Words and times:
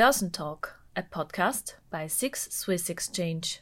Börsentalk, 0.00 0.82
a 0.96 1.02
podcast 1.02 1.78
by 1.90 2.08
Six 2.08 2.48
Swiss 2.50 2.88
Exchange. 2.88 3.60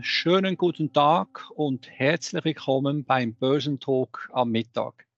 Schönen 0.00 0.56
guten 0.56 0.92
Tag 0.92 1.50
und 1.56 1.90
herzlich 1.90 2.44
willkommen 2.44 3.04
beim 3.04 3.34
Börsentalk 3.34 4.30
am 4.32 4.52
Mittag. 4.52 5.08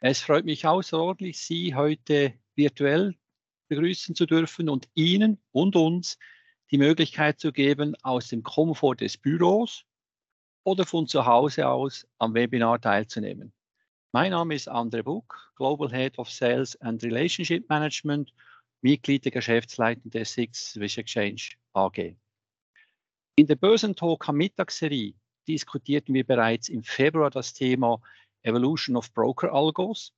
Es 0.00 0.22
freut 0.22 0.46
mich 0.46 0.66
außerordentlich, 0.66 1.38
Sie 1.38 1.74
heute 1.74 2.32
virtuell 2.54 3.14
begrüßen 3.68 4.14
zu 4.14 4.24
dürfen 4.24 4.70
und 4.70 4.88
Ihnen 4.94 5.42
und 5.52 5.76
uns 5.76 6.16
die 6.70 6.78
Möglichkeit 6.78 7.40
zu 7.40 7.52
geben, 7.52 7.94
aus 8.02 8.28
dem 8.28 8.42
Komfort 8.42 9.02
des 9.02 9.18
Büros 9.18 9.84
oder 10.62 10.86
von 10.86 11.06
zu 11.08 11.26
Hause 11.26 11.68
aus 11.68 12.06
am 12.16 12.32
Webinar 12.32 12.80
teilzunehmen. 12.80 13.52
Mein 14.14 14.30
Name 14.30 14.54
ist 14.54 14.68
Andre 14.68 15.02
Buck, 15.02 15.50
Global 15.56 15.90
Head 15.90 16.20
of 16.20 16.30
Sales 16.30 16.80
and 16.80 17.02
Relationship 17.02 17.68
Management, 17.68 18.32
Mitglied 18.80 19.24
der 19.24 19.32
Geschäftsleitung 19.32 20.08
der 20.12 20.24
Six 20.24 20.70
Swiss 20.70 20.96
Exchange 20.96 21.56
AG. 21.72 22.14
In 23.34 23.48
der 23.48 23.56
Börsentalk 23.56 24.28
am 24.28 24.36
Mittagsserie 24.36 25.14
diskutierten 25.48 26.14
wir 26.14 26.24
bereits 26.24 26.68
im 26.68 26.84
Februar 26.84 27.28
das 27.28 27.54
Thema 27.54 28.00
Evolution 28.42 28.94
of 28.94 29.12
Broker 29.12 29.52
Algos. 29.52 30.12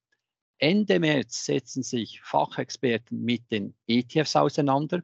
Ende 0.59 1.01
März 1.01 1.47
setzen 1.47 1.83
sich 1.83 2.21
Fachexperten 2.21 3.25
mit 3.25 3.51
den 3.51 3.75
ETFs 3.87 4.37
auseinander. 4.37 5.03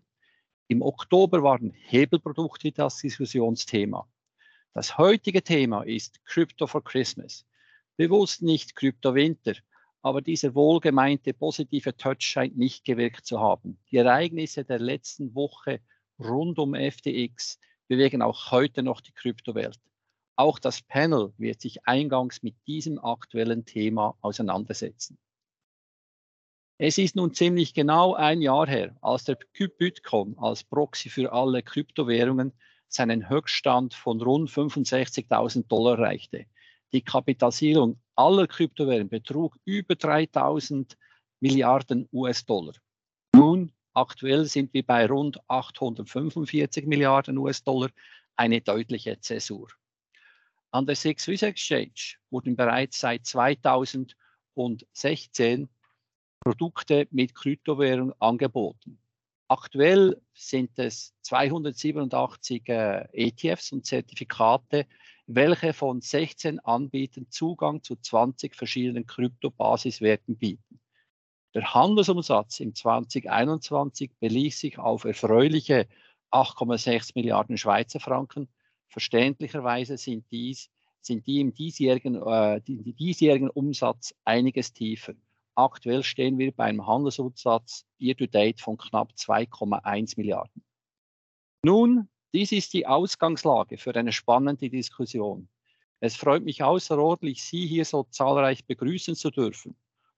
Im 0.68 0.82
Oktober 0.82 1.42
waren 1.42 1.70
Hebelprodukte 1.70 2.72
das 2.72 2.98
Diskussionsthema. 2.98 4.06
Das 4.74 4.98
heutige 4.98 5.42
Thema 5.42 5.80
ist 5.84 6.22
Crypto 6.26 6.66
for 6.66 6.84
Christmas. 6.84 7.46
Bewusst 7.96 8.42
nicht 8.42 8.74
Kryptowinter, 8.74 9.54
aber 10.02 10.22
dieser 10.22 10.54
wohlgemeinte 10.54 11.32
positive 11.34 11.96
Touch 11.96 12.22
scheint 12.22 12.56
nicht 12.56 12.84
gewirkt 12.84 13.24
zu 13.26 13.40
haben. 13.40 13.78
Die 13.90 13.98
Ereignisse 13.98 14.64
der 14.64 14.78
letzten 14.78 15.34
Woche 15.34 15.80
rund 16.18 16.58
um 16.58 16.74
FTX 16.74 17.58
bewegen 17.88 18.22
auch 18.22 18.50
heute 18.50 18.82
noch 18.82 19.00
die 19.00 19.12
Kryptowelt. 19.12 19.78
Auch 20.36 20.58
das 20.58 20.82
Panel 20.82 21.32
wird 21.36 21.60
sich 21.60 21.86
eingangs 21.86 22.42
mit 22.42 22.56
diesem 22.66 22.98
aktuellen 22.98 23.64
Thema 23.64 24.16
auseinandersetzen. 24.22 25.18
Es 26.78 26.98
ist 26.98 27.14
nun 27.14 27.34
ziemlich 27.34 27.74
genau 27.74 28.14
ein 28.14 28.40
Jahr 28.40 28.66
her, 28.66 28.96
als 29.02 29.24
der 29.24 29.38
Bitcoin 29.78 30.36
als 30.38 30.64
Proxy 30.64 31.10
für 31.10 31.32
alle 31.32 31.62
Kryptowährungen 31.62 32.52
seinen 32.88 33.28
Höchststand 33.28 33.94
von 33.94 34.20
rund 34.20 34.50
65.000 34.50 35.68
Dollar 35.68 35.98
erreichte. 35.98 36.46
Die 36.92 37.02
Kapitalisierung 37.02 37.98
aller 38.16 38.46
Kryptowährungen 38.46 39.08
betrug 39.08 39.56
über 39.64 39.94
3000 39.94 40.98
Milliarden 41.40 42.06
US-Dollar. 42.12 42.74
Nun, 43.34 43.72
aktuell 43.94 44.44
sind 44.44 44.74
wir 44.74 44.86
bei 44.86 45.06
rund 45.06 45.40
845 45.48 46.84
Milliarden 46.86 47.38
US-Dollar, 47.38 47.88
eine 48.36 48.60
deutliche 48.60 49.18
Zäsur. 49.20 49.68
An 50.70 50.84
der 50.86 50.94
Six 50.96 51.24
Swiss 51.24 51.42
Exchange 51.42 52.16
wurden 52.30 52.56
bereits 52.56 53.00
seit 53.00 53.26
2016 53.26 55.68
Produkte 56.40 57.06
mit 57.10 57.34
Kryptowährung 57.34 58.12
angeboten. 58.20 58.98
Aktuell 59.48 60.20
sind 60.32 60.78
es 60.78 61.14
287 61.22 62.68
äh, 62.68 63.08
ETFs 63.12 63.72
und 63.72 63.84
Zertifikate, 63.84 64.86
welche 65.26 65.72
von 65.72 66.00
16 66.00 66.60
Anbietern 66.60 67.26
Zugang 67.30 67.82
zu 67.82 67.96
20 67.96 68.54
verschiedenen 68.54 69.06
Kryptobasiswerten 69.06 70.36
bieten. 70.36 70.80
Der 71.54 71.74
Handelsumsatz 71.74 72.60
im 72.60 72.74
2021 72.74 74.12
belief 74.18 74.56
sich 74.56 74.78
auf 74.78 75.04
erfreuliche 75.04 75.86
8,6 76.30 77.12
Milliarden 77.14 77.58
Schweizer 77.58 78.00
Franken. 78.00 78.48
Verständlicherweise 78.88 79.98
sind, 79.98 80.24
dies, 80.30 80.70
sind 81.00 81.26
die 81.26 81.40
im 81.40 81.52
diesjährigen, 81.52 82.16
äh, 82.22 82.60
die, 82.62 82.94
diesjährigen 82.94 83.50
Umsatz 83.50 84.14
einiges 84.24 84.72
tiefer. 84.72 85.14
Aktuell 85.54 86.02
stehen 86.02 86.38
wir 86.38 86.52
beim 86.52 86.86
Handelsumsatz 86.86 87.84
year 87.98 88.16
to 88.16 88.26
date 88.26 88.60
von 88.60 88.78
knapp 88.78 89.12
2,1 89.12 90.14
Milliarden. 90.16 90.64
Nun 91.64 92.08
dies 92.32 92.52
ist 92.52 92.72
die 92.72 92.86
Ausgangslage 92.86 93.78
für 93.78 93.94
eine 93.94 94.12
spannende 94.12 94.70
Diskussion. 94.70 95.48
Es 96.00 96.16
freut 96.16 96.42
mich 96.44 96.62
außerordentlich, 96.62 97.42
Sie 97.44 97.66
hier 97.66 97.84
so 97.84 98.04
zahlreich 98.04 98.64
begrüßen 98.64 99.14
zu 99.14 99.30
dürfen. 99.30 99.76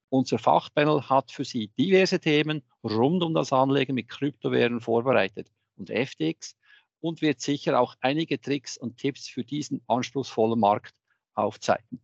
Unser 0.09 0.39
Fachpanel 0.39 1.09
hat 1.09 1.33
für 1.33 1.45
Sie 1.45 1.69
diverse 1.77 2.21
Themen 2.21 2.63
rund 2.85 3.23
um 3.23 3.35
das 3.35 3.53
Anlegen 3.53 3.95
mit 3.95 4.09
Kryptowährungen 4.09 4.81
vorbereitet 4.81 5.51
und 5.77 5.91
FTX 5.91 6.57
und 7.01 7.21
wird 7.21 7.41
sicher 7.41 7.79
auch 7.81 7.97
einige 8.01 8.41
Tricks 8.41 8.79
und 8.79 8.97
Tipps 8.97 9.29
für 9.29 9.45
diesen 9.45 9.83
anspruchsvollen 9.89 10.59
Markt 10.59 10.95
aufzeigen. 11.35 12.01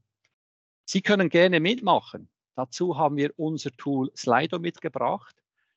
Sie 0.84 1.02
können 1.02 1.28
gerne 1.28 1.60
mitmachen. 1.60 2.28
Dazu 2.56 2.98
haben 2.98 3.16
wir 3.16 3.32
unser 3.36 3.70
Tool 3.70 4.10
Slido 4.16 4.58
mitgebracht. 4.58 5.36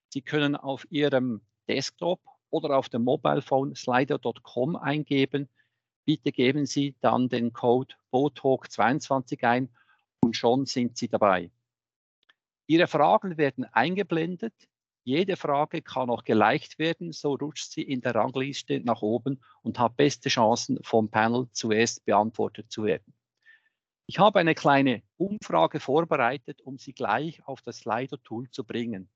Sie 0.10 0.22
können 0.22 0.56
auf 0.56 0.86
Ihrem 0.90 1.42
Desktop 1.68 2.20
oder 2.54 2.78
auf 2.78 2.88
dem 2.88 3.04
Mobile 3.04 3.42
Phone 3.42 3.76
slido.com 3.76 4.76
eingeben. 4.76 5.50
Bitte 6.06 6.32
geben 6.32 6.68
Sie 6.68 6.96
dann 7.02 7.28
den 7.28 7.52
Code 7.52 7.96
BOTALK22 8.12 9.44
ein 9.44 9.70
und 10.22 10.38
schon 10.38 10.68
sind 10.68 10.96
Sie 10.96 11.08
dabei. 11.08 11.50
Ihre 12.68 12.88
Fragen 12.88 13.38
werden 13.38 13.66
eingeblendet. 13.66 14.54
Jede 15.04 15.36
Frage 15.36 15.82
kann 15.82 16.12
auch 16.12 16.24
geleicht 16.24 16.78
werden, 16.80 17.12
so 17.12 17.34
rutscht 17.34 17.72
sie 17.72 17.82
in 17.82 18.02
der 18.02 18.16
Rangliste 18.16 18.80
nach 18.80 19.02
oben 19.02 19.44
und 19.64 19.80
hat 19.80 19.98
beste 19.98 20.30
Chancen, 20.30 20.80
vom 20.84 21.10
Panel 21.10 21.48
zuerst 21.52 22.06
beantwortet 22.06 22.72
zu 22.72 22.84
werden. 22.86 23.14
Ich 24.06 24.20
habe 24.20 24.40
eine 24.40 24.54
kleine 24.54 25.02
Umfrage 25.18 25.80
vorbereitet, 25.80 26.62
um 26.62 26.78
Sie 26.78 26.94
gleich 26.94 27.46
auf 27.48 27.62
das 27.62 27.80
Slido-Tool 27.80 28.50
zu 28.52 28.64
bringen. 28.64 29.10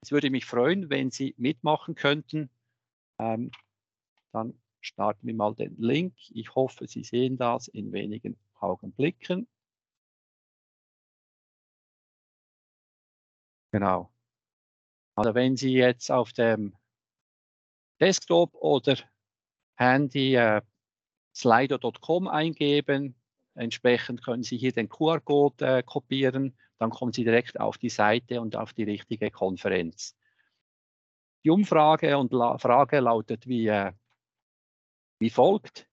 Es 0.00 0.12
würde 0.12 0.30
mich 0.30 0.44
freuen, 0.44 0.90
wenn 0.90 1.10
Sie 1.10 1.34
mitmachen 1.38 1.94
könnten. 1.94 2.50
Ähm, 3.18 3.50
dann 4.32 4.60
starten 4.80 5.26
wir 5.26 5.34
mal 5.34 5.54
den 5.54 5.76
Link. 5.78 6.14
Ich 6.30 6.54
hoffe, 6.54 6.86
Sie 6.86 7.04
sehen 7.04 7.36
das 7.36 7.68
in 7.68 7.92
wenigen 7.92 8.36
Augenblicken. 8.60 9.48
Genau. 13.72 14.12
Also 15.14 15.34
wenn 15.34 15.56
Sie 15.56 15.72
jetzt 15.72 16.10
auf 16.10 16.32
dem 16.32 16.76
Desktop 18.00 18.54
oder 18.54 18.96
Handy 19.76 20.34
äh, 20.34 20.62
slido.com 21.34 22.28
eingeben, 22.28 23.14
entsprechend 23.54 24.22
können 24.24 24.42
Sie 24.42 24.56
hier 24.58 24.72
den 24.72 24.88
QR-Code 24.88 25.78
äh, 25.78 25.82
kopieren, 25.82 26.56
dann 26.78 26.90
kommen 26.90 27.12
Sie 27.12 27.24
direkt 27.24 27.60
auf 27.60 27.78
die 27.78 27.90
Seite 27.90 28.40
und 28.40 28.56
auf 28.56 28.72
die 28.72 28.84
richtige 28.84 29.30
Konferenz. 29.30 30.16
Die 31.44 31.50
Umfrage 31.50 32.16
und 32.18 32.32
La 32.32 32.56
Frage 32.58 33.00
lautet 33.00 33.46
wie, 33.46 33.66
äh, 33.66 33.92
wie 35.18 35.30
folgt. 35.30 35.88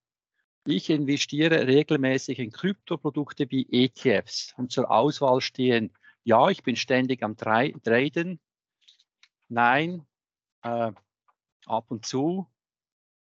Ich 0.65 0.89
investiere 0.89 1.67
regelmäßig 1.67 2.39
in 2.39 2.51
Kryptoprodukte 2.51 3.49
wie 3.49 3.67
ETFs 3.71 4.53
und 4.57 4.71
zur 4.71 4.91
Auswahl 4.91 5.41
stehen, 5.41 5.91
ja, 6.23 6.49
ich 6.49 6.61
bin 6.63 6.75
ständig 6.75 7.23
am 7.23 7.37
Traden, 7.37 8.39
nein, 9.47 10.05
äh, 10.63 10.91
ab 11.65 11.91
und 11.91 12.05
zu. 12.05 12.47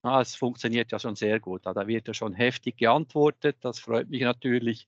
Ah, 0.02 0.22
es 0.22 0.36
funktioniert 0.36 0.92
ja 0.92 1.00
schon 1.00 1.16
sehr 1.16 1.40
gut. 1.40 1.66
Da 1.66 1.88
wird 1.88 2.08
ja 2.08 2.14
schon 2.14 2.34
heftig 2.34 2.78
geantwortet. 2.78 3.58
Das 3.62 3.80
freut 3.80 4.10
mich 4.10 4.22
natürlich. 4.22 4.88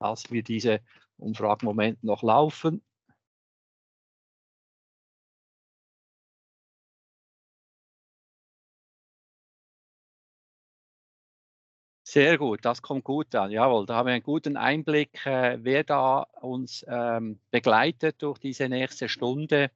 Lassen 0.00 0.32
wir 0.32 0.42
diese 0.42 0.80
Umfragemoment 1.18 2.02
noch 2.04 2.22
laufen. 2.22 2.82
Sehr 12.16 12.38
gut, 12.38 12.64
das 12.64 12.80
kommt 12.80 13.04
gut 13.04 13.34
an. 13.34 13.50
Jawohl, 13.50 13.84
da 13.84 13.96
haben 13.96 14.06
wir 14.06 14.14
einen 14.14 14.22
guten 14.22 14.56
Einblick, 14.56 15.26
äh, 15.26 15.58
wer 15.62 15.84
da 15.84 16.20
uns 16.40 16.82
ähm, 16.88 17.38
begleitet 17.50 18.22
durch 18.22 18.38
diese 18.38 18.70
nächste 18.70 19.10
Stunde. 19.10 19.70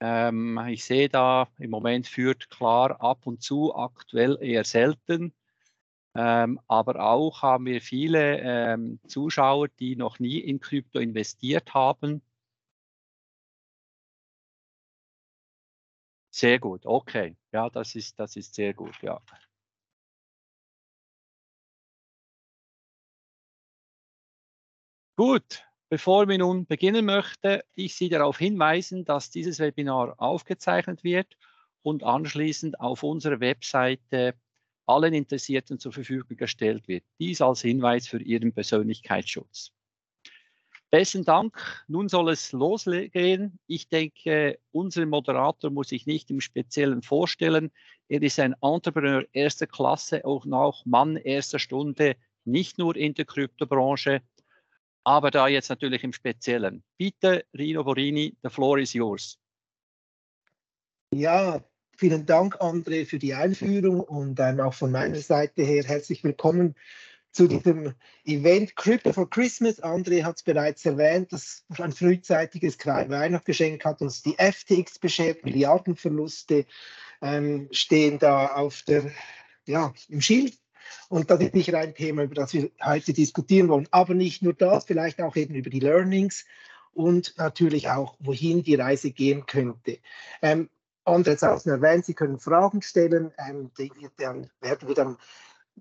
Ähm, 0.00 0.60
ich 0.68 0.84
sehe 0.84 1.08
da 1.08 1.48
im 1.58 1.70
Moment 1.70 2.06
führt 2.08 2.50
klar 2.50 3.00
ab 3.00 3.26
und 3.26 3.42
zu, 3.42 3.74
aktuell 3.76 4.38
eher 4.40 4.64
selten. 4.64 5.34
Ähm, 6.16 6.60
aber 6.68 7.00
auch 7.04 7.42
haben 7.42 7.66
wir 7.66 7.80
viele 7.82 8.40
ähm, 8.40 9.00
Zuschauer, 9.08 9.68
die 9.68 9.96
noch 9.96 10.20
nie 10.20 10.38
in 10.40 10.60
Krypto 10.60 11.00
investiert 11.00 11.74
haben. 11.74 12.22
Sehr 16.30 16.60
gut, 16.60 16.86
okay. 16.86 17.36
Ja, 17.52 17.68
das 17.68 17.94
ist, 17.96 18.18
das 18.20 18.36
ist 18.36 18.54
sehr 18.54 18.74
gut, 18.74 18.94
ja. 19.02 19.20
Gut, 25.18 25.64
bevor 25.88 26.28
wir 26.28 26.36
nun 26.36 26.66
beginnen 26.66 27.06
möchten, 27.06 27.60
ich 27.74 27.94
Sie 27.94 28.10
darauf 28.10 28.36
hinweisen, 28.36 29.06
dass 29.06 29.30
dieses 29.30 29.58
Webinar 29.58 30.14
aufgezeichnet 30.18 31.04
wird 31.04 31.38
und 31.80 32.04
anschließend 32.04 32.78
auf 32.80 33.02
unserer 33.02 33.40
Webseite 33.40 34.34
allen 34.84 35.14
Interessierten 35.14 35.78
zur 35.78 35.94
Verfügung 35.94 36.36
gestellt 36.36 36.86
wird. 36.86 37.02
Dies 37.18 37.40
als 37.40 37.62
Hinweis 37.62 38.06
für 38.06 38.20
Ihren 38.20 38.52
Persönlichkeitsschutz. 38.52 39.72
Besten 40.90 41.24
Dank. 41.24 41.82
Nun 41.88 42.10
soll 42.10 42.28
es 42.28 42.52
losgehen. 42.52 43.58
Ich 43.66 43.88
denke, 43.88 44.58
unser 44.70 45.06
Moderator 45.06 45.70
muss 45.70 45.88
sich 45.88 46.04
nicht 46.04 46.30
im 46.30 46.42
Speziellen 46.42 47.00
vorstellen. 47.00 47.72
Er 48.08 48.20
ist 48.20 48.38
ein 48.38 48.54
Entrepreneur 48.60 49.24
erster 49.32 49.66
Klasse, 49.66 50.26
auch 50.26 50.44
noch 50.44 50.84
Mann 50.84 51.16
erster 51.16 51.58
Stunde, 51.58 52.16
nicht 52.44 52.76
nur 52.76 52.94
in 52.96 53.14
der 53.14 53.24
Kryptobranche, 53.24 54.20
aber 55.06 55.30
da 55.30 55.46
jetzt 55.46 55.68
natürlich 55.68 56.02
im 56.02 56.12
Speziellen. 56.12 56.82
Bitte, 56.98 57.44
Rino 57.56 57.84
Borini, 57.84 58.36
the 58.42 58.50
floor 58.50 58.78
is 58.78 58.92
yours. 58.92 59.38
Ja, 61.14 61.62
vielen 61.96 62.26
Dank, 62.26 62.60
André, 62.60 63.06
für 63.06 63.20
die 63.20 63.32
Einführung 63.32 64.00
und 64.00 64.40
ähm, 64.40 64.58
auch 64.58 64.74
von 64.74 64.90
meiner 64.90 65.20
Seite 65.20 65.62
her 65.62 65.84
herzlich 65.84 66.24
willkommen 66.24 66.74
zu 67.30 67.46
diesem 67.46 67.94
Event 68.24 68.74
Crypto 68.74 69.12
for 69.12 69.30
Christmas. 69.30 69.80
André 69.80 70.24
hat 70.24 70.38
es 70.38 70.42
bereits 70.42 70.84
erwähnt, 70.84 71.32
dass 71.32 71.64
ein 71.78 71.92
frühzeitiges 71.92 72.76
Weihnachtsgeschenk 72.84 73.84
hat 73.84 74.02
uns 74.02 74.22
die 74.22 74.34
FTX 74.34 74.98
beschert. 74.98 75.44
Milliardenverluste 75.44 76.66
ähm, 77.22 77.68
stehen 77.70 78.18
da 78.18 78.48
auf 78.56 78.82
der, 78.82 79.12
ja, 79.66 79.94
im 80.08 80.20
Schild 80.20 80.58
und 81.08 81.30
das 81.30 81.40
ist 81.40 81.52
sicher 81.52 81.78
ein 81.78 81.94
Thema, 81.94 82.24
über 82.24 82.34
das 82.34 82.52
wir 82.52 82.70
heute 82.84 83.12
diskutieren 83.12 83.68
wollen. 83.68 83.88
Aber 83.90 84.14
nicht 84.14 84.42
nur 84.42 84.54
das, 84.54 84.84
vielleicht 84.84 85.20
auch 85.20 85.36
eben 85.36 85.54
über 85.54 85.70
die 85.70 85.80
Learnings 85.80 86.44
und 86.92 87.34
natürlich 87.36 87.90
auch, 87.90 88.16
wohin 88.18 88.62
die 88.62 88.74
Reise 88.74 89.10
gehen 89.10 89.46
könnte. 89.46 89.98
Ähm, 90.42 90.70
es 91.04 91.44
auch 91.44 91.64
erwähnt, 91.66 92.04
Sie 92.04 92.14
können 92.14 92.40
Fragen 92.40 92.82
stellen, 92.82 93.32
ähm, 93.38 93.70
die 93.78 93.90
dann, 94.16 94.50
werden 94.60 94.88
wir 94.88 94.94
dann 94.94 95.16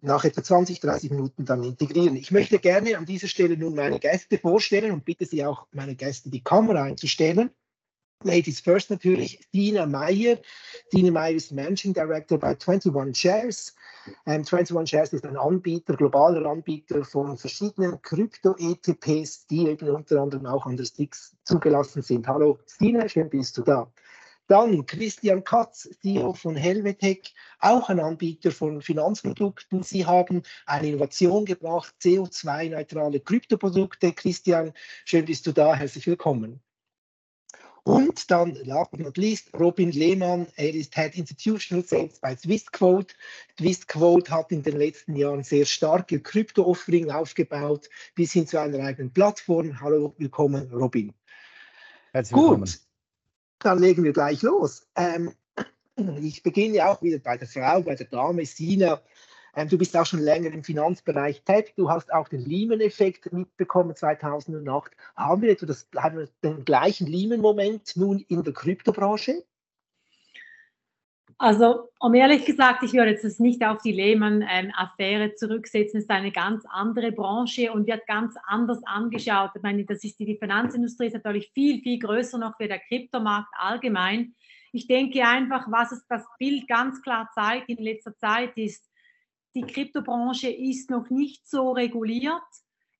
nach 0.02 0.26
etwa 0.26 0.44
20, 0.44 0.82
30 0.82 1.12
Minuten 1.12 1.46
dann 1.46 1.64
integrieren. 1.64 2.16
Ich 2.16 2.32
möchte 2.32 2.60
gerne 2.60 2.98
an 2.98 3.06
dieser 3.06 3.28
Stelle 3.28 3.58
nun 3.58 3.76
meine 3.76 4.00
Gäste 4.00 4.38
vorstellen 4.38 4.92
und 4.92 5.06
bitte 5.06 5.26
Sie 5.26 5.46
auch, 5.46 5.68
meine 5.72 5.96
Gäste 5.96 6.30
die 6.30 6.44
Kamera 6.44 6.84
einzustellen. 6.84 7.50
Ladies 8.24 8.60
first 8.62 8.90
natürlich, 8.90 9.40
Dina 9.54 9.86
Meyer. 9.86 10.40
Dina 10.92 11.12
Meyer 11.12 11.36
ist 11.36 11.52
Managing 11.52 11.94
Director 11.94 12.40
bei 12.40 12.58
21 12.58 13.16
Shares. 13.16 13.76
Ähm, 14.26 14.44
21 14.50 14.90
Shares 14.90 15.14
ist 15.14 15.26
ein 15.26 15.38
Anbieter, 15.38 15.96
globaler 15.96 16.46
Anbieter 16.50 17.04
von 17.04 17.38
verschiedenen 17.38 18.02
Krypto-ETPs, 18.02 19.48
die 19.48 19.68
eben 19.68 19.90
unter 19.90 20.22
anderem 20.22 20.46
auch 20.46 20.66
an 20.66 20.78
der 20.78 20.86
Stix 20.86 21.36
zugelassen 21.44 22.02
sind. 22.02 22.28
Hallo 22.28 22.58
Dina, 22.80 23.08
schön 23.10 23.30
bist 23.30 23.58
du 23.58 23.64
da. 23.64 23.92
Dann 24.48 24.86
Christian 24.86 25.44
Katz, 25.44 25.90
CEO 26.02 26.34
von 26.34 26.56
Helvetech, 26.56 27.34
auch 27.60 27.90
ein 27.90 28.00
Anbieter 28.00 28.52
von 28.52 28.82
Finanzprodukten. 28.82 29.84
Sie 29.84 30.06
haben 30.06 30.44
eine 30.68 30.88
Innovation 30.88 31.46
gebracht, 31.46 31.94
CO2-neutrale 32.02 33.20
Kryptoprodukte. 33.20 34.14
Christian, 34.14 34.72
schön 35.04 35.26
bist 35.26 35.46
du 35.48 35.52
da, 35.52 35.76
herzlich 35.76 36.08
willkommen. 36.08 36.62
Und 37.86 38.32
dann, 38.32 38.56
last 38.64 38.90
but 38.90 39.00
not 39.00 39.16
least, 39.16 39.52
Robin 39.60 39.92
Lehmann. 39.92 40.48
Er 40.56 40.74
ist 40.74 40.96
Head 40.96 41.16
Institutional 41.16 41.86
Sales 41.86 42.18
bei 42.20 42.36
Swissquote. 42.36 43.14
Swissquote 43.60 44.32
hat 44.32 44.52
in 44.52 44.64
den 44.64 44.78
letzten 44.78 45.16
Jahren 45.16 45.44
sehr 45.44 45.66
starke 45.66 46.20
Krypto-Offering 46.20 47.12
aufgebaut, 47.12 47.88
bis 48.16 48.34
hin 48.34 48.48
zu 48.48 48.60
einer 48.60 48.84
eigenen 48.84 49.14
Plattform. 49.14 49.80
Hallo, 49.80 50.16
willkommen, 50.18 50.68
Robin. 50.74 51.14
Herzlich 52.12 52.36
willkommen. 52.36 52.62
Gut, 52.62 52.80
dann 53.60 53.78
legen 53.78 54.04
wir 54.04 54.14
gleich 54.14 54.42
los. 54.42 54.88
Ähm, 54.96 55.34
ich 56.20 56.42
beginne 56.42 56.90
auch 56.90 57.04
wieder 57.04 57.20
bei 57.20 57.38
der 57.38 57.48
Frau, 57.48 57.84
bei 57.84 57.94
der 57.94 58.08
Dame 58.08 58.48
Sina. 58.48 59.00
Ähm, 59.56 59.70
du 59.70 59.78
bist 59.78 59.96
auch 59.96 60.06
schon 60.06 60.20
länger 60.20 60.52
im 60.52 60.64
Finanzbereich 60.64 61.44
tätig. 61.44 61.74
Du 61.78 61.90
hast 61.90 62.14
auch 62.14 62.28
den 62.28 62.42
Lehman-Effekt 62.42 63.32
mitbekommen 63.32 63.96
2008. 63.96 64.92
Haben 65.16 65.42
wir 65.42 65.50
etwa 65.50 65.66
das, 65.66 65.88
haben 65.96 66.18
wir 66.18 66.30
den 66.44 66.66
gleichen 66.66 67.08
Lehman-Moment 67.08 67.96
nun 67.96 68.20
in 68.28 68.44
der 68.44 68.54
Kryptobranche? 68.54 69.44
Also, 71.38 71.90
um 72.00 72.14
ehrlich 72.14 72.46
gesagt, 72.46 72.84
ich 72.84 72.94
würde 72.94 73.12
jetzt 73.12 73.40
nicht 73.42 73.62
auf 73.66 73.82
die 73.82 73.92
Lehman-Affäre 73.92 75.36
zurücksetzen. 75.36 75.98
Es 75.98 76.06
ist 76.06 76.10
eine 76.10 76.32
ganz 76.32 76.64
andere 76.70 77.12
Branche 77.12 77.74
und 77.74 77.88
wird 77.88 78.08
ganz 78.08 78.36
anders 78.46 78.82
angeschaut. 78.86 79.52
Ich 79.56 79.62
meine, 79.62 79.84
das 79.84 80.04
ist 80.04 80.18
die, 80.18 80.26
die 80.26 80.38
Finanzindustrie 80.38 81.08
ist 81.08 81.14
natürlich 81.14 81.52
viel, 81.54 81.82
viel 81.82 82.00
größer 82.00 82.38
noch 82.38 82.58
wie 82.60 82.70
der 82.70 82.80
Kryptomarkt 82.80 83.54
allgemein. 83.58 84.34
Ich 84.72 84.88
denke 84.88 85.26
einfach, 85.26 85.70
was 85.70 85.92
es 85.92 86.06
das 86.08 86.26
Bild 86.40 86.68
ganz 86.68 87.02
klar 87.02 87.30
zeigt 87.34 87.70
in 87.70 87.84
letzter 87.84 88.16
Zeit 88.18 88.58
ist, 88.58 88.86
die 89.56 89.62
Kryptobranche 89.62 90.50
ist 90.50 90.90
noch 90.90 91.10
nicht 91.10 91.48
so 91.48 91.72
reguliert. 91.72 92.44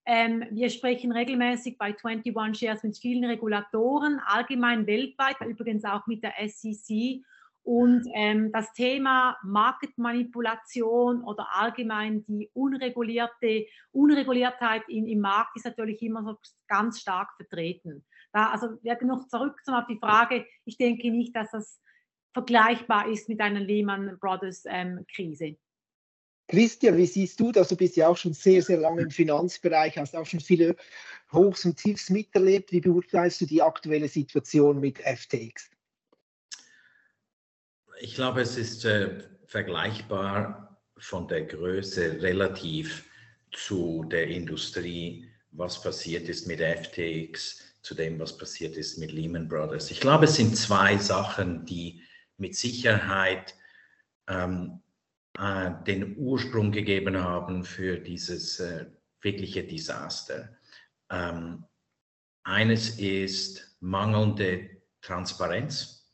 Ähm, 0.06 0.44
wir 0.50 0.70
sprechen 0.70 1.12
regelmäßig 1.12 1.78
bei 1.78 1.94
21 2.02 2.58
Shares 2.58 2.82
mit 2.82 2.96
vielen 2.96 3.24
Regulatoren, 3.24 4.20
allgemein 4.24 4.86
weltweit, 4.86 5.36
übrigens 5.46 5.84
auch 5.84 6.06
mit 6.06 6.22
der 6.22 6.34
SEC. 6.48 7.22
Und 7.62 8.06
ähm, 8.14 8.52
das 8.52 8.72
Thema 8.72 9.36
Marktmanipulation 9.42 11.24
oder 11.24 11.48
allgemein 11.52 12.24
die 12.26 12.48
unregulierte 12.54 13.66
Unreguliertheit 13.90 14.84
in, 14.88 15.08
im 15.08 15.18
Markt 15.18 15.56
ist 15.56 15.64
natürlich 15.64 16.00
immer 16.02 16.22
so 16.22 16.36
ganz 16.68 17.00
stark 17.00 17.30
vertreten. 17.36 18.04
Da, 18.32 18.50
also 18.50 18.78
noch 19.02 19.26
zurück 19.26 19.60
auf 19.66 19.86
die 19.88 19.98
Frage, 19.98 20.46
ich 20.64 20.78
denke 20.78 21.10
nicht, 21.10 21.34
dass 21.34 21.50
das 21.50 21.82
vergleichbar 22.32 23.08
ist 23.08 23.28
mit 23.28 23.40
einer 23.40 23.60
Lehman 23.60 24.16
Brothers 24.20 24.62
ähm, 24.66 25.04
Krise. 25.12 25.56
Christian, 26.48 26.96
wie 26.96 27.06
siehst 27.06 27.40
du 27.40 27.50
das? 27.50 27.68
Du 27.68 27.76
bist 27.76 27.96
ja 27.96 28.08
auch 28.08 28.16
schon 28.16 28.32
sehr, 28.32 28.62
sehr 28.62 28.78
lange 28.78 29.02
im 29.02 29.10
Finanzbereich, 29.10 29.98
hast 29.98 30.14
auch 30.14 30.26
schon 30.26 30.40
viele 30.40 30.76
Hochs 31.32 31.64
und 31.64 31.76
Tiefs 31.76 32.10
miterlebt. 32.10 32.70
Wie 32.70 32.80
beurteilst 32.80 33.40
du 33.40 33.46
die 33.46 33.62
aktuelle 33.62 34.08
Situation 34.08 34.80
mit 34.80 34.98
FTX? 34.98 35.70
Ich 38.00 38.14
glaube, 38.14 38.42
es 38.42 38.56
ist 38.56 38.84
äh, 38.84 39.18
vergleichbar 39.46 40.78
von 40.98 41.26
der 41.28 41.42
Größe 41.46 42.22
relativ 42.22 43.04
zu 43.52 44.04
der 44.04 44.28
Industrie, 44.28 45.28
was 45.50 45.80
passiert 45.80 46.28
ist 46.28 46.46
mit 46.46 46.60
FTX, 46.60 47.62
zu 47.82 47.94
dem, 47.94 48.18
was 48.18 48.36
passiert 48.36 48.76
ist 48.76 48.98
mit 48.98 49.12
Lehman 49.12 49.48
Brothers. 49.48 49.90
Ich 49.90 50.00
glaube, 50.00 50.26
es 50.26 50.36
sind 50.36 50.56
zwei 50.56 50.98
Sachen, 50.98 51.64
die 51.64 52.02
mit 52.36 52.54
Sicherheit 52.54 53.54
ähm, 54.28 54.80
äh, 55.38 55.70
den 55.86 56.16
Ursprung 56.18 56.72
gegeben 56.72 57.16
haben 57.16 57.64
für 57.64 57.98
dieses 57.98 58.60
äh, 58.60 58.86
wirkliche 59.20 59.64
Desaster. 59.64 60.56
Ähm, 61.10 61.64
eines 62.44 62.98
ist 62.98 63.76
mangelnde 63.80 64.70
Transparenz. 65.02 66.08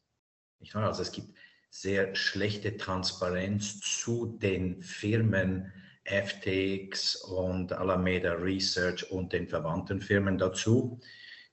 Also 0.72 1.02
es 1.02 1.12
gibt 1.12 1.36
sehr 1.70 2.14
schlechte 2.14 2.76
Transparenz 2.76 3.80
zu 3.80 4.38
den 4.40 4.82
Firmen 4.82 5.72
FTX 6.04 7.16
und 7.16 7.72
Alameda 7.72 8.32
Research 8.32 9.10
und 9.10 9.32
den 9.32 9.48
verwandten 9.48 10.00
Firmen 10.00 10.38
dazu. 10.38 11.00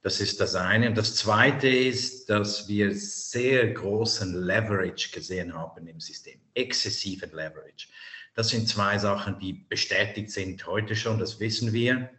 Das 0.01 0.21
ist 0.21 0.39
das 0.39 0.55
eine. 0.55 0.87
Und 0.87 0.97
das 0.97 1.15
zweite 1.15 1.67
ist, 1.67 2.29
dass 2.29 2.67
wir 2.67 2.95
sehr 2.95 3.73
großen 3.73 4.33
Leverage 4.45 5.11
gesehen 5.11 5.53
haben 5.53 5.87
im 5.87 5.99
System, 5.99 6.39
exzessiven 6.53 7.31
Leverage. 7.31 7.87
Das 8.33 8.49
sind 8.49 8.69
zwei 8.69 8.97
Sachen, 8.97 9.39
die 9.39 9.53
bestätigt 9.53 10.31
sind 10.31 10.65
heute 10.65 10.95
schon, 10.95 11.19
das 11.19 11.39
wissen 11.39 11.73
wir. 11.73 12.09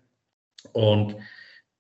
Und 0.73 1.17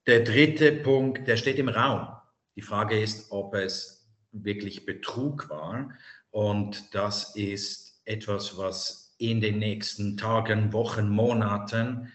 der 0.07 0.21
dritte 0.21 0.73
Punkt, 0.73 1.28
der 1.28 1.37
steht 1.37 1.59
im 1.59 1.69
Raum. 1.69 2.09
Die 2.57 2.62
Frage 2.62 3.00
ist, 3.00 3.30
ob 3.30 3.54
es 3.54 4.09
wirklich 4.33 4.87
Betrug 4.87 5.50
war. 5.50 5.90
Und 6.30 6.95
das 6.95 7.37
ist 7.37 8.00
etwas, 8.07 8.57
was 8.57 9.14
in 9.19 9.40
den 9.42 9.59
nächsten 9.59 10.16
Tagen, 10.16 10.73
Wochen, 10.73 11.09
Monaten 11.11 12.11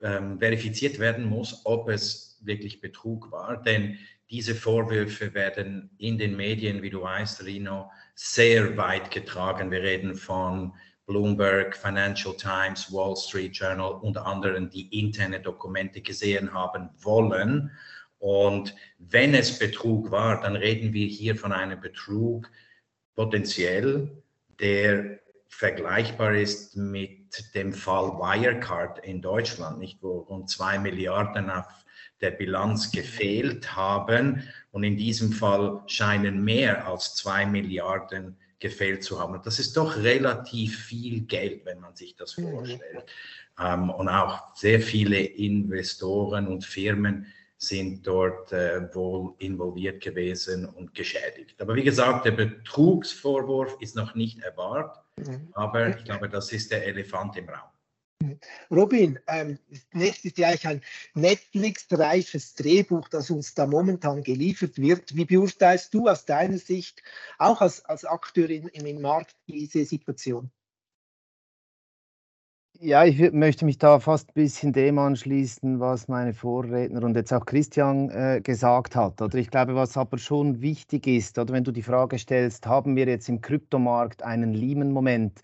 ähm, 0.00 0.38
verifiziert 0.38 0.98
werden 0.98 1.26
muss, 1.26 1.60
ob 1.66 1.90
es 1.90 2.29
wirklich 2.40 2.80
Betrug 2.80 3.30
war. 3.30 3.62
Denn 3.62 3.98
diese 4.30 4.54
Vorwürfe 4.54 5.34
werden 5.34 5.90
in 5.98 6.18
den 6.18 6.36
Medien, 6.36 6.82
wie 6.82 6.90
du 6.90 7.02
weißt, 7.02 7.44
Rino, 7.44 7.90
sehr 8.14 8.76
weit 8.76 9.10
getragen. 9.10 9.70
Wir 9.70 9.82
reden 9.82 10.14
von 10.14 10.72
Bloomberg, 11.06 11.76
Financial 11.76 12.36
Times, 12.36 12.92
Wall 12.92 13.16
Street 13.16 13.56
Journal 13.56 13.92
und 13.92 14.16
anderen, 14.16 14.70
die 14.70 15.00
interne 15.00 15.40
Dokumente 15.40 16.00
gesehen 16.00 16.54
haben 16.54 16.90
wollen. 16.98 17.72
Und 18.18 18.76
wenn 18.98 19.34
es 19.34 19.58
Betrug 19.58 20.10
war, 20.10 20.40
dann 20.40 20.54
reden 20.54 20.92
wir 20.92 21.06
hier 21.06 21.34
von 21.34 21.52
einem 21.52 21.80
Betrug 21.80 22.48
potenziell, 23.16 24.22
der 24.60 25.18
vergleichbar 25.48 26.34
ist 26.36 26.76
mit 26.76 27.54
dem 27.54 27.72
Fall 27.72 28.12
Wirecard 28.12 29.00
in 29.00 29.20
Deutschland, 29.20 29.78
nicht 29.78 30.02
wo 30.02 30.20
rund 30.20 30.48
zwei 30.48 30.78
Milliarden 30.78 31.50
auf 31.50 31.66
der 32.20 32.30
Bilanz 32.32 32.90
gefehlt 32.92 33.74
haben. 33.76 34.42
Und 34.72 34.84
in 34.84 34.96
diesem 34.96 35.32
Fall 35.32 35.82
scheinen 35.86 36.44
mehr 36.44 36.86
als 36.86 37.14
zwei 37.14 37.46
Milliarden 37.46 38.36
gefehlt 38.60 39.02
zu 39.02 39.18
haben. 39.18 39.40
Das 39.42 39.58
ist 39.58 39.76
doch 39.76 39.96
relativ 39.96 40.78
viel 40.84 41.22
Geld, 41.22 41.64
wenn 41.64 41.80
man 41.80 41.96
sich 41.96 42.14
das 42.14 42.34
vorstellt. 42.34 43.06
Mhm. 43.58 43.90
und 43.90 44.08
auch 44.08 44.54
sehr 44.54 44.80
viele 44.80 45.18
Investoren 45.18 46.46
und 46.46 46.64
Firmen 46.64 47.26
sind 47.58 48.06
dort 48.06 48.52
äh, 48.52 48.94
wohl 48.94 49.34
involviert 49.38 50.02
gewesen 50.02 50.64
und 50.64 50.94
geschädigt. 50.94 51.60
Aber 51.60 51.74
wie 51.74 51.82
gesagt, 51.82 52.24
der 52.24 52.30
Betrugsvorwurf 52.30 53.76
ist 53.80 53.96
noch 53.96 54.14
nicht 54.14 54.38
erwartet, 54.40 55.02
aber 55.52 55.88
ich 55.90 56.04
glaube, 56.04 56.30
das 56.30 56.52
ist 56.52 56.70
der 56.72 56.86
Elefant 56.86 57.36
im 57.36 57.50
Raum. 57.50 57.68
Robin, 58.70 59.18
ähm, 59.28 59.58
nächstes 59.92 60.32
ist 60.32 60.38
ja 60.38 60.48
eigentlich 60.48 60.66
ein 60.66 60.82
Netflix-reifes 61.14 62.54
Drehbuch, 62.54 63.08
das 63.08 63.30
uns 63.30 63.54
da 63.54 63.66
momentan 63.66 64.22
geliefert 64.22 64.78
wird. 64.78 65.14
Wie 65.16 65.24
beurteilst 65.24 65.92
du 65.94 66.06
aus 66.06 66.24
deiner 66.24 66.58
Sicht, 66.58 67.02
auch 67.38 67.60
als, 67.60 67.84
als 67.86 68.04
Akteur 68.04 68.48
in, 68.50 68.68
im 68.68 69.00
Markt, 69.00 69.34
diese 69.48 69.84
Situation? 69.84 70.50
Ja, 72.82 73.04
ich 73.04 73.32
möchte 73.32 73.66
mich 73.66 73.76
da 73.76 74.00
fast 74.00 74.30
ein 74.30 74.34
bisschen 74.34 74.72
dem 74.72 74.98
anschließen, 74.98 75.80
was 75.80 76.08
meine 76.08 76.32
Vorredner 76.32 77.02
und 77.02 77.14
jetzt 77.14 77.32
auch 77.32 77.44
Christian 77.44 78.08
äh, 78.08 78.40
gesagt 78.42 78.96
hat. 78.96 79.20
Oder 79.20 79.36
ich 79.36 79.50
glaube, 79.50 79.74
was 79.74 79.98
aber 79.98 80.16
schon 80.16 80.62
wichtig 80.62 81.06
ist, 81.06 81.38
oder 81.38 81.52
wenn 81.52 81.64
du 81.64 81.72
die 81.72 81.82
Frage 81.82 82.18
stellst, 82.18 82.66
haben 82.66 82.96
wir 82.96 83.06
jetzt 83.06 83.28
im 83.28 83.42
Kryptomarkt 83.42 84.22
einen 84.22 84.54
Lehman-Moment? 84.54 85.42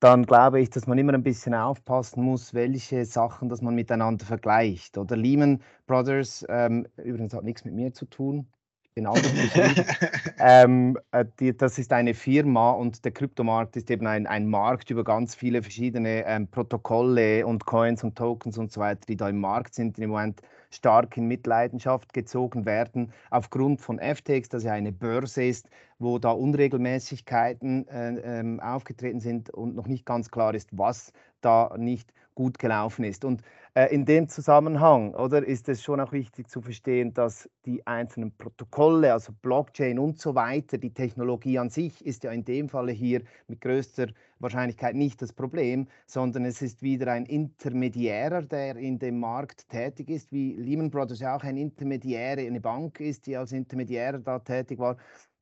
Dann 0.00 0.26
glaube 0.26 0.60
ich, 0.60 0.70
dass 0.70 0.86
man 0.86 0.98
immer 0.98 1.14
ein 1.14 1.22
bisschen 1.22 1.54
aufpassen 1.54 2.22
muss, 2.22 2.52
welche 2.52 3.04
Sachen, 3.04 3.48
dass 3.48 3.62
man 3.62 3.74
miteinander 3.74 4.24
vergleicht. 4.24 4.98
Oder? 4.98 5.16
Lehman 5.16 5.62
Brothers, 5.86 6.44
ähm, 6.48 6.86
übrigens 6.96 7.32
hat 7.32 7.44
nichts 7.44 7.64
mit 7.64 7.74
mir 7.74 7.92
zu 7.94 8.04
tun, 8.06 8.46
ich 8.82 8.92
bin 8.92 9.06
auch 9.06 9.18
ähm, 10.38 10.98
äh, 11.12 11.24
die, 11.40 11.56
Das 11.56 11.78
ist 11.78 11.92
eine 11.92 12.14
Firma 12.14 12.72
und 12.72 13.04
der 13.04 13.12
Kryptomarkt 13.12 13.76
ist 13.76 13.90
eben 13.90 14.06
ein, 14.06 14.26
ein 14.26 14.48
Markt 14.48 14.90
über 14.90 15.04
ganz 15.04 15.34
viele 15.34 15.62
verschiedene 15.62 16.24
ähm, 16.26 16.48
Protokolle 16.48 17.46
und 17.46 17.66
Coins 17.66 18.04
und 18.04 18.16
Tokens 18.16 18.58
und 18.58 18.72
so 18.72 18.80
weiter, 18.80 19.02
die 19.08 19.16
da 19.16 19.28
im 19.28 19.40
Markt 19.40 19.74
sind, 19.74 19.98
im 19.98 20.10
Moment 20.10 20.40
stark 20.76 21.16
in 21.16 21.26
Mitleidenschaft 21.26 22.12
gezogen 22.12 22.64
werden, 22.66 23.12
aufgrund 23.30 23.80
von 23.80 23.98
FTX, 23.98 24.48
das 24.48 24.64
ja 24.64 24.72
eine 24.72 24.92
Börse 24.92 25.44
ist, 25.44 25.68
wo 25.98 26.18
da 26.18 26.30
Unregelmäßigkeiten 26.30 27.88
äh, 27.88 28.40
äh, 28.40 28.60
aufgetreten 28.60 29.20
sind 29.20 29.50
und 29.50 29.74
noch 29.74 29.86
nicht 29.86 30.06
ganz 30.06 30.30
klar 30.30 30.54
ist, 30.54 30.68
was 30.72 31.12
da 31.40 31.74
nicht 31.76 32.12
gut 32.34 32.58
gelaufen 32.58 33.04
ist. 33.04 33.24
Und 33.24 33.42
in 33.84 34.06
dem 34.06 34.26
Zusammenhang, 34.26 35.12
oder, 35.14 35.46
ist 35.46 35.68
es 35.68 35.82
schon 35.82 36.00
auch 36.00 36.10
wichtig 36.10 36.48
zu 36.48 36.62
verstehen, 36.62 37.12
dass 37.12 37.46
die 37.66 37.86
einzelnen 37.86 38.34
Protokolle, 38.34 39.12
also 39.12 39.34
Blockchain 39.42 39.98
und 39.98 40.18
so 40.18 40.34
weiter, 40.34 40.78
die 40.78 40.94
Technologie 40.94 41.58
an 41.58 41.68
sich 41.68 42.04
ist 42.06 42.24
ja 42.24 42.30
in 42.30 42.42
dem 42.42 42.70
Falle 42.70 42.92
hier 42.92 43.20
mit 43.48 43.60
größter 43.60 44.06
Wahrscheinlichkeit 44.38 44.94
nicht 44.94 45.20
das 45.20 45.34
Problem, 45.34 45.88
sondern 46.06 46.46
es 46.46 46.62
ist 46.62 46.82
wieder 46.82 47.12
ein 47.12 47.26
Intermediärer, 47.26 48.40
der 48.40 48.76
in 48.76 48.98
dem 48.98 49.20
Markt 49.20 49.68
tätig 49.68 50.08
ist, 50.08 50.32
wie 50.32 50.54
Lehman 50.54 50.88
Brothers 50.88 51.20
ja 51.20 51.36
auch 51.36 51.44
ein 51.44 51.58
Intermediär, 51.58 52.38
eine 52.38 52.60
Bank 52.62 52.98
ist, 53.00 53.26
die 53.26 53.36
als 53.36 53.52
Intermediär 53.52 54.18
da 54.18 54.38
tätig 54.38 54.78
war, 54.78 54.96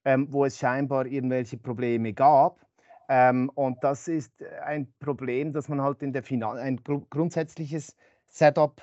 ähm, 0.04 0.26
wo 0.32 0.44
es 0.44 0.58
scheinbar 0.58 1.06
irgendwelche 1.06 1.56
Probleme 1.56 2.12
gab. 2.12 2.66
Ähm, 3.08 3.48
und 3.54 3.84
das 3.84 4.08
ist 4.08 4.32
ein 4.64 4.92
Problem, 4.98 5.52
dass 5.52 5.68
man 5.68 5.80
halt 5.80 6.02
in 6.02 6.12
der 6.12 6.24
Finan 6.24 6.56
ein 6.56 6.78
gr 6.82 7.00
grundsätzliches 7.10 7.94
Setup 8.36 8.82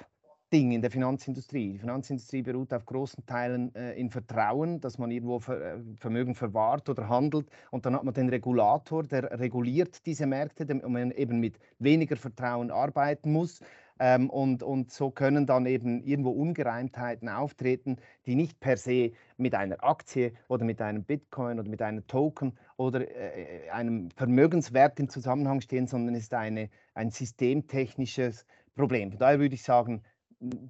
Ding 0.53 0.72
in 0.72 0.81
der 0.81 0.91
Finanzindustrie. 0.91 1.74
Die 1.74 1.77
Finanzindustrie 1.77 2.41
beruht 2.41 2.74
auf 2.74 2.86
großen 2.86 3.25
Teilen 3.25 3.75
äh, 3.75 4.00
in 4.00 4.10
Vertrauen, 4.10 4.79
dass 4.79 4.98
man 4.98 5.12
irgendwo 5.12 5.39
Ver 5.39 5.75
äh, 5.75 5.79
Vermögen 5.98 6.36
verwahrt 6.36 6.88
oder 6.88 7.10
handelt. 7.10 7.50
Und 7.70 7.86
dann 7.86 7.96
hat 7.96 8.05
man 8.05 8.13
den 8.13 8.29
Regulator, 8.29 9.03
der 9.03 9.39
reguliert 9.41 10.05
diese 10.05 10.25
Märkte, 10.25 10.65
damit 10.65 10.88
man 10.88 11.12
eben 11.12 11.41
mit 11.41 11.60
weniger 11.79 12.15
Vertrauen 12.15 12.72
arbeiten 12.72 13.34
muss. 13.34 13.60
Ähm, 14.00 14.29
und, 14.29 14.63
und 14.63 14.91
so 14.91 15.12
können 15.12 15.46
dann 15.46 15.65
eben 15.65 16.01
irgendwo 16.01 16.31
Ungereimtheiten 16.31 17.29
auftreten, 17.29 17.98
die 18.25 18.36
nicht 18.36 18.60
per 18.60 18.77
se 18.77 19.12
mit 19.38 19.53
einer 19.53 19.84
Aktie 19.84 20.31
oder 20.48 20.63
mit 20.63 20.81
einem 20.81 21.03
Bitcoin 21.03 21.60
oder 21.60 21.70
mit 21.70 21.81
einem 21.81 22.08
Token 22.08 22.58
oder 22.77 23.01
äh, 23.01 23.70
einem 23.70 24.10
Vermögenswert 24.12 25.00
im 25.00 25.10
Zusammenhang 25.10 25.62
stehen, 25.62 25.88
sondern 25.88 26.15
es 26.15 26.24
ist 26.24 26.34
eine, 26.34 26.70
ein 26.96 27.12
systemtechnisches 27.12 28.46
Problem. 28.75 29.12
Von 29.12 29.20
daher 29.20 29.40
würde 29.40 29.56
ich 29.56 29.63
sagen, 29.63 30.04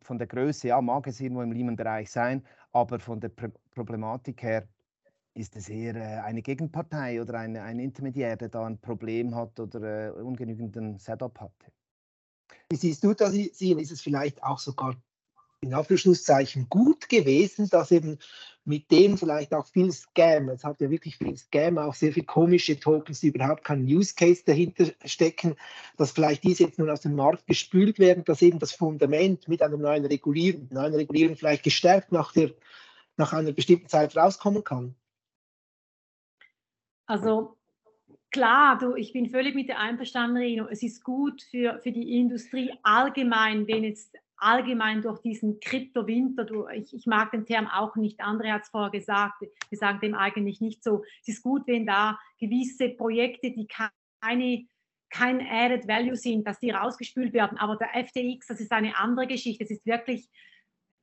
von 0.02 0.18
der 0.18 0.28
Größe, 0.28 0.68
ja, 0.70 0.82
mag 0.82 1.08
es 1.08 1.20
irgendwo 1.20 1.42
im 1.42 1.52
Lehman-Bereich 1.52 2.12
sein, 2.12 2.46
aber 2.72 3.00
von 3.00 3.20
der 3.20 3.30
Pr 3.30 3.50
Problematik 3.74 4.44
her 4.44 4.68
ist 5.34 5.56
es 5.56 5.70
eher 5.70 5.96
äh, 5.96 6.20
eine 6.22 6.42
Gegenpartei 6.42 7.22
oder 7.22 7.36
eine, 7.40 7.62
ein 7.62 7.80
Intermediär, 7.80 8.36
der 8.36 8.50
da 8.50 8.66
ein 8.66 8.78
Problem 8.80 9.34
hat 9.34 9.58
oder 9.62 10.10
äh, 10.10 10.22
ungenügenden 10.22 10.98
Setup 10.98 11.40
hat. 11.40 11.54
Wie 12.70 12.76
siehst 12.76 13.04
du 13.04 13.14
das, 13.14 13.32
Sien? 13.32 13.80
Ist 13.80 13.92
es 13.92 14.02
vielleicht 14.02 14.44
auch 14.44 14.60
sogar 14.60 14.96
in 15.62 15.74
Anführungszeichen 15.74 16.68
gut 16.70 17.08
gewesen, 17.08 17.70
dass 17.70 17.92
eben 17.92 18.18
mit 18.64 18.92
dem 18.92 19.18
vielleicht 19.18 19.54
auch 19.54 19.66
viel 19.66 19.92
Scam, 19.92 20.50
es 20.50 20.64
hat 20.64 20.80
ja 20.82 20.90
wirklich 20.90 21.18
viel 21.18 21.36
Scam, 21.36 21.78
auch 21.78 21.96
sehr 21.96 22.14
viele 22.14 22.26
komische 22.26 22.80
Tokens, 22.80 23.20
die 23.20 23.30
überhaupt 23.30 23.64
keinen 23.64 23.86
Use 23.86 24.14
Case 24.16 24.44
dahinter 24.46 24.86
stecken, 25.06 25.56
dass 25.98 26.12
vielleicht 26.12 26.44
diese 26.44 26.66
jetzt 26.66 26.78
nun 26.78 26.90
aus 26.90 27.02
dem 27.02 27.16
Markt 27.16 27.48
gespült 27.48 27.98
werden, 27.98 28.24
dass 28.24 28.42
eben 28.42 28.60
das 28.60 28.72
Fundament 28.72 29.48
mit 29.48 29.62
einer 29.64 29.78
neuen 29.78 30.06
Regulierung, 30.06 30.68
neuen 30.72 30.94
Regulierung 30.94 31.36
vielleicht 31.36 31.64
gestärkt 31.64 32.12
nach, 32.12 32.34
der, 32.34 32.52
nach 33.18 33.34
einer 33.34 33.52
bestimmten 33.52 33.88
Zeit 33.88 34.16
rauskommen 34.16 34.64
kann? 34.64 34.96
Also 37.08 37.58
klar, 38.30 38.78
du, 38.78 38.96
ich 38.96 39.12
bin 39.12 39.30
völlig 39.30 39.56
mit 39.56 39.70
dir 39.70 39.80
einverstanden, 39.80 40.38
Rino. 40.38 40.68
Es 40.70 40.84
ist 40.84 41.04
gut 41.04 41.42
für, 41.42 41.80
für 41.82 41.92
die 41.92 42.20
Industrie 42.20 42.72
allgemein, 42.84 43.68
wenn 43.68 43.84
jetzt 43.84 44.16
allgemein 44.42 45.02
durch 45.02 45.22
diesen 45.22 45.60
Kryptowinter, 45.60 46.48
ich, 46.74 46.94
ich 46.94 47.06
mag 47.06 47.32
den 47.32 47.46
Term 47.46 47.68
auch 47.68 47.96
nicht, 47.96 48.22
André 48.22 48.52
hat 48.52 48.64
es 48.64 48.70
vorher 48.70 48.92
gesagt, 48.92 49.42
wir 49.42 49.78
sagen 49.78 50.00
dem 50.02 50.16
eigentlich 50.16 50.62
nicht 50.62 50.84
so. 50.84 51.04
Es 51.22 51.30
ist 51.30 51.44
gut, 51.44 51.64
wenn 51.68 51.86
da 51.86 52.20
gewisse 52.40 52.90
Projekte, 52.90 53.52
die 53.52 53.68
keine 53.68 54.66
kein 55.12 55.46
Added 55.46 55.88
Value 55.88 56.16
sind, 56.16 56.48
dass 56.48 56.60
die 56.60 56.72
rausgespült 56.72 57.34
werden. 57.34 57.58
Aber 57.58 57.76
der 57.76 57.90
FTX, 57.90 58.48
das 58.48 58.62
ist 58.62 58.72
eine 58.72 58.98
andere 58.98 59.28
Geschichte. 59.28 59.66
Es 59.66 59.70
ist 59.70 59.86
wirklich, 59.86 60.28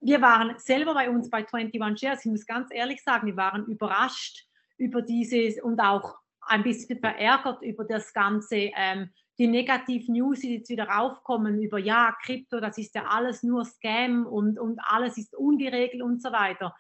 wir 0.00 0.21
waren 0.23 0.59
selber 0.59 0.95
bei 0.95 1.11
uns 1.11 1.30
bei 1.30 1.47
21 1.47 2.00
Shares, 2.00 2.25
ich 2.25 2.30
muss 2.30 2.47
ganz 2.47 2.71
ehrlich 2.73 3.02
sagen, 3.02 3.26
wir 3.26 3.37
waren 3.37 3.66
überrascht 3.66 4.47
über 4.78 5.02
dieses 5.02 5.61
und 5.62 5.78
auch 5.80 6.16
ein 6.40 6.62
bisschen 6.62 6.99
verärgert 6.99 7.62
über 7.62 7.85
das 7.85 8.12
ganze 8.14 8.71
ähm, 8.75 9.11
die 9.38 9.47
negativen 9.47 10.14
News, 10.14 10.40
die 10.40 10.57
jetzt 10.57 10.68
wieder 10.68 10.88
raufkommen 10.88 11.62
über, 11.62 11.78
ja, 11.78 12.16
Krypto, 12.23 12.61
das 12.61 12.76
ist 12.76 12.95
ja 12.95 13.04
alles 13.04 13.42
nur 13.42 13.64
Scam 13.64 14.26
und, 14.26 14.59
und 14.59 14.80
alles 14.83 15.16
ist 15.16 15.37
ungeregelt 15.37 16.02
und 16.02 16.21
so 16.21 16.33
weiter. 16.33 16.75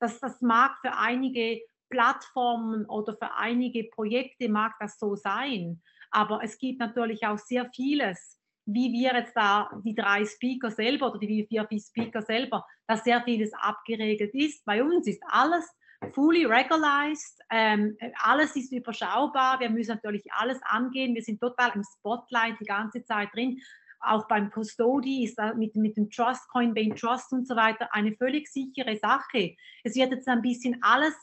Das, 0.00 0.18
das 0.18 0.40
mag 0.40 0.76
für 0.80 0.96
einige 0.96 1.60
Plattformen 1.88 2.84
oder 2.86 3.14
für 3.14 3.34
einige 3.36 3.84
Projekte 3.84 4.48
mag 4.48 4.74
das 4.80 4.98
so 4.98 5.14
sein, 5.14 5.82
aber 6.10 6.42
es 6.42 6.58
gibt 6.58 6.80
natürlich 6.80 7.26
auch 7.26 7.38
sehr 7.38 7.70
vieles, 7.74 8.38
wie 8.66 8.92
wir 8.92 9.14
jetzt 9.14 9.36
da, 9.36 9.70
die 9.84 9.94
drei 9.94 10.24
Speaker 10.24 10.70
selber 10.70 11.10
oder 11.10 11.18
die 11.18 11.46
vier 11.48 11.66
Speaker 11.78 12.22
selber, 12.22 12.64
dass 12.86 13.04
sehr 13.04 13.22
vieles 13.22 13.52
abgeregelt 13.54 14.34
ist. 14.34 14.64
Bei 14.64 14.82
uns 14.82 15.06
ist 15.06 15.22
alles 15.28 15.68
fully 16.14 16.44
regularized. 16.46 17.40
Ähm, 17.50 17.96
alles 18.22 18.56
ist 18.56 18.72
überschaubar. 18.72 19.60
Wir 19.60 19.70
müssen 19.70 19.92
natürlich 19.92 20.24
alles 20.32 20.58
angehen. 20.62 21.14
Wir 21.14 21.22
sind 21.22 21.40
total 21.40 21.72
im 21.74 21.84
Spotlight 21.84 22.58
die 22.60 22.64
ganze 22.64 23.04
Zeit 23.04 23.28
drin. 23.34 23.60
Auch 24.00 24.26
beim 24.28 24.50
Custody 24.50 25.24
ist 25.24 25.38
mit, 25.56 25.76
mit 25.76 25.96
dem 25.96 26.08
Trust, 26.08 26.48
Coinbase 26.48 26.94
Trust 26.94 27.32
und 27.32 27.46
so 27.46 27.54
weiter 27.54 27.88
eine 27.92 28.14
völlig 28.16 28.48
sichere 28.48 28.96
Sache. 28.96 29.56
Es 29.84 29.94
wird 29.94 30.10
jetzt 30.10 30.26
ein 30.26 30.40
bisschen 30.40 30.78
alles 30.82 31.14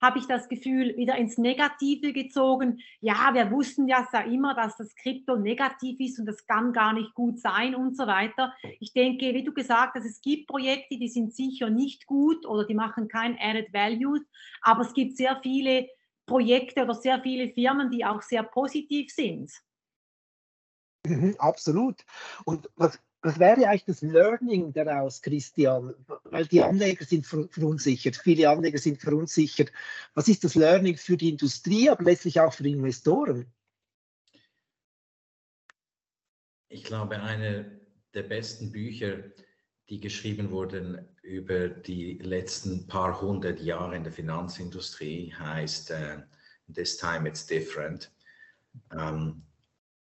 habe 0.00 0.18
ich 0.18 0.26
das 0.26 0.48
Gefühl, 0.48 0.96
wieder 0.96 1.16
ins 1.16 1.38
Negative 1.38 2.12
gezogen. 2.12 2.80
Ja, 3.00 3.34
wir 3.34 3.50
wussten 3.50 3.88
ja 3.88 4.06
immer, 4.20 4.54
dass 4.54 4.76
das 4.76 4.94
Krypto 4.94 5.36
negativ 5.36 5.98
ist 6.00 6.18
und 6.18 6.26
das 6.26 6.46
kann 6.46 6.72
gar 6.72 6.92
nicht 6.92 7.14
gut 7.14 7.40
sein 7.40 7.74
und 7.74 7.96
so 7.96 8.06
weiter. 8.06 8.54
Ich 8.80 8.92
denke, 8.92 9.34
wie 9.34 9.44
du 9.44 9.52
gesagt 9.52 9.94
hast, 9.96 10.04
es 10.04 10.20
gibt 10.20 10.46
Projekte, 10.46 10.98
die 10.98 11.08
sind 11.08 11.34
sicher 11.34 11.70
nicht 11.70 12.06
gut 12.06 12.46
oder 12.46 12.64
die 12.64 12.74
machen 12.74 13.08
kein 13.08 13.36
Added 13.38 13.72
Value, 13.72 14.20
aber 14.62 14.82
es 14.82 14.94
gibt 14.94 15.16
sehr 15.16 15.38
viele 15.42 15.88
Projekte 16.26 16.84
oder 16.84 16.94
sehr 16.94 17.20
viele 17.22 17.48
Firmen, 17.48 17.90
die 17.90 18.04
auch 18.04 18.22
sehr 18.22 18.42
positiv 18.42 19.10
sind. 19.10 19.50
Mhm, 21.06 21.36
absolut. 21.38 22.04
Und 22.44 22.68
was, 22.76 23.00
was 23.22 23.38
wäre 23.38 23.68
eigentlich 23.68 23.84
das 23.84 24.02
Learning 24.02 24.72
daraus, 24.72 25.20
Christian? 25.20 25.94
Weil 26.24 26.46
die 26.46 26.62
Anleger 26.62 27.04
sind 27.04 27.26
verunsichert, 27.26 28.16
viele 28.16 28.48
Anleger 28.48 28.78
sind 28.78 29.00
verunsichert. 29.00 29.72
Was 30.14 30.28
ist 30.28 30.44
das 30.44 30.54
Learning 30.54 30.96
für 30.96 31.16
die 31.16 31.30
Industrie, 31.30 31.90
aber 31.90 32.04
letztlich 32.04 32.40
auch 32.40 32.52
für 32.52 32.68
Investoren? 32.68 33.52
Ich 36.68 36.84
glaube, 36.84 37.20
eine 37.20 37.80
der 38.14 38.22
besten 38.22 38.70
Bücher, 38.70 39.24
die 39.88 40.00
geschrieben 40.00 40.50
wurden 40.50 41.08
über 41.22 41.68
die 41.68 42.18
letzten 42.18 42.86
paar 42.86 43.20
hundert 43.20 43.60
Jahre 43.60 43.96
in 43.96 44.04
der 44.04 44.12
Finanzindustrie, 44.12 45.32
heißt 45.32 45.90
uh, 45.90 46.22
This 46.72 46.98
Time 46.98 47.28
It's 47.28 47.46
Different. 47.46 48.12
Um, 48.92 48.98
ähm, 49.00 49.47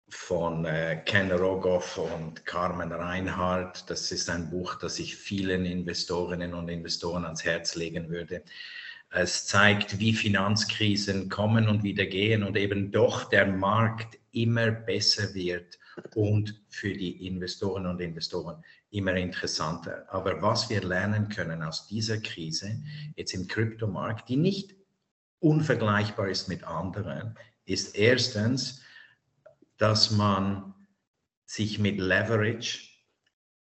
von 0.09 0.65
äh, 0.65 1.01
Ken 1.05 1.31
Rogoff 1.31 1.97
und 1.97 2.45
Carmen 2.45 2.91
Reinhardt. 2.91 3.89
Das 3.89 4.11
ist 4.11 4.29
ein 4.29 4.49
Buch, 4.49 4.75
das 4.75 4.99
ich 4.99 5.15
vielen 5.15 5.65
Investorinnen 5.65 6.53
und 6.53 6.69
Investoren 6.69 7.25
ans 7.25 7.43
Herz 7.43 7.75
legen 7.75 8.09
würde. 8.09 8.43
Es 9.09 9.45
zeigt, 9.45 9.99
wie 9.99 10.13
Finanzkrisen 10.13 11.29
kommen 11.29 11.67
und 11.67 11.83
wieder 11.83 12.05
gehen 12.05 12.43
und 12.43 12.57
eben 12.57 12.91
doch 12.91 13.29
der 13.29 13.47
Markt 13.47 14.17
immer 14.31 14.71
besser 14.71 15.33
wird 15.33 15.79
und 16.13 16.61
für 16.69 16.93
die 16.93 17.25
Investoren 17.25 17.85
und 17.85 18.01
Investoren 18.01 18.63
immer 18.91 19.13
interessanter. 19.13 20.05
Aber 20.09 20.41
was 20.41 20.69
wir 20.69 20.83
lernen 20.83 21.29
können 21.29 21.63
aus 21.63 21.87
dieser 21.87 22.17
Krise 22.17 22.81
jetzt 23.15 23.33
im 23.33 23.47
Kryptomarkt, 23.47 24.29
die 24.29 24.37
nicht 24.37 24.75
unvergleichbar 25.39 26.27
ist 26.29 26.47
mit 26.47 26.63
anderen, 26.63 27.35
ist 27.65 27.97
erstens, 27.97 28.81
dass 29.77 30.11
man 30.11 30.73
sich 31.45 31.79
mit 31.79 31.99
Leverage 31.99 32.87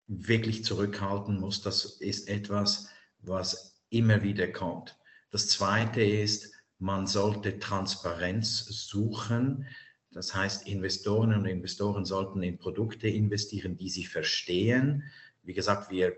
wirklich 0.07 0.63
zurückhalten 0.63 1.39
muss. 1.39 1.61
Das 1.61 1.85
ist 1.85 2.27
etwas, 2.29 2.89
was 3.19 3.81
immer 3.89 4.23
wieder 4.23 4.47
kommt. 4.51 4.97
Das 5.31 5.47
Zweite 5.49 6.01
ist, 6.01 6.53
man 6.79 7.07
sollte 7.07 7.59
Transparenz 7.59 8.65
suchen. 8.65 9.67
Das 10.11 10.33
heißt, 10.33 10.67
Investoren 10.67 11.33
und 11.33 11.45
Investoren 11.45 12.05
sollten 12.05 12.43
in 12.43 12.57
Produkte 12.57 13.07
investieren, 13.07 13.77
die 13.77 13.89
sie 13.89 14.05
verstehen. 14.05 15.03
Wie 15.43 15.53
gesagt, 15.53 15.91
wir, 15.91 16.15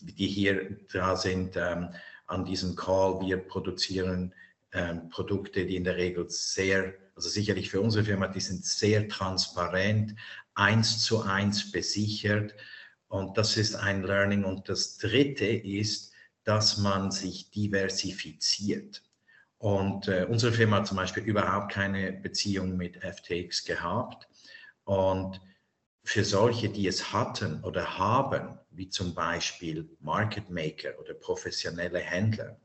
die 0.00 0.26
hier 0.26 0.78
da 0.92 1.16
sind 1.16 1.56
ähm, 1.56 1.90
an 2.26 2.44
diesem 2.44 2.76
Call, 2.76 3.20
wir 3.20 3.38
produzieren 3.38 4.34
ähm, 4.72 5.08
Produkte, 5.08 5.66
die 5.66 5.76
in 5.76 5.84
der 5.84 5.96
Regel 5.96 6.28
sehr 6.28 6.94
also 7.18 7.30
sicherlich 7.30 7.68
für 7.68 7.80
unsere 7.80 8.04
Firma, 8.04 8.28
die 8.28 8.38
sind 8.38 8.64
sehr 8.64 9.08
transparent, 9.08 10.14
eins 10.54 11.02
zu 11.02 11.22
eins 11.22 11.72
besichert. 11.72 12.54
Und 13.08 13.36
das 13.36 13.56
ist 13.56 13.74
ein 13.74 14.04
Learning. 14.04 14.44
Und 14.44 14.68
das 14.68 14.98
Dritte 14.98 15.46
ist, 15.46 16.12
dass 16.44 16.76
man 16.76 17.10
sich 17.10 17.50
diversifiziert. 17.50 19.02
Und 19.56 20.06
äh, 20.06 20.26
unsere 20.28 20.52
Firma 20.52 20.76
hat 20.76 20.86
zum 20.86 20.96
Beispiel 20.96 21.24
überhaupt 21.24 21.72
keine 21.72 22.12
Beziehung 22.12 22.76
mit 22.76 23.02
FTX 23.02 23.64
gehabt. 23.64 24.28
Und 24.84 25.40
für 26.04 26.24
solche, 26.24 26.68
die 26.68 26.86
es 26.86 27.12
hatten 27.12 27.64
oder 27.64 27.98
haben, 27.98 28.60
wie 28.70 28.90
zum 28.90 29.12
Beispiel 29.12 29.90
Market 29.98 30.50
Maker 30.50 30.96
oder 31.00 31.14
professionelle 31.14 31.98
Händler, 31.98 32.60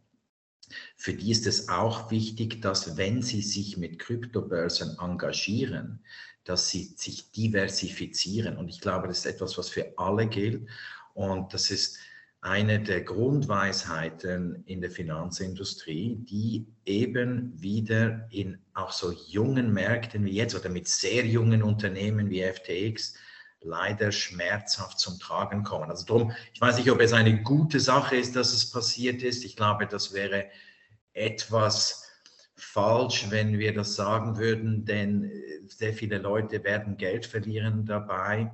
für 0.96 1.14
die 1.14 1.32
ist 1.32 1.48
es 1.48 1.70
auch 1.70 2.12
wichtig, 2.12 2.62
dass 2.62 2.98
wenn 2.98 3.22
sie 3.22 3.42
sich 3.42 3.78
mit 3.78 4.00
Kryptobörsen 4.00 4.98
engagieren, 5.00 6.00
dass 6.44 6.70
sie 6.70 6.94
sich 6.96 7.32
diversifizieren. 7.32 8.58
Und 8.58 8.70
ich 8.70 8.82
glaube, 8.82 9.08
das 9.08 9.20
ist 9.20 9.26
etwas, 9.26 9.58
was 9.58 9.70
für 9.70 9.94
alle 9.98 10.28
gilt. 10.28 10.68
Und 11.14 11.54
das 11.54 11.72
ist 11.72 12.00
eine 12.42 12.82
der 12.82 13.02
Grundweisheiten 13.02 14.64
in 14.66 14.82
der 14.82 14.92
Finanzindustrie, 14.92 16.18
die 16.30 16.68
eben 16.86 17.54
wieder 17.62 18.28
in 18.32 18.58
auch 18.74 18.92
so 18.92 19.14
jungen 19.28 19.72
Märkten 19.72 20.26
wie 20.26 20.34
jetzt 20.34 20.56
oder 20.56 20.70
mit 20.70 20.90
sehr 20.90 21.26
jungen 21.26 21.64
Unternehmen 21.64 22.30
wie 22.30 22.44
FTX 22.44 23.16
leider 23.64 24.12
schmerzhaft 24.12 25.00
zum 25.00 25.20
Tragen 25.20 25.64
kommen. 25.64 25.90
Also 25.90 26.06
darum, 26.06 26.32
ich 26.54 26.62
weiß 26.62 26.78
nicht, 26.78 26.92
ob 26.92 27.00
es 27.00 27.14
eine 27.14 27.42
gute 27.42 27.80
Sache 27.80 28.16
ist, 28.16 28.36
dass 28.36 28.54
es 28.54 28.70
passiert 28.70 29.24
ist. 29.24 29.44
Ich 29.44 29.56
glaube, 29.56 29.88
das 29.88 30.14
wäre 30.14 30.46
etwas 31.14 32.10
falsch, 32.56 33.30
wenn 33.30 33.60
wir 33.60 33.74
das 33.74 33.96
sagen 33.96 34.38
würden, 34.38 34.86
denn 34.86 35.26
äh, 35.26 35.32
sehr 35.68 35.94
viele 35.94 36.18
Leute 36.18 36.64
werden 36.64 36.98
Geld 36.98 37.26
verlieren 37.26 37.86
dabei. 37.86 38.52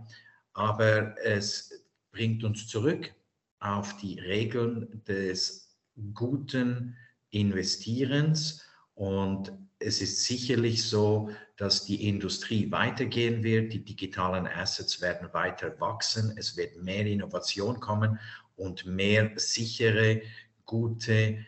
Aber 0.54 1.16
es 1.24 1.86
bringt 2.12 2.44
uns 2.44 2.68
zurück 2.68 3.14
auf 3.60 3.98
die 3.98 4.20
Regeln 4.20 5.04
des 5.08 5.76
guten 6.14 6.96
Investierens 7.30 8.66
und 9.00 9.54
es 9.80 10.02
ist 10.02 10.26
sicherlich 10.26 10.84
so, 10.84 11.30
dass 11.56 11.86
die 11.86 12.10
Industrie 12.10 12.70
weitergehen 12.70 13.44
wird, 13.44 13.72
die 13.72 13.86
digitalen 13.86 14.46
Assets 14.46 15.00
werden 15.00 15.30
weiter 15.32 15.80
wachsen, 15.80 16.36
es 16.38 16.58
wird 16.58 16.76
mehr 16.84 17.06
Innovation 17.06 17.80
kommen 17.80 18.20
und 18.58 18.86
mehr 18.86 19.32
sichere, 19.38 20.22
gute 20.66 21.46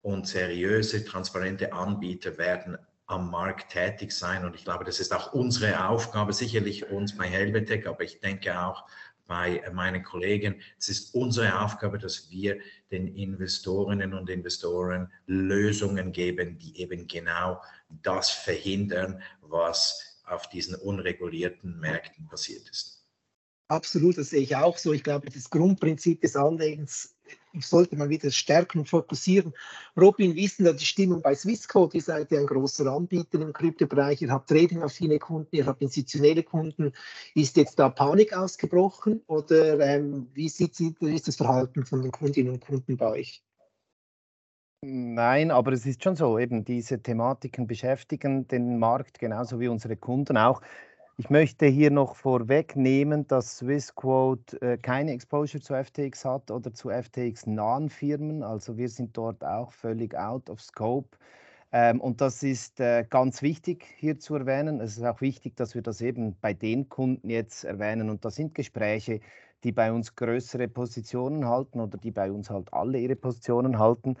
und 0.00 0.26
seriöse, 0.28 1.04
transparente 1.04 1.74
Anbieter 1.74 2.38
werden 2.38 2.78
am 3.04 3.30
Markt 3.30 3.72
tätig 3.72 4.12
sein. 4.12 4.46
Und 4.46 4.54
ich 4.54 4.64
glaube, 4.64 4.84
das 4.84 4.98
ist 4.98 5.14
auch 5.14 5.34
unsere 5.34 5.86
Aufgabe, 5.90 6.32
sicherlich 6.32 6.90
uns 6.90 7.14
bei 7.14 7.26
Helvetech, 7.26 7.86
aber 7.86 8.02
ich 8.02 8.20
denke 8.20 8.58
auch 8.62 8.86
bei 9.28 9.62
meinen 9.72 10.02
Kollegen. 10.02 10.60
Es 10.78 10.88
ist 10.88 11.14
unsere 11.14 11.60
Aufgabe, 11.60 11.98
dass 11.98 12.30
wir 12.30 12.58
den 12.90 13.14
Investorinnen 13.14 14.14
und 14.14 14.28
Investoren 14.28 15.12
Lösungen 15.26 16.10
geben, 16.10 16.58
die 16.58 16.80
eben 16.80 17.06
genau 17.06 17.62
das 18.02 18.30
verhindern, 18.30 19.22
was 19.42 20.20
auf 20.24 20.48
diesen 20.48 20.74
unregulierten 20.74 21.78
Märkten 21.78 22.26
passiert 22.26 22.68
ist. 22.68 22.97
Absolut, 23.68 24.16
das 24.16 24.30
sehe 24.30 24.40
ich 24.40 24.56
auch 24.56 24.78
so. 24.78 24.94
Ich 24.94 25.04
glaube, 25.04 25.28
das 25.30 25.50
Grundprinzip 25.50 26.22
des 26.22 26.36
Anlegens 26.36 27.14
sollte 27.60 27.96
man 27.96 28.08
wieder 28.08 28.30
stärken 28.30 28.78
und 28.78 28.88
fokussieren. 28.88 29.52
Robin, 29.94 30.34
denn 30.34 30.66
da 30.66 30.72
die 30.72 30.86
Stimmung 30.86 31.20
bei 31.20 31.34
Swissquote? 31.34 31.98
Ihr 31.98 32.02
seid 32.02 32.30
ja 32.30 32.40
ein 32.40 32.46
großer 32.46 32.86
Anbieter 32.86 33.40
im 33.40 33.52
Kryptobereich, 33.52 34.22
ihr 34.22 34.30
habt 34.30 34.48
trading-affine 34.48 35.18
Kunden, 35.18 35.54
ihr 35.54 35.66
habt 35.66 35.82
institutionelle 35.82 36.42
Kunden. 36.42 36.92
Ist 37.34 37.58
jetzt 37.58 37.78
da 37.78 37.90
Panik 37.90 38.34
ausgebrochen 38.34 39.22
oder 39.26 39.78
ähm, 39.80 40.28
wie 40.32 40.48
sieht, 40.48 40.80
ist 40.80 41.28
das 41.28 41.36
Verhalten 41.36 41.84
von 41.84 42.00
den 42.00 42.12
Kundinnen 42.12 42.54
und 42.54 42.60
Kunden 42.60 42.96
bei 42.96 43.10
euch? 43.10 43.42
Nein, 44.80 45.50
aber 45.50 45.72
es 45.72 45.84
ist 45.86 46.04
schon 46.04 46.14
so, 46.14 46.38
eben 46.38 46.64
diese 46.64 47.02
Thematiken 47.02 47.66
beschäftigen 47.66 48.46
den 48.46 48.78
Markt 48.78 49.18
genauso 49.18 49.58
wie 49.58 49.66
unsere 49.66 49.96
Kunden 49.96 50.36
auch. 50.36 50.62
Ich 51.20 51.30
möchte 51.30 51.66
hier 51.66 51.90
noch 51.90 52.14
vorwegnehmen, 52.14 53.26
dass 53.26 53.58
Swissquote 53.58 54.62
äh, 54.62 54.78
keine 54.78 55.10
Exposure 55.10 55.60
zu 55.60 55.74
FTX 55.74 56.24
hat 56.24 56.48
oder 56.52 56.72
zu 56.72 56.90
FTX-nahen 56.90 57.90
Firmen. 57.90 58.44
Also 58.44 58.76
wir 58.76 58.88
sind 58.88 59.16
dort 59.16 59.42
auch 59.42 59.72
völlig 59.72 60.16
out 60.16 60.48
of 60.48 60.60
scope. 60.60 61.18
Ähm, 61.72 62.00
und 62.00 62.20
das 62.20 62.44
ist 62.44 62.78
äh, 62.78 63.04
ganz 63.10 63.42
wichtig 63.42 63.84
hier 63.96 64.20
zu 64.20 64.36
erwähnen. 64.36 64.80
Es 64.80 64.96
ist 64.96 65.02
auch 65.04 65.20
wichtig, 65.20 65.56
dass 65.56 65.74
wir 65.74 65.82
das 65.82 66.00
eben 66.02 66.36
bei 66.40 66.54
den 66.54 66.88
Kunden 66.88 67.28
jetzt 67.30 67.64
erwähnen. 67.64 68.10
Und 68.10 68.24
das 68.24 68.36
sind 68.36 68.54
Gespräche, 68.54 69.18
die 69.64 69.72
bei 69.72 69.90
uns 69.92 70.14
größere 70.14 70.68
Positionen 70.68 71.48
halten 71.48 71.80
oder 71.80 71.98
die 71.98 72.12
bei 72.12 72.30
uns 72.30 72.48
halt 72.48 72.72
alle 72.72 73.00
ihre 73.00 73.16
Positionen 73.16 73.80
halten. 73.80 74.14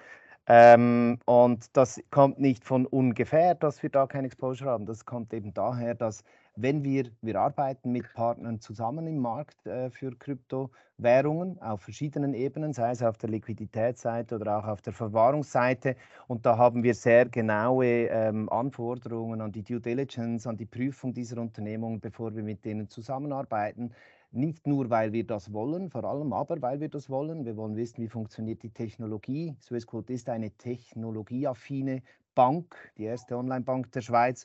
Ähm, 0.48 1.20
und 1.26 1.76
das 1.76 2.00
kommt 2.10 2.40
nicht 2.40 2.64
von 2.64 2.86
ungefähr, 2.86 3.54
dass 3.54 3.84
wir 3.84 3.90
da 3.90 4.08
kein 4.08 4.24
Exposure 4.24 4.70
haben. 4.70 4.84
Das 4.86 5.04
kommt 5.04 5.32
eben 5.32 5.54
daher, 5.54 5.94
dass 5.94 6.24
wenn 6.60 6.82
wir, 6.82 7.04
wir 7.22 7.40
arbeiten 7.40 7.92
mit 7.92 8.12
Partnern 8.14 8.60
zusammen 8.60 9.06
im 9.06 9.18
Markt 9.18 9.64
äh, 9.66 9.90
für 9.90 10.16
Kryptowährungen 10.16 11.62
auf 11.62 11.82
verschiedenen 11.82 12.34
Ebenen, 12.34 12.72
sei 12.72 12.90
es 12.90 13.02
auf 13.02 13.16
der 13.16 13.30
Liquiditätsseite 13.30 14.34
oder 14.34 14.58
auch 14.58 14.66
auf 14.66 14.82
der 14.82 14.92
Verwahrungsseite. 14.92 15.94
Und 16.26 16.44
da 16.46 16.58
haben 16.58 16.82
wir 16.82 16.94
sehr 16.94 17.26
genaue 17.26 18.08
ähm, 18.08 18.48
Anforderungen 18.48 19.40
an 19.40 19.52
die 19.52 19.62
Due 19.62 19.80
Diligence, 19.80 20.48
an 20.48 20.56
die 20.56 20.66
Prüfung 20.66 21.14
dieser 21.14 21.40
Unternehmungen, 21.40 22.00
bevor 22.00 22.34
wir 22.34 22.42
mit 22.42 22.64
denen 22.64 22.88
zusammenarbeiten. 22.88 23.92
Nicht 24.32 24.66
nur, 24.66 24.90
weil 24.90 25.12
wir 25.12 25.24
das 25.24 25.52
wollen, 25.52 25.88
vor 25.90 26.04
allem 26.04 26.32
aber, 26.32 26.60
weil 26.60 26.80
wir 26.80 26.88
das 26.88 27.08
wollen. 27.08 27.46
Wir 27.46 27.56
wollen 27.56 27.76
wissen, 27.76 28.02
wie 28.02 28.08
funktioniert 28.08 28.64
die 28.64 28.70
Technologie. 28.70 29.54
Swissquote 29.62 30.12
ist 30.12 30.28
eine 30.28 30.50
technologieaffine 30.50 32.02
Bank, 32.34 32.92
die 32.98 33.04
erste 33.04 33.36
Online-Bank 33.36 33.92
der 33.92 34.00
Schweiz 34.00 34.44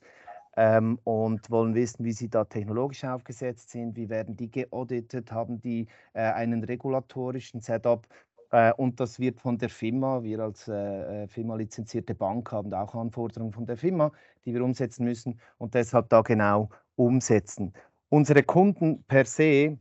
ähm, 0.58 1.00
und 1.04 1.50
wollen 1.50 1.76
wissen, 1.76 2.06
wie 2.06 2.12
sie 2.12 2.30
da 2.30 2.46
technologisch 2.46 3.04
aufgesetzt 3.04 3.72
sind, 3.72 3.96
wie 3.96 4.10
werden 4.10 4.36
die 4.36 4.52
geauditet, 4.52 5.32
haben 5.32 5.60
die 5.62 5.88
äh, 6.14 6.22
einen 6.22 6.64
regulatorischen 6.64 7.62
Setup. 7.62 8.08
Äh, 8.52 8.74
und 8.74 9.00
das 9.00 9.20
wird 9.20 9.40
von 9.40 9.58
der 9.58 9.70
FIMA, 9.70 10.24
wir 10.24 10.40
als 10.40 10.68
äh, 10.68 11.24
äh 11.24 11.28
FIMA 11.28 11.56
lizenzierte 11.56 12.14
Bank 12.16 12.52
haben 12.52 12.74
auch 12.74 12.94
Anforderungen 12.96 13.52
von 13.52 13.66
der 13.66 13.78
FIMA, 13.78 14.12
die 14.46 14.54
wir 14.54 14.64
umsetzen 14.64 15.06
müssen 15.06 15.40
und 15.58 15.74
deshalb 15.74 16.10
da 16.10 16.22
genau 16.22 16.70
umsetzen. 16.96 17.74
Unsere 18.10 18.44
Kunden 18.44 19.04
per 19.06 19.26
se 19.26 19.80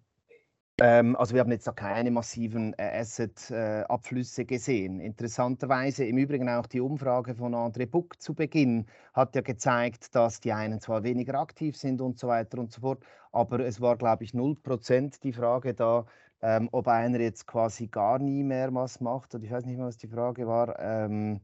Ähm, 0.82 1.14
also 1.14 1.34
wir 1.34 1.40
haben 1.42 1.52
jetzt 1.52 1.68
da 1.68 1.70
keine 1.70 2.10
massiven 2.10 2.74
äh, 2.76 2.98
Asset-Abflüsse 2.98 4.42
äh, 4.42 4.44
gesehen. 4.46 4.98
Interessanterweise 4.98 6.04
im 6.04 6.18
Übrigen 6.18 6.48
auch 6.48 6.66
die 6.66 6.80
Umfrage 6.80 7.36
von 7.36 7.54
André 7.54 7.86
Buck 7.86 8.20
zu 8.20 8.34
Beginn 8.34 8.86
hat 9.14 9.36
ja 9.36 9.42
gezeigt, 9.42 10.12
dass 10.16 10.40
die 10.40 10.52
einen 10.52 10.80
zwar 10.80 11.04
weniger 11.04 11.38
aktiv 11.38 11.76
sind 11.76 12.00
und 12.00 12.18
so 12.18 12.26
weiter 12.26 12.58
und 12.58 12.72
so 12.72 12.80
fort, 12.80 13.04
aber 13.30 13.60
es 13.60 13.80
war, 13.80 13.96
glaube 13.96 14.24
ich, 14.24 14.32
0% 14.32 15.20
die 15.22 15.32
Frage 15.32 15.72
da, 15.74 16.04
ähm, 16.40 16.68
ob 16.72 16.88
einer 16.88 17.20
jetzt 17.20 17.46
quasi 17.46 17.86
gar 17.86 18.18
nie 18.18 18.42
mehr 18.42 18.74
was 18.74 19.00
macht. 19.00 19.36
Und 19.36 19.44
ich 19.44 19.52
weiß 19.52 19.64
nicht 19.64 19.76
mehr, 19.76 19.86
was 19.86 19.98
die 19.98 20.08
Frage 20.08 20.48
war. 20.48 20.80
Ähm, 20.80 21.42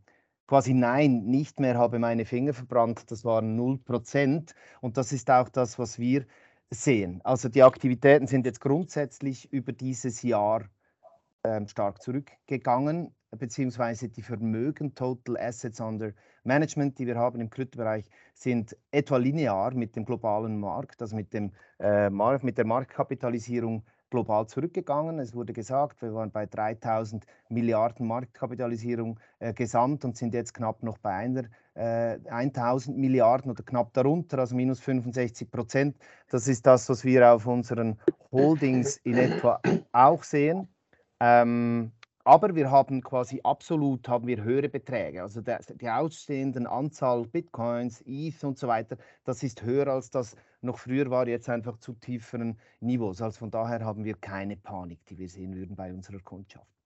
quasi 0.49 0.75
nein, 0.75 1.27
nicht 1.27 1.61
mehr 1.61 1.79
habe 1.79 2.01
meine 2.01 2.25
Finger 2.25 2.55
verbrannt, 2.55 3.09
das 3.13 3.25
waren 3.25 3.57
0%. 3.57 4.53
Und 4.81 4.97
das 4.97 5.13
ist 5.13 5.31
auch 5.31 5.49
das, 5.49 5.79
was 5.79 6.01
wir 6.01 6.27
sehen. 6.71 7.21
Also 7.25 7.49
die 7.49 7.63
Aktivitäten 7.63 8.27
sind 8.27 8.47
jetzt 8.47 8.61
grundsätzlich 8.61 9.53
über 9.53 9.73
dieses 9.73 10.23
Jahr 10.23 10.65
ähm, 11.45 11.67
stark 11.69 12.03
zurückgegangen, 12.03 13.15
beziehungsweise 13.31 14.09
die 14.09 14.23
Vermögen, 14.23 14.95
Total 14.95 15.37
Assets 15.39 15.81
Under 15.81 16.13
Management, 16.45 16.99
die 16.99 17.07
wir 17.07 17.17
haben 17.17 17.41
im 17.41 17.51
Kryptobereich, 17.51 18.07
sind 18.35 18.77
etwa 18.91 19.17
linear 19.17 19.75
mit 19.75 19.97
dem 19.97 20.05
globalen 20.05 20.59
Markt, 20.59 21.01
also 21.03 21.17
mit, 21.17 21.33
dem, 21.33 21.53
äh, 21.79 22.11
mit 22.11 22.59
der 22.59 22.67
Marktkapitalisierung 22.67 23.85
global 24.11 24.47
zurückgegangen. 24.47 25.19
Es 25.19 25.35
wurde 25.35 25.53
gesagt, 25.53 26.01
wir 26.03 26.15
waren 26.15 26.31
bei 26.31 26.47
3000 26.47 27.27
Milliarden 27.51 28.07
Marktkapitalisierung 28.07 29.21
äh, 29.39 29.53
gesamt 29.53 30.05
und 30.05 30.17
sind 30.17 30.35
jetzt 30.35 30.55
knapp 30.55 30.83
noch 30.83 30.99
bei 30.99 31.11
einer 31.11 31.45
äh, 31.79 32.19
1000 32.29 32.99
Milliarden 32.99 33.51
oder 33.51 33.63
knapp 33.63 33.93
darunter, 33.95 34.39
also 34.41 34.57
minus 34.57 34.81
65 34.81 35.51
Prozent. 35.51 35.97
Das 36.29 36.49
ist 36.49 36.67
das, 36.67 36.89
was 36.89 37.05
wir 37.05 37.33
auf 37.33 37.47
unseren 37.47 37.99
Holdings 38.33 38.97
in 38.99 39.17
etwa 39.17 39.61
auch 39.93 40.23
sehen. 40.25 40.69
Ähm, 41.21 41.93
aber 42.25 42.55
wir 42.55 42.71
haben 42.71 43.01
quasi 43.01 43.41
absolut 43.43 44.07
haben 44.09 44.27
wir 44.27 44.43
höhere 44.43 44.69
Beträge. 44.69 45.23
Also 45.23 45.41
der, 45.41 45.61
die 45.61 45.89
ausstehenden 45.89 46.67
Anzahl 46.67 47.25
Bitcoins, 47.25 48.03
ETH 48.05 48.45
und 48.45 48.59
so 48.59 48.69
weiter, 48.69 48.99
das 49.25 49.43
ist 49.43 49.63
höher 49.63 49.87
als 49.87 50.11
das 50.11 50.37
noch 50.61 50.79
früher 50.79 51.09
war, 51.11 51.27
jetzt 51.29 51.49
einfach 51.49 51.79
zu 51.79 51.95
tieferen 51.95 52.59
Niveaus. 52.81 53.23
Also 53.23 53.39
von 53.39 53.51
daher 53.51 53.85
haben 53.85 54.05
wir 54.05 54.15
keine 54.17 54.57
Panik, 54.57 55.07
die 55.07 55.17
wir 55.17 55.29
sehen 55.29 55.55
würden 55.55 55.77
bei 55.77 55.93
unserer 55.93 56.19
Kundschaft. 56.19 56.78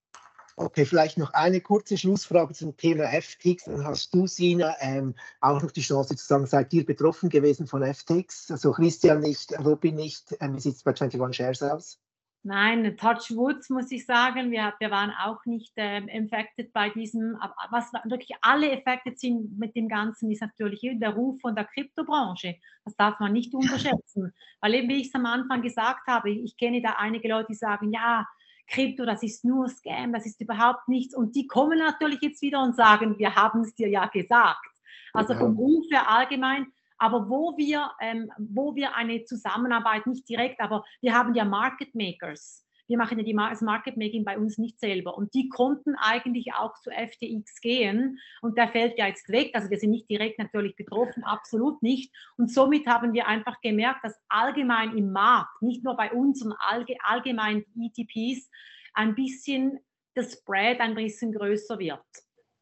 Okay, 0.56 0.84
vielleicht 0.84 1.18
noch 1.18 1.32
eine 1.32 1.60
kurze 1.60 1.96
Schlussfrage 1.96 2.52
zum 2.52 2.76
Thema 2.76 3.04
FTX. 3.08 3.64
Dann 3.64 3.84
hast 3.84 4.14
du, 4.14 4.26
Sina, 4.26 4.74
ähm, 4.80 5.14
auch 5.40 5.62
noch 5.62 5.70
die 5.70 5.80
Chance 5.80 6.16
zu 6.16 6.24
sagen, 6.24 6.46
seid 6.46 6.72
ihr 6.72 6.84
betroffen 6.84 7.30
gewesen 7.30 7.66
von 7.66 7.82
FTX? 7.82 8.50
Also 8.50 8.72
Christian 8.72 9.20
nicht, 9.20 9.52
Robin 9.64 9.94
nicht. 9.94 10.36
Ähm, 10.40 10.56
wie 10.56 10.60
sieht 10.60 10.76
es 10.76 10.82
bei 10.82 10.90
21 10.90 11.36
Shares 11.36 11.62
aus? 11.62 11.98
Nein, 12.44 12.96
Touch 12.96 13.30
Woods 13.36 13.70
muss 13.70 13.92
ich 13.92 14.04
sagen, 14.04 14.50
wir, 14.50 14.74
wir 14.80 14.90
waren 14.90 15.12
auch 15.12 15.44
nicht 15.46 15.72
ähm, 15.76 16.08
infected 16.08 16.72
bei 16.72 16.90
diesem. 16.90 17.38
Was 17.70 17.92
wirklich 18.04 18.36
alle 18.40 18.72
affected 18.72 19.18
sind 19.20 19.56
mit 19.60 19.76
dem 19.76 19.88
Ganzen, 19.88 20.28
ist 20.28 20.42
natürlich 20.42 20.80
der 20.94 21.10
Ruf 21.10 21.40
von 21.40 21.54
der 21.54 21.66
Kryptobranche. 21.66 22.56
Das 22.84 22.96
darf 22.96 23.20
man 23.20 23.32
nicht 23.32 23.54
unterschätzen. 23.54 24.34
Weil 24.60 24.74
eben, 24.74 24.88
wie 24.88 25.02
ich 25.02 25.08
es 25.08 25.14
am 25.14 25.24
Anfang 25.26 25.62
gesagt 25.62 26.08
habe, 26.08 26.30
ich 26.30 26.56
kenne 26.56 26.82
da 26.82 26.96
einige 26.98 27.28
Leute, 27.28 27.46
die 27.50 27.54
sagen, 27.54 27.92
ja, 27.92 28.26
Krypto, 28.66 29.04
das 29.04 29.22
ist 29.22 29.44
nur 29.44 29.68
Scam, 29.68 30.12
das 30.12 30.26
ist 30.26 30.40
überhaupt 30.40 30.88
nichts. 30.88 31.14
Und 31.14 31.36
die 31.36 31.46
kommen 31.46 31.78
natürlich 31.78 32.20
jetzt 32.22 32.42
wieder 32.42 32.62
und 32.62 32.74
sagen, 32.74 33.18
wir 33.18 33.34
haben 33.34 33.62
es 33.62 33.74
dir 33.74 33.88
ja 33.88 34.06
gesagt. 34.06 34.66
Also 35.12 35.34
vom 35.34 35.56
Ruf 35.56 35.84
her 35.90 36.08
allgemein 36.08 36.72
aber 37.02 37.28
wo 37.28 37.56
wir, 37.56 37.90
ähm, 38.00 38.30
wo 38.38 38.76
wir 38.76 38.94
eine 38.94 39.24
Zusammenarbeit 39.24 40.06
nicht 40.06 40.28
direkt, 40.28 40.60
aber 40.60 40.84
wir 41.00 41.12
haben 41.12 41.34
ja 41.34 41.44
Market 41.44 41.96
Makers. 41.96 42.64
Wir 42.88 42.98
machen 42.98 43.18
ja 43.18 43.24
die, 43.24 43.34
das 43.34 43.60
Market 43.60 43.96
Making 43.96 44.24
bei 44.24 44.38
uns 44.38 44.58
nicht 44.58 44.78
selber. 44.78 45.16
Und 45.16 45.34
die 45.34 45.48
konnten 45.48 45.94
eigentlich 45.96 46.52
auch 46.54 46.74
zu 46.80 46.90
FTX 46.90 47.60
gehen. 47.60 48.18
Und 48.40 48.58
der 48.58 48.68
fällt 48.68 48.98
ja 48.98 49.06
jetzt 49.06 49.28
weg. 49.28 49.50
Also 49.54 49.70
wir 49.70 49.78
sind 49.78 49.90
nicht 49.90 50.10
direkt 50.10 50.38
natürlich 50.38 50.76
betroffen, 50.76 51.24
absolut 51.24 51.82
nicht. 51.82 52.12
Und 52.36 52.52
somit 52.52 52.86
haben 52.86 53.12
wir 53.12 53.26
einfach 53.26 53.60
gemerkt, 53.60 54.04
dass 54.04 54.20
allgemein 54.28 54.96
im 54.96 55.12
Markt, 55.12 55.62
nicht 55.62 55.84
nur 55.84 55.96
bei 55.96 56.12
uns, 56.12 56.40
sondern 56.40 56.58
allgemein 57.02 57.64
ETPs, 57.80 58.50
ein 58.94 59.14
bisschen 59.14 59.78
das 60.14 60.32
Spread 60.32 60.80
ein 60.80 60.94
bisschen 60.94 61.32
größer 61.32 61.78
wird 61.78 62.00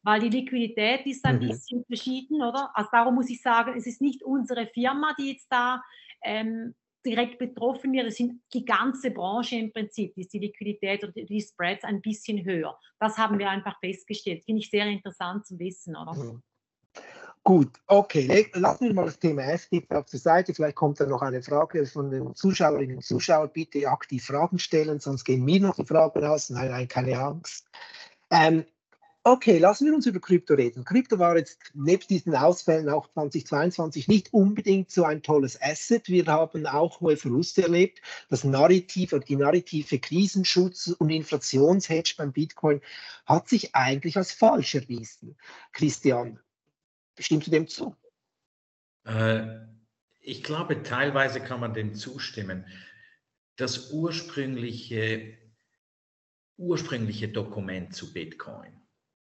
weil 0.03 0.19
die 0.19 0.29
Liquidität 0.29 1.05
ist 1.05 1.23
ein 1.25 1.35
mhm. 1.35 1.49
bisschen 1.49 1.85
verschieden, 1.85 2.41
oder? 2.41 2.71
Also 2.73 2.89
darum 2.91 3.15
muss 3.15 3.29
ich 3.29 3.41
sagen, 3.41 3.75
es 3.77 3.85
ist 3.85 4.01
nicht 4.01 4.23
unsere 4.23 4.67
Firma, 4.67 5.13
die 5.19 5.33
jetzt 5.33 5.47
da 5.51 5.83
ähm, 6.23 6.75
direkt 7.05 7.39
betroffen 7.39 7.93
wird, 7.93 8.07
es 8.07 8.17
sind 8.17 8.41
die 8.53 8.65
ganze 8.65 9.11
Branche 9.11 9.55
im 9.55 9.71
Prinzip, 9.71 10.17
ist 10.17 10.33
die 10.33 10.39
Liquidität 10.39 11.03
oder 11.03 11.13
die 11.13 11.41
Spreads 11.41 11.83
ein 11.83 12.01
bisschen 12.01 12.43
höher. 12.45 12.77
Das 12.99 13.17
haben 13.17 13.39
wir 13.39 13.49
einfach 13.49 13.79
festgestellt. 13.79 14.43
Finde 14.43 14.61
ich 14.61 14.69
sehr 14.69 14.85
interessant 14.85 15.45
zu 15.45 15.57
wissen, 15.59 15.95
oder? 15.95 16.13
Mhm. 16.13 16.41
Gut, 17.43 17.71
okay, 17.87 18.47
lassen 18.53 18.85
wir 18.85 18.93
mal 18.93 19.05
das 19.05 19.17
Thema 19.17 19.41
FDP 19.41 19.95
auf 19.95 20.05
der 20.05 20.19
Seite. 20.19 20.53
Vielleicht 20.53 20.75
kommt 20.75 20.99
da 20.99 21.07
noch 21.07 21.23
eine 21.23 21.41
Frage 21.41 21.87
von 21.87 22.11
den 22.11 22.35
Zuschauerinnen 22.35 22.97
und 22.97 23.03
Zuschauern. 23.03 23.49
Bitte 23.51 23.87
aktiv 23.87 24.23
Fragen 24.23 24.59
stellen, 24.59 24.99
sonst 24.99 25.23
gehen 25.23 25.43
mir 25.43 25.59
noch 25.59 25.75
die 25.75 25.85
Fragen 25.85 26.23
aus. 26.23 26.51
Nein, 26.51 26.69
nein, 26.69 26.87
keine 26.87 27.19
Angst. 27.19 27.65
Ähm, 28.29 28.63
Okay, 29.23 29.59
lassen 29.59 29.85
wir 29.85 29.93
uns 29.93 30.07
über 30.07 30.19
Krypto 30.19 30.55
reden. 30.55 30.83
Krypto 30.83 31.19
war 31.19 31.37
jetzt 31.37 31.59
neben 31.75 32.07
diesen 32.07 32.33
Ausfällen 32.33 32.89
auch 32.89 33.07
2022 33.13 34.07
nicht 34.07 34.33
unbedingt 34.33 34.89
so 34.89 35.03
ein 35.03 35.21
tolles 35.21 35.61
Asset. 35.61 36.07
Wir 36.07 36.25
haben 36.25 36.65
auch 36.65 37.01
hohe 37.01 37.15
Verluste 37.15 37.61
erlebt. 37.61 38.01
Das 38.29 38.43
Narrativ 38.43 39.13
oder 39.13 39.23
die 39.23 39.35
narrative 39.35 39.99
Krisenschutz 39.99 40.87
und 40.87 41.11
Inflationshedge 41.11 42.15
beim 42.17 42.31
Bitcoin 42.31 42.81
hat 43.27 43.47
sich 43.47 43.75
eigentlich 43.75 44.17
als 44.17 44.31
falsch 44.31 44.73
erwiesen. 44.73 45.37
Christian, 45.71 46.39
stimmst 47.19 47.45
du 47.45 47.51
dem 47.51 47.67
zu? 47.67 47.95
Äh, 49.03 49.43
ich 50.19 50.41
glaube, 50.41 50.81
teilweise 50.81 51.41
kann 51.41 51.59
man 51.59 51.75
dem 51.75 51.93
zustimmen. 51.93 52.65
Das 53.55 53.91
ursprüngliche, 53.91 55.37
ursprüngliche 56.57 57.27
Dokument 57.27 57.93
zu 57.93 58.11
Bitcoin 58.13 58.81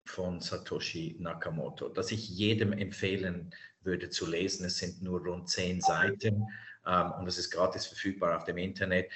von 0.05 0.40
Satoshi 0.40 1.17
Nakamoto, 1.19 1.88
das 1.88 2.12
ich 2.12 2.29
jedem 2.29 2.73
empfehlen 2.73 3.53
würde 3.83 4.11
zu 4.11 4.27
lesen. 4.27 4.67
Es 4.67 4.79
sind 4.79 5.03
nur 5.03 5.21
rund 5.21 5.49
zehn 5.49 5.81
Seiten 5.81 6.47
ähm, 6.87 7.12
und 7.19 7.27
es 7.27 7.38
ist 7.38 7.51
gratis 7.51 7.87
verfügbar 7.87 8.37
auf 8.37 8.45
dem 8.45 8.59
Internet. 8.59 9.11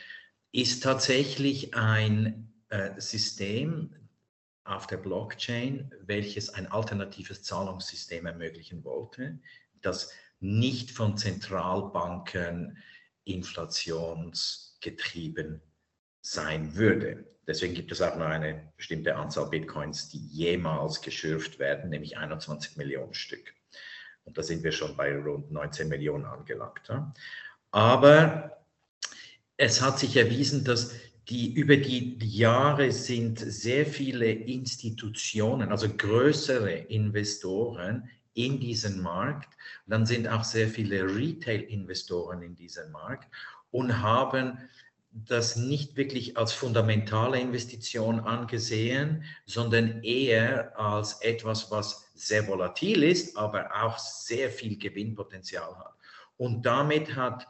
Ist 0.52 0.82
tatsächlich 0.82 1.74
ein 1.74 2.52
äh, 2.68 3.00
System 3.00 3.94
auf 4.64 4.86
der 4.86 4.98
Blockchain, 4.98 5.90
welches 6.02 6.50
ein 6.50 6.66
alternatives 6.66 7.42
Zahlungssystem 7.42 8.26
ermöglichen 8.26 8.84
wollte, 8.84 9.38
das 9.80 10.12
nicht 10.40 10.90
von 10.90 11.16
Zentralbanken 11.16 12.76
inflationsgetrieben 13.24 15.62
sein 16.30 16.74
würde. 16.76 17.24
Deswegen 17.46 17.72
gibt 17.72 17.90
es 17.90 18.02
auch 18.02 18.16
nur 18.16 18.26
eine 18.26 18.70
bestimmte 18.76 19.16
Anzahl 19.16 19.48
Bitcoins, 19.48 20.10
die 20.10 20.18
jemals 20.18 21.00
geschürft 21.00 21.58
werden, 21.58 21.88
nämlich 21.88 22.18
21 22.18 22.76
Millionen 22.76 23.14
Stück. 23.14 23.54
Und 24.24 24.36
da 24.36 24.42
sind 24.42 24.62
wir 24.62 24.72
schon 24.72 24.94
bei 24.94 25.16
rund 25.16 25.50
19 25.50 25.88
Millionen 25.88 26.26
angelangt. 26.26 26.90
Aber 27.70 28.58
es 29.56 29.80
hat 29.80 29.98
sich 29.98 30.16
erwiesen, 30.16 30.64
dass 30.64 30.94
die 31.30 31.54
über 31.54 31.78
die 31.78 32.18
Jahre 32.20 32.92
sind 32.92 33.38
sehr 33.38 33.86
viele 33.86 34.30
Institutionen, 34.30 35.70
also 35.70 35.88
größere 35.88 36.72
Investoren 36.72 38.10
in 38.34 38.60
diesen 38.60 39.00
Markt. 39.00 39.54
Und 39.86 39.92
dann 39.92 40.04
sind 40.06 40.28
auch 40.28 40.44
sehr 40.44 40.68
viele 40.68 41.04
Retail-Investoren 41.04 42.42
in 42.42 42.54
diesem 42.54 42.90
Markt 42.92 43.32
und 43.70 44.02
haben 44.02 44.58
das 45.26 45.56
nicht 45.56 45.96
wirklich 45.96 46.36
als 46.36 46.52
fundamentale 46.52 47.40
Investition 47.40 48.20
angesehen, 48.20 49.24
sondern 49.46 50.02
eher 50.02 50.78
als 50.78 51.20
etwas, 51.22 51.70
was 51.70 52.10
sehr 52.14 52.46
volatil 52.46 53.02
ist, 53.02 53.36
aber 53.36 53.70
auch 53.82 53.98
sehr 53.98 54.50
viel 54.50 54.78
Gewinnpotenzial 54.78 55.76
hat. 55.76 55.94
Und 56.36 56.66
damit 56.66 57.16
hat 57.16 57.46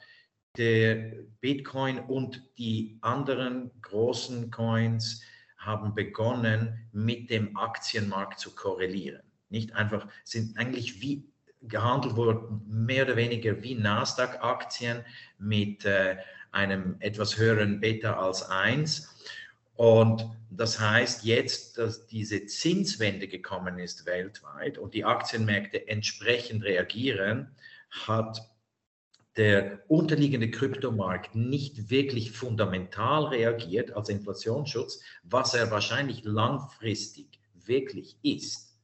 der 0.57 1.13
Bitcoin 1.41 1.99
und 2.01 2.43
die 2.59 2.99
anderen 3.03 3.71
großen 3.83 4.51
Coins 4.51 5.23
haben 5.59 5.95
begonnen, 5.95 6.89
mit 6.93 7.31
dem 7.31 7.57
Aktienmarkt 7.57 8.39
zu 8.39 8.55
korrelieren. 8.55 9.23
Nicht 9.51 9.75
einfach, 9.75 10.07
sind 10.25 10.57
eigentlich 10.59 11.01
wie 11.01 11.29
gehandelt 11.63 12.17
worden, 12.17 12.63
mehr 12.67 13.05
oder 13.05 13.17
weniger 13.17 13.63
wie 13.63 13.75
Nasdaq-Aktien 13.75 15.05
mit 15.39 15.85
äh, 15.85 16.17
einem 16.53 16.97
etwas 17.01 17.39
höheren 17.39 17.81
Beta 17.81 18.15
als 18.15 18.43
1. 18.43 19.15
Und 19.75 20.29
das 20.51 20.81
heißt 20.81 21.25
jetzt, 21.25 21.79
dass 21.79 22.07
diese 22.07 22.47
Zinswende 22.47 23.29
gekommen 23.29 23.79
ist 23.79 24.07
weltweit 24.07 24.79
und 24.79 24.95
die 24.95 25.05
Aktienmärkte 25.05 25.87
entsprechend 25.89 26.65
reagieren, 26.65 27.55
hat 27.91 28.49
der 29.37 29.85
unterliegende 29.87 30.51
Kryptomarkt 30.51 31.37
nicht 31.37 31.91
wirklich 31.91 32.33
fundamental 32.33 33.27
reagiert 33.27 33.93
als 33.93 34.09
Inflationsschutz, 34.09 35.01
was 35.23 35.55
er 35.55 35.71
wahrscheinlich 35.71 36.25
langfristig 36.25 37.39
wirklich 37.55 38.17
ist. 38.23 38.77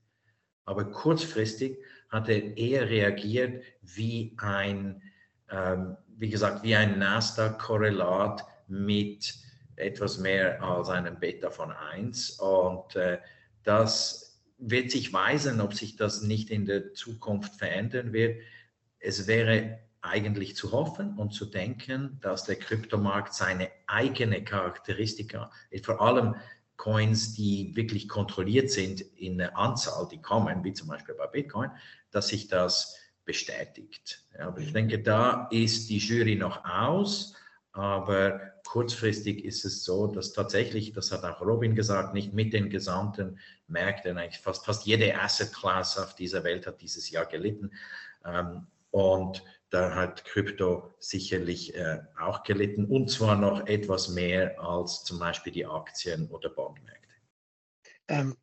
Aber 0.64 0.85
kurzfristig 0.85 1.79
hat 2.09 2.29
er 2.29 2.57
eher 2.57 2.88
reagiert 2.88 3.64
wie 3.83 4.35
ein, 4.38 5.03
ähm, 5.50 5.96
wie 6.16 6.31
gesagt, 6.31 6.62
wie 6.62 6.74
ein 6.74 6.98
Nasdaq-Korrelat 6.98 8.44
mit 8.68 9.35
etwas 9.77 10.18
mehr 10.18 10.62
als 10.62 10.88
einem 10.88 11.18
Beta 11.18 11.50
von 11.50 11.72
1. 11.72 12.38
Und 12.40 12.96
äh, 12.96 13.18
das 13.62 14.42
wird 14.59 14.90
sich 14.90 15.12
weisen, 15.12 15.61
ob 15.61 15.74
sich 15.74 15.96
das 15.96 16.22
nicht 16.22 16.50
in 16.50 16.66
der 16.66 16.94
Zukunft 16.94 17.57
verändern 17.57 18.12
wird. 18.12 18.40
Es 18.98 19.27
wäre 19.27 19.79
eigentlich 20.00 20.55
zu 20.55 20.72
hoffen 20.72 21.16
und 21.16 21.33
zu 21.33 21.46
denken, 21.46 22.18
dass 22.20 22.44
der 22.44 22.57
Kryptomarkt 22.57 23.35
seine 23.35 23.70
eigene 23.87 24.44
Charakteristika, 24.44 25.50
vor 25.83 26.00
allem 26.00 26.37
Coins, 26.77 27.35
die 27.35 27.74
wirklich 27.74 28.09
kontrolliert 28.09 28.70
sind 28.70 29.00
in 29.00 29.38
der 29.38 29.57
Anzahl, 29.57 30.09
die 30.09 30.20
kommen, 30.20 30.64
wie 30.64 30.72
zum 30.72 30.88
Beispiel 30.88 31.14
bei 31.14 31.27
Bitcoin, 31.27 31.70
dass 32.11 32.29
sich 32.29 32.48
das 32.48 32.96
bestätigt. 33.25 34.25
Aber 34.39 34.59
ich 34.59 34.73
denke, 34.73 35.03
da 35.03 35.49
ist 35.51 35.89
die 35.89 35.99
Jury 35.99 36.37
noch 36.37 36.65
aus, 36.65 37.35
aber 37.73 38.41
kurzfristig 38.65 39.45
ist 39.45 39.65
es 39.65 39.85
so, 39.85 40.07
dass 40.07 40.33
tatsächlich, 40.33 40.93
das 40.93 41.13
hat 41.13 41.25
auch 41.25 41.41
Robin 41.41 41.75
gesagt, 41.75 42.15
nicht 42.15 42.33
mit 42.33 42.53
den 42.53 42.71
gesamten 42.71 43.39
Märkten, 43.67 44.19
eigentlich 44.19 44.41
fast, 44.41 44.65
fast 44.65 44.87
jede 44.87 45.19
Asset 45.21 45.53
Class 45.53 45.99
auf 45.99 46.15
dieser 46.15 46.45
Welt 46.45 46.67
hat 46.67 46.81
dieses 46.81 47.11
Jahr 47.11 47.27
gelitten. 47.27 47.73
Ähm, 48.25 48.67
und 48.91 49.43
da 49.71 49.95
hat 49.95 50.25
Krypto 50.25 50.95
sicherlich 51.01 51.75
äh, 51.75 52.01
auch 52.21 52.45
gelitten 52.45 52.85
und 52.85 53.11
zwar 53.11 53.37
noch 53.37 53.67
etwas 53.67 54.09
mehr 54.09 54.61
als 54.61 55.03
zum 55.03 55.19
Beispiel 55.19 55.53
die 55.53 55.67
Aktien- 55.67 56.29
oder 56.29 56.49
Bondmärkte. 56.49 57.09
Ähm, 58.07 58.37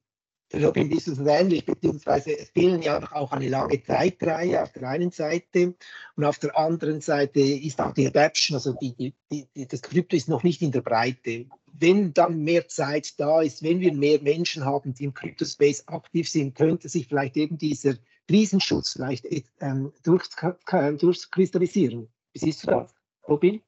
Robin, 0.54 0.92
ist 0.92 1.08
es 1.08 1.20
ähnlich, 1.20 1.66
beziehungsweise 1.66 2.38
es 2.38 2.50
fehlen 2.50 2.82
ja 2.82 3.00
auch 3.14 3.32
eine 3.32 3.48
lange 3.48 3.82
Zeitreihe 3.84 4.62
auf 4.62 4.72
der 4.74 4.90
einen 4.90 5.12
Seite 5.12 5.76
und 6.16 6.26
auf 6.26 6.40
der 6.40 6.58
anderen 6.58 7.02
Seite 7.02 7.40
ist 7.40 7.80
auch 7.80 7.94
die 7.94 8.08
Adaption, 8.08 8.56
also 8.56 8.74
die, 8.82 8.94
die, 9.32 9.48
die, 9.56 9.68
das 9.68 9.82
Krypto 9.82 10.16
ist 10.16 10.30
noch 10.30 10.44
nicht 10.44 10.62
in 10.62 10.72
der 10.72 10.82
Breite. 10.82 11.46
Wenn 11.74 12.14
dann 12.14 12.44
mehr 12.44 12.68
Zeit 12.68 13.20
da 13.20 13.42
ist, 13.42 13.64
wenn 13.64 13.80
wir 13.80 13.94
mehr 13.94 14.22
Menschen 14.22 14.66
haben, 14.66 14.94
die 14.94 15.06
im 15.06 15.14
Kryptospace 15.14 15.88
aktiv 15.88 16.30
sind, 16.30 16.56
könnte 16.56 16.90
sich 16.90 17.08
vielleicht 17.08 17.38
eben 17.38 17.58
dieser 17.58 17.96
Krisenschutz 18.28 18.94
vielleicht 18.94 19.26
ähm, 19.60 19.92
durch, 20.04 20.28
durchkristallisieren. 21.00 22.08
Wie 22.34 22.40
siehst 22.40 22.64
du 22.64 22.68
das, 22.68 22.94
Robin? 23.28 23.62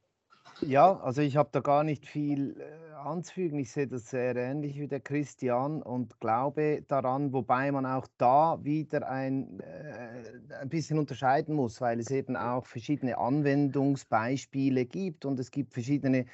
Ja, 0.61 0.99
also 0.99 1.21
ich 1.21 1.35
habe 1.35 1.49
da 1.51 1.59
gar 1.59 1.83
nicht 1.83 2.05
viel 2.05 2.59
äh, 2.59 2.92
anzufügen. 3.05 3.59
Ich 3.59 3.71
sehe 3.71 3.87
das 3.87 4.09
sehr 4.09 4.35
ähnlich 4.35 4.79
wie 4.79 4.87
der 4.87 4.99
Christian 4.99 5.81
und 5.81 6.19
glaube 6.19 6.83
daran, 6.87 7.33
wobei 7.33 7.71
man 7.71 7.85
auch 7.85 8.07
da 8.17 8.59
wieder 8.63 9.07
ein, 9.07 9.59
äh, 9.59 10.55
ein 10.61 10.69
bisschen 10.69 10.97
unterscheiden 10.97 11.55
muss, 11.55 11.81
weil 11.81 11.99
es 11.99 12.11
eben 12.11 12.35
auch 12.35 12.65
verschiedene 12.65 13.17
Anwendungsbeispiele 13.17 14.85
gibt 14.85 15.25
und 15.25 15.39
es 15.39 15.51
gibt 15.51 15.73
verschiedene 15.73 16.25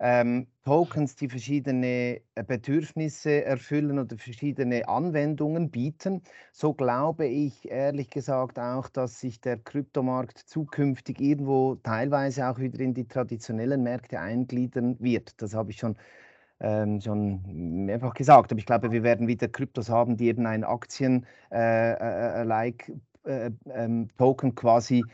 ähm, 0.00 0.46
Tokens, 0.64 1.14
die 1.14 1.28
verschiedene 1.28 2.20
äh, 2.34 2.44
Bedürfnisse 2.44 3.44
erfüllen 3.44 3.98
oder 3.98 4.16
verschiedene 4.16 4.88
Anwendungen 4.88 5.70
bieten. 5.70 6.22
So 6.52 6.72
glaube 6.72 7.26
ich 7.26 7.70
ehrlich 7.70 8.08
gesagt 8.08 8.58
auch, 8.58 8.88
dass 8.88 9.20
sich 9.20 9.40
der 9.42 9.58
Kryptomarkt 9.58 10.38
zukünftig 10.38 11.20
irgendwo 11.20 11.74
teilweise 11.76 12.48
auch 12.48 12.58
wieder 12.58 12.80
in 12.80 12.94
die 12.94 13.06
traditionellen 13.06 13.82
Märkte 13.82 14.20
eingliedern 14.20 14.96
wird. 15.00 15.40
Das 15.42 15.54
habe 15.54 15.70
ich 15.70 15.78
schon 15.78 15.96
ähm, 16.60 17.00
schon 17.00 17.40
mehrfach 17.86 18.14
gesagt. 18.14 18.52
Aber 18.52 18.58
ich 18.58 18.66
glaube, 18.66 18.92
wir 18.92 19.02
werden 19.02 19.26
wieder 19.28 19.48
Kryptos 19.48 19.88
haben, 19.88 20.16
die 20.16 20.28
eben 20.28 20.46
ein 20.46 20.64
Aktien-like 20.64 21.22
äh, 23.24 23.46
äh, 23.46 23.50
ähm, 23.74 24.08
Token 24.16 24.54
quasi 24.54 25.04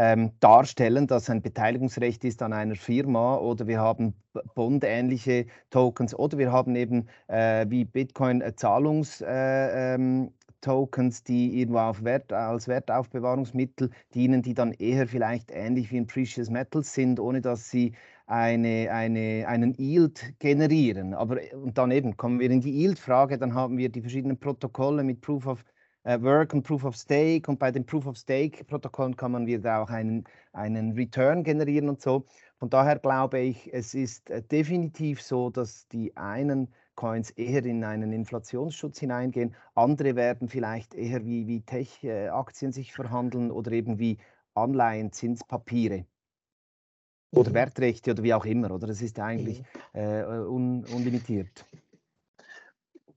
ähm, 0.00 0.32
darstellen, 0.40 1.06
dass 1.06 1.28
ein 1.28 1.42
Beteiligungsrecht 1.42 2.24
ist 2.24 2.40
an 2.40 2.54
einer 2.54 2.74
Firma 2.74 3.36
oder 3.36 3.66
wir 3.66 3.80
haben 3.80 4.14
Bond-ähnliche 4.54 5.44
Tokens 5.68 6.14
oder 6.14 6.38
wir 6.38 6.50
haben 6.50 6.74
eben 6.74 7.06
äh, 7.28 7.66
wie 7.68 7.84
Bitcoin 7.84 8.40
äh, 8.40 8.54
Zahlungs- 8.56 9.22
äh, 9.22 9.94
ähm, 9.94 10.32
Tokens, 10.62 11.22
die 11.22 11.60
irgendwo 11.60 11.80
auf 11.80 12.02
Wert, 12.02 12.32
als 12.32 12.66
Wertaufbewahrungsmittel 12.66 13.90
dienen, 14.14 14.40
die 14.40 14.54
dann 14.54 14.72
eher 14.72 15.06
vielleicht 15.06 15.50
ähnlich 15.50 15.90
wie 15.90 15.98
in 15.98 16.06
Precious 16.06 16.48
Metals 16.48 16.94
sind, 16.94 17.20
ohne 17.20 17.42
dass 17.42 17.70
sie 17.70 17.92
eine, 18.26 18.90
eine, 18.90 19.46
einen 19.48 19.74
Yield 19.74 20.34
generieren. 20.38 21.12
Aber 21.12 21.38
und 21.52 21.76
dann 21.76 21.90
eben 21.90 22.16
kommen 22.16 22.40
wir 22.40 22.50
in 22.50 22.60
die 22.62 22.72
Yield-Frage, 22.72 23.36
dann 23.36 23.54
haben 23.54 23.76
wir 23.76 23.90
die 23.90 24.00
verschiedenen 24.00 24.38
Protokolle 24.38 25.02
mit 25.02 25.20
Proof 25.20 25.46
of 25.46 25.60
äh, 25.60 25.79
Work 26.04 26.54
und 26.54 26.62
Proof 26.62 26.84
of 26.84 26.96
Stake 26.96 27.50
und 27.50 27.58
bei 27.58 27.70
den 27.70 27.84
Proof 27.84 28.06
of 28.06 28.16
Stake 28.16 28.64
Protokollen 28.64 29.16
kann 29.16 29.32
man 29.32 29.46
wieder 29.46 29.82
auch 29.82 29.90
einen, 29.90 30.24
einen 30.52 30.92
Return 30.92 31.44
generieren 31.44 31.88
und 31.88 32.00
so. 32.00 32.24
Von 32.56 32.70
daher 32.70 32.98
glaube 32.98 33.38
ich, 33.40 33.72
es 33.72 33.94
ist 33.94 34.30
äh, 34.30 34.42
definitiv 34.42 35.20
so, 35.20 35.50
dass 35.50 35.88
die 35.88 36.16
einen 36.16 36.68
Coins 36.94 37.30
eher 37.30 37.64
in 37.64 37.84
einen 37.84 38.12
Inflationsschutz 38.12 38.98
hineingehen, 38.98 39.54
andere 39.74 40.16
werden 40.16 40.48
vielleicht 40.48 40.94
eher 40.94 41.24
wie, 41.24 41.46
wie 41.46 41.62
Tech-Aktien 41.62 42.72
sich 42.72 42.92
verhandeln 42.92 43.50
oder 43.50 43.72
eben 43.72 43.98
wie 43.98 44.18
Anleihen, 44.54 45.12
Zinspapiere 45.12 46.04
oder 47.32 47.50
mhm. 47.50 47.54
Wertrechte 47.54 48.10
oder 48.10 48.22
wie 48.22 48.34
auch 48.34 48.44
immer, 48.44 48.70
oder? 48.70 48.86
Das 48.86 49.00
ist 49.00 49.18
eigentlich 49.18 49.62
mhm. 49.94 50.00
äh, 50.00 50.24
un, 50.24 50.84
unlimitiert 50.94 51.64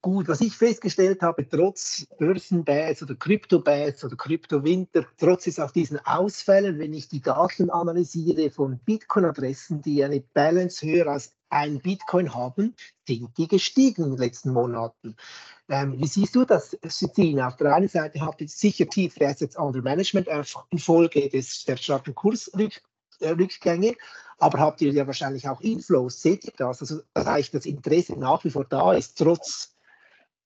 gut, 0.03 0.27
was 0.27 0.41
ich 0.41 0.55
festgestellt 0.55 1.21
habe, 1.21 1.47
trotz 1.49 2.05
Börsenbads 2.19 3.01
oder 3.01 3.15
Kryptobads 3.15 4.03
oder 4.03 4.17
Kryptowinter, 4.17 5.07
trotz 5.17 5.47
es 5.47 5.59
auch 5.59 5.71
diesen 5.71 5.97
Ausfällen, 6.05 6.77
wenn 6.77 6.93
ich 6.93 7.07
die 7.07 7.21
Daten 7.21 7.71
analysiere 7.71 8.51
von 8.51 8.79
Bitcoin-Adressen, 8.79 9.81
die 9.81 10.03
eine 10.03 10.19
Balance 10.19 10.85
höher 10.85 11.07
als 11.07 11.33
ein 11.49 11.79
Bitcoin 11.79 12.33
haben, 12.33 12.75
sind 13.07 13.29
die 13.37 13.47
gestiegen 13.47 14.03
in 14.03 14.09
den 14.11 14.19
letzten 14.19 14.51
Monaten. 14.51 15.15
Ähm, 15.69 15.97
wie 15.97 16.07
siehst 16.07 16.35
du 16.35 16.43
das, 16.43 16.77
Cecina? 16.87 17.47
Auf 17.47 17.55
der 17.55 17.73
einen 17.73 17.87
Seite 17.87 18.19
habt 18.19 18.41
ihr 18.41 18.49
sicher 18.49 18.87
tiefe 18.87 19.25
Assets 19.25 19.55
under 19.55 19.81
Management 19.81 20.27
infolge 20.71 21.29
des, 21.29 21.63
der 21.63 21.77
starken 21.77 22.13
Kursrückgänge, 22.13 23.95
aber 24.37 24.59
habt 24.59 24.81
ihr 24.81 24.91
ja 24.91 25.07
wahrscheinlich 25.07 25.47
auch 25.47 25.61
Inflows. 25.61 26.21
Seht 26.21 26.43
ihr 26.43 26.53
das? 26.57 26.81
Also, 26.81 27.01
das 27.13 27.25
heißt, 27.25 27.53
das 27.53 27.65
Interesse 27.65 28.19
nach 28.19 28.43
wie 28.43 28.49
vor 28.49 28.65
da 28.65 28.93
ist, 28.93 29.17
trotz 29.17 29.72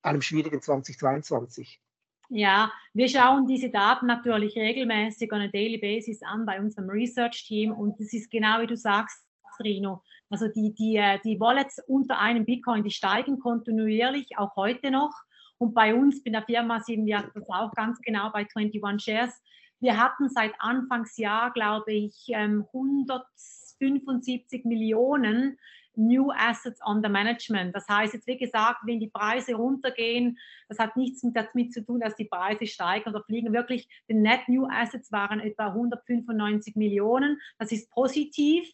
einem 0.01 0.21
schwierigen 0.21 0.61
2022? 0.61 1.79
Ja, 2.29 2.73
wir 2.93 3.07
schauen 3.07 3.47
diese 3.47 3.69
Daten 3.69 4.05
natürlich 4.05 4.57
regelmäßig 4.57 5.31
on 5.31 5.39
a 5.41 5.47
daily 5.47 5.77
basis 5.77 6.21
an 6.23 6.45
bei 6.45 6.59
unserem 6.59 6.89
Research-Team 6.89 7.71
und 7.71 7.97
das 7.99 8.11
ist 8.11 8.29
genau 8.29 8.61
wie 8.61 8.67
du 8.67 8.75
sagst, 8.75 9.25
Rino. 9.63 10.03
Also 10.29 10.49
die, 10.49 10.73
die, 10.73 10.97
äh, 10.97 11.19
die 11.23 11.39
Wallets 11.39 11.79
unter 11.87 12.19
einem 12.19 12.43
Bitcoin, 12.45 12.83
die 12.83 12.91
steigen 12.91 13.39
kontinuierlich, 13.39 14.37
auch 14.37 14.57
heute 14.57 14.91
noch. 14.91 15.13
Und 15.57 15.73
bei 15.73 15.95
uns, 15.95 16.21
bei 16.23 16.31
der 16.31 16.43
Firma, 16.43 16.81
sehen 16.81 17.05
wir 17.05 17.31
das 17.33 17.49
auch 17.49 17.71
ganz 17.73 18.01
genau 18.01 18.29
bei 18.31 18.45
21 18.53 19.01
Shares. 19.03 19.41
Wir 19.79 19.97
hatten 19.97 20.27
seit 20.29 20.53
Anfangsjahr, 20.59 21.53
glaube 21.53 21.93
ich, 21.93 22.29
175 22.33 24.65
ähm, 24.65 24.69
Millionen 24.69 25.57
New 25.97 26.31
Assets 26.31 26.79
under 26.85 27.09
Management. 27.09 27.75
Das 27.75 27.87
heißt 27.87 28.13
jetzt, 28.13 28.27
wie 28.27 28.37
gesagt, 28.37 28.79
wenn 28.85 28.99
die 28.99 29.09
Preise 29.09 29.55
runtergehen, 29.55 30.37
das 30.69 30.79
hat 30.79 30.95
nichts 30.95 31.21
damit 31.33 31.73
zu 31.73 31.83
tun, 31.85 31.99
dass 31.99 32.15
die 32.15 32.25
Preise 32.25 32.65
steigen 32.67 33.09
oder 33.09 33.23
fliegen. 33.23 33.53
Wirklich, 33.53 33.89
die 34.09 34.13
Net 34.13 34.47
New 34.47 34.67
Assets 34.67 35.11
waren 35.11 35.39
etwa 35.39 35.67
195 35.67 36.75
Millionen. 36.75 37.39
Das 37.57 37.71
ist 37.71 37.89
positiv. 37.91 38.71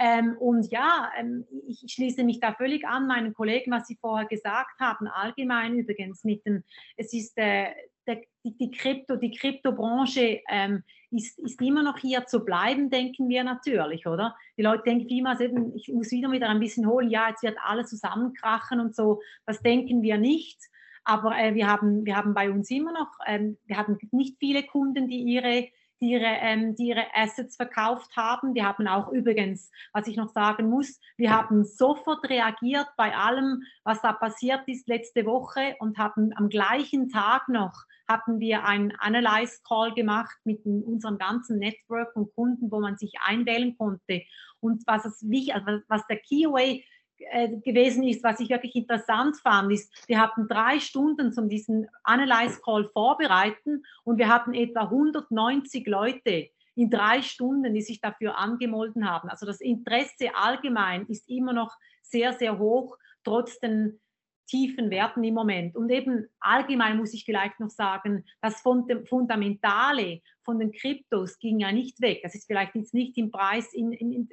Ähm, 0.00 0.36
und 0.38 0.70
ja, 0.70 1.10
ähm, 1.18 1.44
ich 1.66 1.84
schließe 1.88 2.22
mich 2.22 2.38
da 2.38 2.54
völlig 2.54 2.86
an 2.86 3.08
meinen 3.08 3.34
Kollegen, 3.34 3.72
was 3.72 3.88
Sie 3.88 3.98
vorher 4.00 4.28
gesagt 4.28 4.78
haben, 4.78 5.08
allgemein 5.08 5.74
übrigens 5.74 6.22
mit 6.22 6.46
dem, 6.46 6.62
es 6.96 7.12
ist 7.12 7.36
äh, 7.36 7.66
der, 8.08 8.22
die, 8.44 8.56
die, 8.56 8.70
Krypto, 8.70 9.16
die 9.16 9.30
Kryptobranche 9.30 10.40
ähm, 10.48 10.82
ist, 11.10 11.38
ist 11.38 11.60
immer 11.62 11.82
noch 11.82 11.98
hier 11.98 12.26
zu 12.26 12.44
bleiben, 12.44 12.90
denken 12.90 13.28
wir 13.28 13.44
natürlich, 13.44 14.06
oder? 14.06 14.36
Die 14.56 14.62
Leute 14.62 14.84
denken 14.84 15.08
immer, 15.08 15.38
eben, 15.40 15.74
ich 15.76 15.88
muss 15.88 16.10
wieder 16.10 16.32
wieder 16.32 16.48
ein 16.48 16.60
bisschen 16.60 16.86
holen, 16.86 17.10
ja, 17.10 17.28
jetzt 17.28 17.42
wird 17.42 17.58
alles 17.62 17.90
zusammenkrachen 17.90 18.80
und 18.80 18.96
so. 18.96 19.20
Das 19.46 19.62
denken 19.62 20.02
wir 20.02 20.18
nicht. 20.18 20.58
Aber 21.04 21.38
äh, 21.38 21.54
wir, 21.54 21.66
haben, 21.66 22.04
wir 22.04 22.16
haben 22.16 22.34
bei 22.34 22.50
uns 22.50 22.70
immer 22.70 22.92
noch, 22.92 23.10
ähm, 23.26 23.56
wir 23.66 23.76
haben 23.76 23.98
nicht 24.10 24.36
viele 24.38 24.64
Kunden, 24.64 25.08
die 25.08 25.20
ihre 25.20 25.68
die 26.00 26.12
ihre, 26.12 26.24
ähm, 26.40 26.74
die 26.74 26.88
ihre 26.88 27.06
Assets 27.14 27.56
verkauft 27.56 28.16
haben. 28.16 28.54
Wir 28.54 28.66
haben 28.66 28.86
auch 28.86 29.12
übrigens, 29.12 29.70
was 29.92 30.06
ich 30.06 30.16
noch 30.16 30.28
sagen 30.28 30.68
muss, 30.68 30.98
wir 31.16 31.30
haben 31.30 31.64
sofort 31.64 32.28
reagiert 32.28 32.88
bei 32.96 33.14
allem, 33.16 33.62
was 33.84 34.00
da 34.02 34.12
passiert 34.12 34.62
ist 34.66 34.88
letzte 34.88 35.26
Woche 35.26 35.76
und 35.78 35.98
haben 35.98 36.32
am 36.36 36.48
gleichen 36.48 37.08
Tag 37.08 37.48
noch 37.48 37.84
hatten 38.08 38.40
wir 38.40 38.64
einen 38.64 38.92
Analyze 38.98 39.60
Call 39.68 39.92
gemacht 39.92 40.34
mit 40.44 40.64
unserem 40.64 41.18
ganzen 41.18 41.58
Network 41.58 42.16
und 42.16 42.34
Kunden, 42.34 42.70
wo 42.70 42.80
man 42.80 42.96
sich 42.96 43.12
einwählen 43.20 43.76
konnte. 43.76 44.22
Und 44.60 44.82
was, 44.86 45.04
es, 45.04 45.22
also 45.52 45.82
was 45.88 46.06
der 46.06 46.18
Keyway 46.18 46.84
gewesen 47.18 48.04
ist, 48.04 48.22
was 48.22 48.40
ich 48.40 48.48
wirklich 48.48 48.74
interessant 48.76 49.36
fand, 49.36 49.72
ist, 49.72 49.92
wir 50.08 50.20
hatten 50.20 50.48
drei 50.48 50.80
Stunden 50.80 51.32
zum 51.32 51.48
diesen 51.48 51.88
Analyze 52.02 52.60
Call 52.64 52.88
vorbereiten 52.92 53.84
und 54.04 54.18
wir 54.18 54.28
hatten 54.28 54.54
etwa 54.54 54.82
190 54.82 55.86
Leute 55.86 56.48
in 56.74 56.90
drei 56.90 57.22
Stunden, 57.22 57.74
die 57.74 57.82
sich 57.82 58.00
dafür 58.00 58.38
angemolden 58.38 59.10
haben. 59.10 59.28
Also 59.28 59.46
das 59.46 59.60
Interesse 59.60 60.34
allgemein 60.34 61.06
ist 61.06 61.28
immer 61.28 61.52
noch 61.52 61.76
sehr, 62.02 62.32
sehr 62.32 62.58
hoch, 62.58 62.96
trotz 63.24 63.58
den 63.58 64.00
tiefen 64.48 64.90
Werten 64.90 65.22
im 65.22 65.34
Moment. 65.34 65.76
Und 65.76 65.90
eben 65.90 66.26
allgemein 66.40 66.96
muss 66.96 67.14
ich 67.14 67.24
vielleicht 67.24 67.60
noch 67.60 67.70
sagen, 67.70 68.24
das 68.40 68.60
Fundamentale 68.60 70.20
von 70.42 70.58
den 70.58 70.72
Kryptos 70.72 71.38
ging 71.38 71.60
ja 71.60 71.70
nicht 71.70 72.00
weg. 72.00 72.20
Das 72.22 72.34
ist 72.34 72.46
vielleicht 72.46 72.74
jetzt 72.74 72.94
nicht 72.94 73.16
im 73.18 73.30
Preis, 73.30 73.72
in, 73.72 73.92
in, 73.92 74.12
in, 74.12 74.28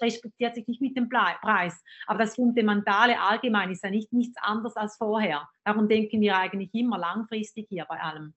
respektiert 0.00 0.54
sich 0.54 0.66
nicht 0.68 0.80
mit 0.80 0.96
dem 0.96 1.08
Preis, 1.08 1.74
aber 2.06 2.20
das 2.20 2.36
Fundamentale 2.36 3.20
allgemein 3.20 3.70
ist 3.70 3.82
ja 3.82 3.90
nicht 3.90 4.12
nichts 4.12 4.36
anderes 4.40 4.76
als 4.76 4.96
vorher. 4.96 5.48
Darum 5.64 5.88
denken 5.88 6.20
wir 6.20 6.36
eigentlich 6.38 6.72
immer 6.72 6.98
langfristig 6.98 7.66
hier 7.68 7.84
bei 7.88 8.00
allem. 8.00 8.34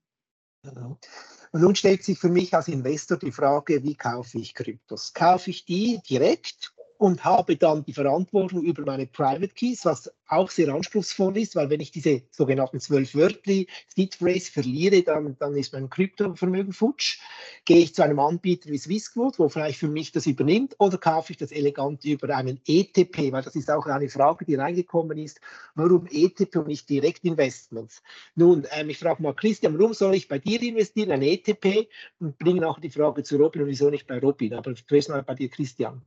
Und 1.52 1.62
nun 1.62 1.74
stellt 1.74 2.04
sich 2.04 2.18
für 2.18 2.28
mich 2.28 2.54
als 2.54 2.68
Investor 2.68 3.16
die 3.16 3.32
Frage, 3.32 3.82
wie 3.82 3.94
kaufe 3.94 4.38
ich 4.38 4.54
Kryptos? 4.54 5.14
Kaufe 5.14 5.50
ich 5.50 5.64
die 5.64 6.00
direkt 6.08 6.74
und 7.00 7.24
habe 7.24 7.56
dann 7.56 7.82
die 7.82 7.94
Verantwortung 7.94 8.62
über 8.62 8.84
meine 8.84 9.06
Private 9.06 9.54
Keys, 9.54 9.86
was 9.86 10.12
auch 10.28 10.50
sehr 10.50 10.68
anspruchsvoll 10.68 11.38
ist, 11.38 11.56
weil 11.56 11.70
wenn 11.70 11.80
ich 11.80 11.90
diese 11.90 12.24
sogenannten 12.30 12.78
zwölf 12.78 13.14
Wörter 13.14 13.64
Seed 13.88 14.16
Phrase 14.16 14.52
verliere, 14.52 15.02
dann, 15.02 15.34
dann 15.38 15.56
ist 15.56 15.72
mein 15.72 15.88
Kryptovermögen 15.88 16.74
futsch. 16.74 17.18
Gehe 17.64 17.78
ich 17.78 17.94
zu 17.94 18.04
einem 18.04 18.18
Anbieter 18.18 18.68
wie 18.68 18.76
Swissquote, 18.76 19.38
wo 19.38 19.48
vielleicht 19.48 19.78
für 19.78 19.88
mich 19.88 20.12
das 20.12 20.26
übernimmt, 20.26 20.76
oder 20.78 20.98
kaufe 20.98 21.32
ich 21.32 21.38
das 21.38 21.52
elegant 21.52 22.04
über 22.04 22.36
einen 22.36 22.60
ETP, 22.66 23.32
weil 23.32 23.42
das 23.42 23.56
ist 23.56 23.70
auch 23.70 23.86
eine 23.86 24.10
Frage, 24.10 24.44
die 24.44 24.56
reingekommen 24.56 25.16
ist, 25.16 25.40
warum 25.74 26.06
ETP 26.06 26.56
und 26.56 26.68
nicht 26.68 26.90
Direktinvestments? 26.90 28.02
Nun, 28.34 28.66
ähm, 28.72 28.90
ich 28.90 28.98
frage 28.98 29.22
mal 29.22 29.32
Christian, 29.34 29.78
warum 29.78 29.94
soll 29.94 30.16
ich 30.16 30.28
bei 30.28 30.38
dir 30.38 30.60
investieren, 30.60 31.12
ein 31.12 31.22
ETP, 31.22 31.88
und 32.18 32.36
bringe 32.36 32.68
auch 32.68 32.78
die 32.78 32.90
Frage 32.90 33.22
zu 33.22 33.38
Robin 33.38 33.62
und 33.62 33.68
wieso 33.68 33.88
nicht 33.88 34.06
bei 34.06 34.18
Robin, 34.18 34.52
aber 34.52 34.74
zuerst 34.74 35.08
mal 35.08 35.22
bei 35.22 35.34
dir, 35.34 35.48
Christian. 35.48 36.02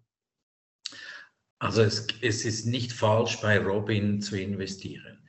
Also 1.63 1.81
es, 1.81 2.07
es 2.21 2.43
ist 2.43 2.65
nicht 2.65 2.91
falsch, 2.91 3.39
bei 3.39 3.57
Robin 3.57 4.21
zu 4.21 4.37
investieren. 4.37 5.19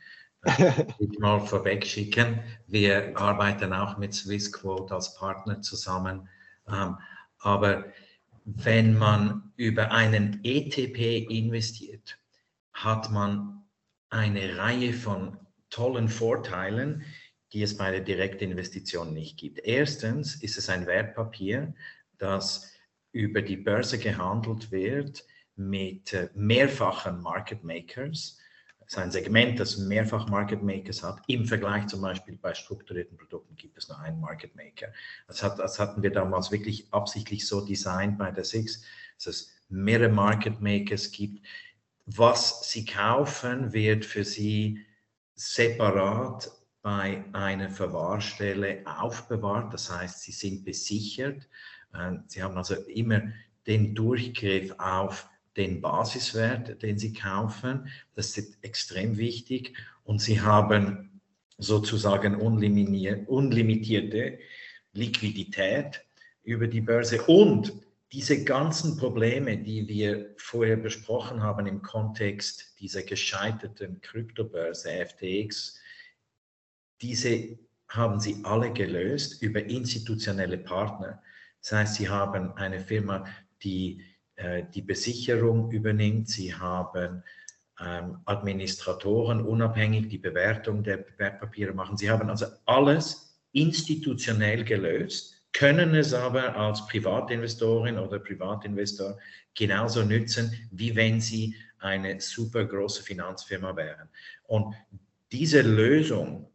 Ich 0.98 1.18
mal 1.20 1.38
vorweg 1.38 1.86
schicken. 1.86 2.40
Wir 2.66 3.16
arbeiten 3.16 3.72
auch 3.72 3.98
mit 3.98 4.14
Swissquote 4.14 4.92
als 4.92 5.14
Partner 5.14 5.62
zusammen. 5.62 6.28
Ähm, 6.68 6.96
aber 7.38 7.84
wenn 8.44 8.98
man 8.98 9.52
über 9.56 9.92
einen 9.92 10.40
ETP 10.42 11.30
investiert, 11.30 12.18
hat 12.72 13.12
man 13.12 13.62
eine 14.10 14.58
Reihe 14.58 14.92
von 14.92 15.38
tollen 15.70 16.08
Vorteilen, 16.08 17.04
die 17.52 17.62
es 17.62 17.76
bei 17.76 17.92
der 17.92 18.00
Direktinvestition 18.00 19.14
nicht 19.14 19.38
gibt. 19.38 19.60
Erstens 19.60 20.34
ist 20.34 20.58
es 20.58 20.68
ein 20.68 20.86
Wertpapier, 20.86 21.74
das 22.18 22.72
über 23.12 23.40
die 23.40 23.56
Börse 23.56 23.98
gehandelt 23.98 24.72
wird 24.72 25.24
mit 25.56 26.12
äh, 26.12 26.28
mehrfachen 26.34 27.20
Market 27.20 27.62
Makers. 27.64 28.38
Das 28.80 28.92
ist 28.92 28.98
ein 28.98 29.10
Segment, 29.10 29.58
das 29.58 29.78
mehrfach 29.78 30.28
Market 30.28 30.62
Makers 30.62 31.02
hat. 31.02 31.22
Im 31.26 31.46
Vergleich 31.46 31.86
zum 31.86 32.02
Beispiel 32.02 32.36
bei 32.36 32.52
strukturierten 32.52 33.16
Produkten 33.16 33.56
gibt 33.56 33.78
es 33.78 33.88
nur 33.88 33.98
einen 33.98 34.20
Market 34.20 34.54
Maker. 34.56 34.88
Das, 35.26 35.42
hat, 35.42 35.58
das 35.58 35.78
hatten 35.78 36.02
wir 36.02 36.10
damals 36.10 36.50
wirklich 36.50 36.92
absichtlich 36.92 37.46
so 37.46 37.64
designt 37.64 38.18
bei 38.18 38.30
der 38.30 38.44
Six, 38.44 38.82
dass 39.16 39.26
es 39.26 39.52
mehrere 39.68 40.10
Market 40.10 40.60
Makers 40.60 41.10
gibt. 41.10 41.46
Was 42.04 42.70
sie 42.70 42.84
kaufen, 42.84 43.72
wird 43.72 44.04
für 44.04 44.24
sie 44.24 44.84
separat 45.34 46.50
bei 46.82 47.24
einer 47.32 47.70
Verwahrstelle 47.70 48.82
aufbewahrt. 48.84 49.72
Das 49.72 49.90
heißt, 49.90 50.20
sie 50.20 50.32
sind 50.32 50.64
besichert. 50.66 51.48
Äh, 51.94 52.16
sie 52.26 52.42
haben 52.42 52.58
also 52.58 52.74
immer 52.74 53.22
den 53.66 53.94
Durchgriff 53.94 54.74
auf 54.78 55.26
den 55.56 55.80
Basiswert, 55.80 56.82
den 56.82 56.98
Sie 56.98 57.12
kaufen. 57.12 57.88
Das 58.14 58.36
ist 58.36 58.58
extrem 58.62 59.16
wichtig. 59.16 59.74
Und 60.04 60.20
Sie 60.20 60.40
haben 60.40 61.20
sozusagen 61.58 62.36
unlimitierte 62.36 64.38
Liquidität 64.92 66.04
über 66.42 66.66
die 66.66 66.80
Börse. 66.80 67.22
Und 67.22 67.72
diese 68.12 68.44
ganzen 68.44 68.96
Probleme, 68.96 69.58
die 69.58 69.88
wir 69.88 70.34
vorher 70.36 70.76
besprochen 70.76 71.42
haben 71.42 71.66
im 71.66 71.82
Kontext 71.82 72.74
dieser 72.78 73.02
gescheiterten 73.02 74.00
Kryptobörse 74.00 75.06
FTX, 75.06 75.80
diese 77.02 77.58
haben 77.88 78.20
sie 78.20 78.40
alle 78.44 78.72
gelöst 78.72 79.42
über 79.42 79.64
institutionelle 79.64 80.58
Partner. 80.58 81.22
Das 81.60 81.72
heißt, 81.72 81.94
sie 81.96 82.08
haben 82.08 82.52
eine 82.52 82.80
Firma, 82.80 83.26
die 83.62 84.02
die 84.74 84.82
Besicherung 84.82 85.70
übernimmt. 85.70 86.28
Sie 86.28 86.54
haben 86.54 87.22
ähm, 87.80 88.18
Administratoren 88.24 89.40
unabhängig 89.40 90.08
die 90.08 90.18
Bewertung 90.18 90.82
der 90.82 91.04
Wertpapiere 91.18 91.72
machen. 91.72 91.96
Sie 91.96 92.10
haben 92.10 92.30
also 92.30 92.46
alles 92.66 93.40
institutionell 93.52 94.64
gelöst, 94.64 95.42
können 95.52 95.94
es 95.94 96.12
aber 96.12 96.56
als 96.56 96.86
Privatinvestorin 96.86 97.98
oder 97.98 98.18
Privatinvestor 98.18 99.18
genauso 99.54 100.02
nützen, 100.02 100.52
wie 100.70 100.94
wenn 100.96 101.20
sie 101.20 101.54
eine 101.78 102.20
super 102.20 102.64
große 102.64 103.02
Finanzfirma 103.02 103.76
wären. 103.76 104.08
Und 104.44 104.74
diese 105.30 105.62
Lösung 105.62 106.50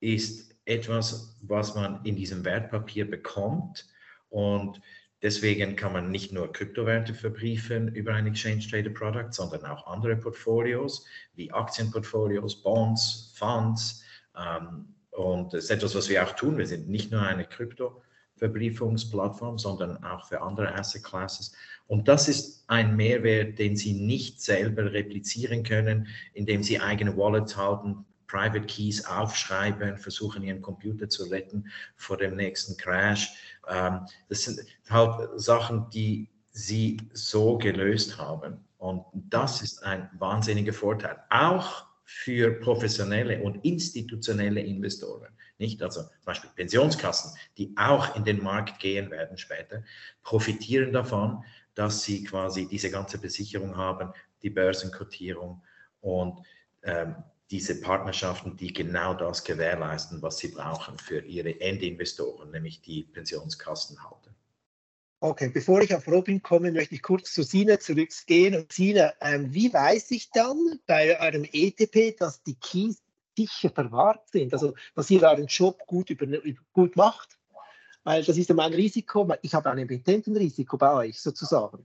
ist 0.00 0.56
etwas, 0.64 1.38
was 1.42 1.74
man 1.74 2.04
in 2.04 2.16
diesem 2.16 2.44
Wertpapier 2.44 3.08
bekommt 3.08 3.86
und 4.28 4.80
Deswegen 5.22 5.76
kann 5.76 5.92
man 5.92 6.10
nicht 6.10 6.32
nur 6.32 6.52
Kryptowerte 6.52 7.14
verbriefen 7.14 7.94
über 7.94 8.14
ein 8.14 8.26
Exchange 8.26 8.66
Traded 8.68 8.94
Product, 8.94 9.30
sondern 9.30 9.64
auch 9.64 9.86
andere 9.86 10.16
Portfolios 10.16 11.06
wie 11.34 11.52
Aktienportfolios, 11.52 12.60
Bonds, 12.60 13.32
Funds. 13.36 14.02
Ähm, 14.36 14.86
und 15.12 15.52
das 15.52 15.64
ist 15.64 15.70
etwas, 15.70 15.94
was 15.94 16.08
wir 16.08 16.24
auch 16.24 16.32
tun. 16.32 16.58
Wir 16.58 16.66
sind 16.66 16.88
nicht 16.88 17.12
nur 17.12 17.22
eine 17.22 17.44
Krypto-Verbriefungsplattform, 17.44 19.58
sondern 19.58 20.02
auch 20.02 20.26
für 20.26 20.42
andere 20.42 20.74
Asset 20.74 21.04
Classes. 21.04 21.52
Und 21.86 22.08
das 22.08 22.28
ist 22.28 22.64
ein 22.66 22.96
Mehrwert, 22.96 23.60
den 23.60 23.76
Sie 23.76 23.92
nicht 23.92 24.40
selber 24.40 24.92
replizieren 24.92 25.62
können, 25.62 26.08
indem 26.34 26.64
Sie 26.64 26.80
eigene 26.80 27.16
Wallets 27.16 27.56
halten, 27.56 28.06
Private 28.32 28.64
Keys 28.64 29.04
aufschreiben, 29.04 29.98
versuchen 29.98 30.42
ihren 30.42 30.62
Computer 30.62 31.06
zu 31.06 31.24
retten 31.24 31.66
vor 31.96 32.16
dem 32.16 32.34
nächsten 32.34 32.78
Crash. 32.78 33.30
Ähm, 33.68 34.06
das 34.30 34.44
sind 34.44 34.60
halt 34.88 35.28
Sachen, 35.38 35.90
die 35.90 36.30
sie 36.50 36.96
so 37.12 37.58
gelöst 37.58 38.16
haben. 38.16 38.64
Und 38.78 39.04
das 39.12 39.60
ist 39.60 39.82
ein 39.84 40.08
wahnsinniger 40.18 40.72
Vorteil, 40.72 41.18
auch 41.28 41.84
für 42.04 42.52
professionelle 42.52 43.42
und 43.42 43.62
institutionelle 43.64 44.60
Investoren. 44.60 45.28
Nicht? 45.58 45.82
Also 45.82 46.00
zum 46.00 46.24
Beispiel 46.24 46.50
Pensionskassen, 46.56 47.38
die 47.58 47.74
auch 47.76 48.16
in 48.16 48.24
den 48.24 48.42
Markt 48.42 48.80
gehen 48.80 49.10
werden 49.10 49.36
später, 49.36 49.84
profitieren 50.22 50.92
davon, 50.92 51.44
dass 51.74 52.02
sie 52.02 52.24
quasi 52.24 52.66
diese 52.66 52.90
ganze 52.90 53.18
Besicherung 53.18 53.76
haben, 53.76 54.12
die 54.42 54.50
Börsenkotierung 54.50 55.62
und 56.00 56.40
ähm, 56.82 57.14
diese 57.52 57.78
Partnerschaften, 57.82 58.56
die 58.56 58.72
genau 58.72 59.12
das 59.12 59.44
gewährleisten, 59.44 60.22
was 60.22 60.38
sie 60.38 60.48
brauchen 60.48 60.96
für 60.98 61.20
ihre 61.20 61.60
Endinvestoren, 61.60 62.50
nämlich 62.50 62.80
die 62.80 63.02
Pensionskassenhalter. 63.02 64.34
Okay, 65.20 65.50
bevor 65.50 65.82
ich 65.82 65.94
auf 65.94 66.08
Robin 66.08 66.42
komme, 66.42 66.72
möchte 66.72 66.94
ich 66.94 67.02
kurz 67.02 67.32
zu 67.32 67.42
Sina 67.42 67.78
zurückgehen. 67.78 68.56
Und 68.56 68.72
Sina, 68.72 69.12
ähm, 69.20 69.52
wie 69.52 69.72
weiß 69.72 70.10
ich 70.12 70.30
dann 70.30 70.80
bei 70.86 71.20
eurem 71.20 71.44
ETP, 71.52 72.16
dass 72.18 72.42
die 72.42 72.54
Keys 72.54 73.02
sicher 73.36 73.70
verwahrt 73.70 74.26
sind, 74.30 74.52
also 74.54 74.74
dass 74.94 75.10
ihr 75.10 75.22
euren 75.22 75.46
Job 75.46 75.78
gut, 75.86 76.08
über, 76.08 76.26
gut 76.72 76.96
macht? 76.96 77.38
Weil 78.02 78.24
das 78.24 78.36
ist 78.38 78.48
ja 78.48 78.54
mein 78.54 78.72
Risiko, 78.72 79.30
ich 79.42 79.54
habe 79.54 79.70
ein 79.70 79.78
Emittentenrisiko 79.78 80.78
bei 80.78 80.92
euch 80.94 81.20
sozusagen. 81.20 81.84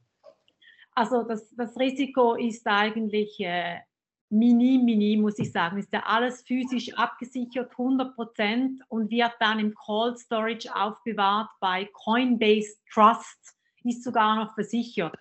Also 0.95 1.23
das, 1.23 1.53
das 1.55 1.77
Risiko 1.77 2.35
ist 2.35 2.65
eigentlich 2.65 3.39
äh, 3.41 3.81
mini, 4.29 4.77
mini, 4.77 5.17
muss 5.17 5.39
ich 5.39 5.51
sagen. 5.51 5.77
Ist 5.77 5.93
ja 5.93 6.03
alles 6.05 6.41
physisch 6.41 6.93
abgesichert, 6.95 7.71
100 7.71 8.15
Prozent 8.15 8.81
und 8.89 9.09
wird 9.09 9.33
dann 9.39 9.59
im 9.59 9.73
Cold 9.73 10.19
Storage 10.19 10.73
aufbewahrt 10.75 11.49
bei 11.59 11.89
Coinbase 11.93 12.77
Trust, 12.91 13.55
ist 13.83 14.03
sogar 14.03 14.35
noch 14.35 14.53
versichert. 14.53 15.15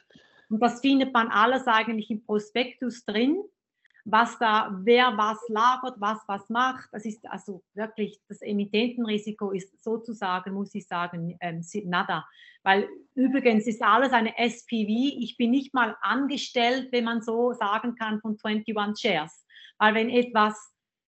Und 0.49 0.61
das 0.61 0.81
findet 0.81 1.13
man 1.13 1.29
alles 1.29 1.67
eigentlich 1.67 2.11
im 2.11 2.25
Prospektus 2.25 3.05
drin 3.05 3.43
was 4.09 4.39
da, 4.39 4.71
wer 4.85 5.17
was 5.17 5.39
lagert, 5.49 6.01
was 6.01 6.21
was 6.29 6.49
macht. 6.49 6.89
Das 6.93 7.05
ist 7.05 7.29
also 7.29 7.65
wirklich, 7.75 8.21
das 8.29 8.41
Emittentenrisiko 8.41 9.51
ist 9.51 9.83
sozusagen, 9.83 10.55
muss 10.55 10.75
ich 10.77 10.87
sagen, 10.87 11.37
ähm, 11.41 11.65
nada. 11.85 12.25
Weil 12.63 12.89
übrigens 13.15 13.67
ist 13.67 13.83
alles 13.83 14.13
eine 14.13 14.39
SPV. 14.39 14.89
Ich 15.19 15.37
bin 15.37 15.51
nicht 15.51 15.75
mal 15.75 15.97
angestellt, 16.01 16.89
wenn 16.93 17.05
man 17.05 17.21
so 17.21 17.53
sagen 17.53 17.97
kann, 17.97 18.21
von 18.21 18.39
21 18.43 19.01
Shares. 19.01 19.45
Weil 19.79 19.95
wenn 19.97 20.09
etwas 20.09 20.73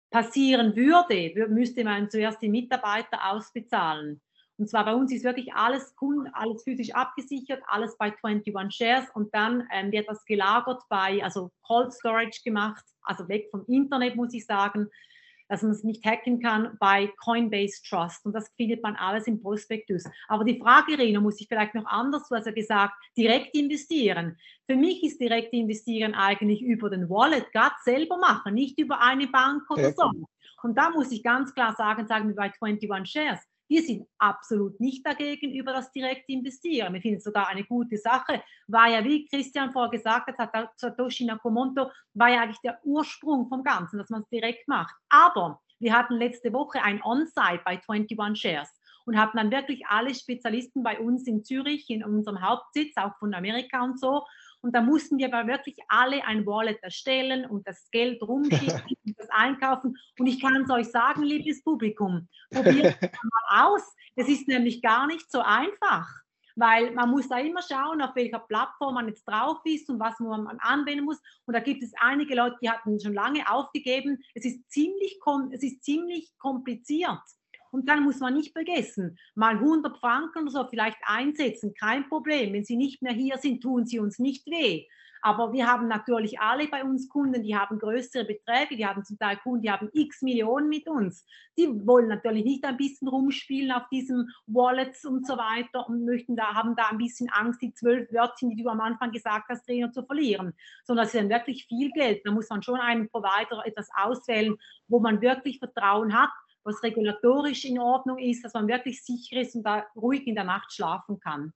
passieren 0.09 0.75
würde, 0.75 1.47
müsste 1.47 1.85
man 1.85 2.09
zuerst 2.09 2.41
die 2.41 2.49
Mitarbeiter 2.49 3.31
ausbezahlen. 3.31 4.21
Und 4.61 4.67
zwar 4.67 4.85
bei 4.85 4.93
uns 4.93 5.11
ist 5.11 5.23
wirklich 5.23 5.51
alles 5.55 5.95
alles 6.33 6.63
physisch 6.63 6.93
abgesichert, 6.93 7.63
alles 7.65 7.97
bei 7.97 8.13
21 8.21 8.71
Shares 8.77 9.09
und 9.15 9.33
dann 9.33 9.67
ähm, 9.73 9.91
wird 9.91 10.07
das 10.07 10.23
gelagert 10.25 10.83
bei, 10.87 11.23
also 11.23 11.49
Cold 11.65 11.91
Storage 11.91 12.41
gemacht, 12.45 12.85
also 13.01 13.27
weg 13.27 13.47
vom 13.49 13.65
Internet, 13.65 14.15
muss 14.15 14.35
ich 14.35 14.45
sagen, 14.45 14.87
dass 15.49 15.63
man 15.63 15.71
es 15.71 15.83
nicht 15.83 16.05
hacken 16.05 16.39
kann 16.39 16.77
bei 16.79 17.11
Coinbase 17.23 17.81
Trust. 17.89 18.23
Und 18.23 18.33
das 18.33 18.51
findet 18.55 18.83
man 18.83 18.95
alles 18.97 19.25
im 19.25 19.41
Prospektus. 19.41 20.03
Aber 20.27 20.43
die 20.43 20.59
Frage, 20.59 20.95
Rino, 20.95 21.21
muss 21.21 21.41
ich 21.41 21.47
vielleicht 21.47 21.73
noch 21.73 21.87
anders, 21.87 22.29
du 22.29 22.35
hast 22.35 22.45
ja 22.45 22.51
gesagt, 22.51 22.93
direkt 23.17 23.55
investieren. 23.55 24.37
Für 24.69 24.75
mich 24.75 25.03
ist 25.03 25.19
direkt 25.19 25.53
investieren 25.53 26.13
eigentlich 26.13 26.61
über 26.61 26.91
den 26.91 27.09
Wallet, 27.09 27.51
gerade 27.51 27.73
selber 27.83 28.19
machen, 28.19 28.53
nicht 28.53 28.79
über 28.79 29.01
eine 29.01 29.25
Bank 29.25 29.63
oder 29.71 29.91
so. 29.91 30.11
Und 30.61 30.77
da 30.77 30.91
muss 30.91 31.11
ich 31.11 31.23
ganz 31.23 31.51
klar 31.55 31.73
sagen, 31.75 32.05
sagen 32.05 32.27
wir 32.27 32.35
bei 32.35 32.51
21 32.61 33.11
Shares, 33.11 33.39
wir 33.71 33.83
sind 33.83 34.05
absolut 34.17 34.81
nicht 34.81 35.05
dagegen 35.05 35.53
über 35.53 35.71
das 35.71 35.93
direkte 35.93 36.33
Investieren. 36.33 36.93
Wir 36.93 36.99
finden 36.99 37.19
es 37.19 37.23
sogar 37.23 37.47
eine 37.47 37.63
gute 37.63 37.97
Sache. 37.97 38.43
War 38.67 38.89
ja, 38.89 39.01
wie 39.01 39.25
Christian 39.27 39.71
vorher 39.71 39.89
gesagt 39.89 40.37
hat, 40.37 40.51
hat 40.51 40.77
Satoshi 40.77 41.23
Nakamoto, 41.23 41.89
war 42.13 42.29
ja 42.29 42.41
eigentlich 42.41 42.59
der 42.65 42.81
Ursprung 42.83 43.47
vom 43.47 43.63
Ganzen, 43.63 43.97
dass 43.97 44.09
man 44.09 44.23
es 44.23 44.27
direkt 44.27 44.67
macht. 44.67 44.93
Aber 45.07 45.61
wir 45.79 45.93
hatten 45.93 46.15
letzte 46.15 46.51
Woche 46.51 46.83
ein 46.83 47.01
On-Site 47.01 47.61
bei 47.63 47.79
21 47.87 48.41
Shares 48.41 48.69
und 49.05 49.17
hatten 49.17 49.37
dann 49.37 49.51
wirklich 49.51 49.87
alle 49.87 50.13
Spezialisten 50.13 50.83
bei 50.83 50.99
uns 50.99 51.25
in 51.25 51.45
Zürich, 51.45 51.89
in 51.89 52.03
unserem 52.03 52.41
Hauptsitz, 52.41 52.97
auch 52.97 53.15
von 53.19 53.33
Amerika 53.33 53.81
und 53.85 53.97
so. 53.97 54.25
Und 54.61 54.75
da 54.75 54.81
mussten 54.81 55.17
wir 55.17 55.33
aber 55.33 55.47
wirklich 55.47 55.77
alle 55.87 56.23
ein 56.25 56.45
Wallet 56.45 56.81
erstellen 56.83 57.45
und 57.45 57.67
das 57.67 57.89
Geld 57.91 58.21
rumschicken 58.21 58.95
und 59.05 59.19
das 59.19 59.29
einkaufen. 59.29 59.97
Und 60.19 60.27
ich 60.27 60.39
kann 60.39 60.63
es 60.63 60.69
euch 60.69 60.87
sagen, 60.87 61.23
liebes 61.23 61.63
Publikum, 61.63 62.27
probiert 62.51 62.95
es 63.01 63.11
mal 63.23 63.65
aus. 63.65 63.95
Es 64.15 64.27
ist 64.27 64.47
nämlich 64.47 64.81
gar 64.81 65.07
nicht 65.07 65.31
so 65.31 65.41
einfach 65.41 66.07
weil 66.55 66.91
man 66.91 67.09
muss 67.09 67.29
da 67.29 67.39
immer 67.39 67.61
schauen, 67.61 68.01
auf 68.01 68.15
welcher 68.15 68.39
Plattform 68.39 68.95
man 68.95 69.07
jetzt 69.07 69.23
drauf 69.23 69.59
ist 69.63 69.89
und 69.89 69.99
was 69.99 70.19
man 70.19 70.47
anwenden 70.59 71.05
muss. 71.05 71.19
Und 71.45 71.53
da 71.53 71.59
gibt 71.59 71.83
es 71.83 71.91
einige 71.99 72.35
Leute, 72.35 72.57
die 72.61 72.69
hatten 72.69 72.99
schon 72.99 73.13
lange 73.13 73.49
aufgegeben. 73.49 74.21
Es 74.35 74.45
ist 74.45 74.69
ziemlich, 74.69 75.19
es 75.51 75.63
ist 75.63 75.83
ziemlich 75.83 76.31
kompliziert. 76.37 77.21
Und 77.71 77.89
dann 77.89 78.03
muss 78.03 78.19
man 78.19 78.35
nicht 78.35 78.53
vergessen, 78.53 79.17
mal 79.33 79.55
100 79.55 79.97
Franken 79.97 80.43
oder 80.43 80.51
so 80.51 80.67
vielleicht 80.67 80.97
einsetzen, 81.03 81.73
kein 81.73 82.07
Problem. 82.07 82.53
Wenn 82.53 82.65
sie 82.65 82.75
nicht 82.75 83.01
mehr 83.01 83.13
hier 83.13 83.37
sind, 83.37 83.61
tun 83.61 83.85
sie 83.85 83.99
uns 83.99 84.19
nicht 84.19 84.45
weh. 84.47 84.85
Aber 85.23 85.53
wir 85.53 85.67
haben 85.67 85.87
natürlich 85.87 86.39
alle 86.39 86.67
bei 86.67 86.83
uns 86.83 87.07
Kunden, 87.07 87.43
die 87.43 87.55
haben 87.55 87.77
größere 87.77 88.25
Beträge, 88.25 88.75
die 88.75 88.87
haben 88.87 89.05
zum 89.05 89.19
Teil 89.19 89.37
Kunden, 89.37 89.61
die 89.61 89.71
haben 89.71 89.89
x 89.93 90.23
Millionen 90.23 90.67
mit 90.67 90.87
uns. 90.87 91.25
Die 91.57 91.67
wollen 91.85 92.07
natürlich 92.07 92.43
nicht 92.43 92.65
ein 92.65 92.77
bisschen 92.77 93.07
rumspielen 93.07 93.71
auf 93.71 93.87
diesen 93.89 94.31
Wallets 94.47 95.05
und 95.05 95.27
so 95.27 95.37
weiter 95.37 95.87
und 95.87 96.05
möchten 96.05 96.35
da, 96.35 96.55
haben 96.55 96.75
da 96.75 96.87
ein 96.89 96.97
bisschen 96.97 97.29
Angst, 97.29 97.61
die 97.61 97.73
zwölf 97.73 98.11
Wörtchen, 98.11 98.49
die 98.49 98.63
du 98.63 98.69
am 98.69 98.81
Anfang 98.81 99.11
gesagt 99.11 99.47
hast, 99.49 99.65
Trainer 99.65 99.91
zu 99.91 100.03
verlieren. 100.03 100.53
Sondern 100.85 101.05
es 101.05 101.13
ist 101.13 101.21
dann 101.21 101.29
wirklich 101.29 101.67
viel 101.67 101.91
Geld. 101.91 102.21
Da 102.25 102.31
muss 102.31 102.49
man 102.49 102.63
schon 102.63 102.79
einen 102.79 103.07
Provider 103.07 103.63
etwas 103.63 103.89
auswählen, 103.95 104.55
wo 104.87 104.99
man 104.99 105.21
wirklich 105.21 105.59
Vertrauen 105.59 106.19
hat 106.19 106.31
was 106.63 106.81
regulatorisch 106.83 107.65
in 107.65 107.79
Ordnung 107.79 108.17
ist, 108.17 108.43
dass 108.43 108.53
man 108.53 108.67
wirklich 108.67 109.03
sicher 109.03 109.41
ist 109.41 109.55
und 109.55 109.63
da 109.63 109.85
ruhig 109.95 110.27
in 110.27 110.35
der 110.35 110.43
Nacht 110.43 110.71
schlafen 110.73 111.19
kann. 111.19 111.53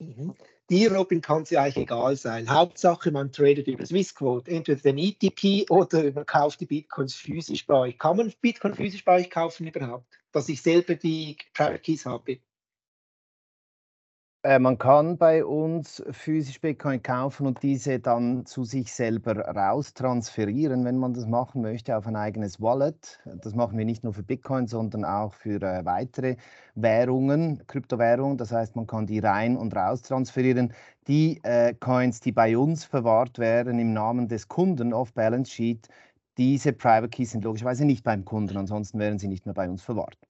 Mhm. 0.00 0.34
Dir, 0.70 0.94
Robin, 0.94 1.20
kann 1.20 1.42
es 1.42 1.50
ja 1.50 1.62
eigentlich 1.62 1.84
egal 1.84 2.14
sein. 2.14 2.48
Hauptsache, 2.48 3.10
man 3.10 3.32
tradet 3.32 3.66
über 3.66 3.84
Swissquote, 3.84 4.50
entweder 4.50 4.80
den 4.80 4.98
ETP 4.98 5.68
oder 5.70 6.12
man 6.12 6.26
kauft 6.26 6.60
die 6.60 6.66
Bitcoins 6.66 7.14
physisch 7.14 7.66
bei 7.66 7.74
euch. 7.74 7.98
Kann 7.98 8.16
man 8.16 8.32
Bitcoin 8.40 8.74
physisch 8.74 9.04
bei 9.04 9.20
euch 9.20 9.30
kaufen 9.30 9.66
überhaupt? 9.66 10.06
Dass 10.30 10.48
ich 10.48 10.62
selber 10.62 10.94
die 10.94 11.36
Private 11.54 11.80
Keys 11.80 12.06
habe? 12.06 12.38
Äh, 14.48 14.58
man 14.60 14.78
kann 14.78 15.18
bei 15.18 15.44
uns 15.44 16.02
physisch 16.10 16.58
Bitcoin 16.62 17.02
kaufen 17.02 17.46
und 17.46 17.62
diese 17.62 17.98
dann 18.00 18.46
zu 18.46 18.64
sich 18.64 18.90
selber 18.94 19.36
raustransferieren, 19.36 20.86
wenn 20.86 20.96
man 20.96 21.12
das 21.12 21.26
machen 21.26 21.60
möchte, 21.60 21.94
auf 21.94 22.06
ein 22.06 22.16
eigenes 22.16 22.58
Wallet. 22.58 23.20
Das 23.42 23.54
machen 23.54 23.76
wir 23.76 23.84
nicht 23.84 24.04
nur 24.04 24.14
für 24.14 24.22
Bitcoin, 24.22 24.66
sondern 24.66 25.04
auch 25.04 25.34
für 25.34 25.60
äh, 25.60 25.84
weitere 25.84 26.36
Währungen, 26.74 27.62
Kryptowährungen. 27.66 28.38
Das 28.38 28.50
heißt, 28.50 28.74
man 28.74 28.86
kann 28.86 29.06
die 29.06 29.18
rein 29.18 29.54
und 29.58 29.76
raus 29.76 30.00
transferieren. 30.00 30.72
Die 31.08 31.40
äh, 31.42 31.74
Coins, 31.74 32.20
die 32.20 32.32
bei 32.32 32.56
uns 32.56 32.86
verwahrt 32.86 33.38
werden 33.38 33.78
im 33.78 33.92
Namen 33.92 34.28
des 34.28 34.48
Kunden 34.48 34.94
auf 34.94 35.12
Balance 35.12 35.50
Sheet, 35.52 35.88
diese 36.38 36.72
Private 36.72 37.10
Keys 37.10 37.32
sind 37.32 37.44
logischerweise 37.44 37.84
nicht 37.84 38.02
beim 38.02 38.24
Kunden, 38.24 38.56
ansonsten 38.56 38.98
wären 38.98 39.18
sie 39.18 39.28
nicht 39.28 39.44
mehr 39.44 39.54
bei 39.54 39.68
uns 39.68 39.82
verwahrt. 39.82 40.27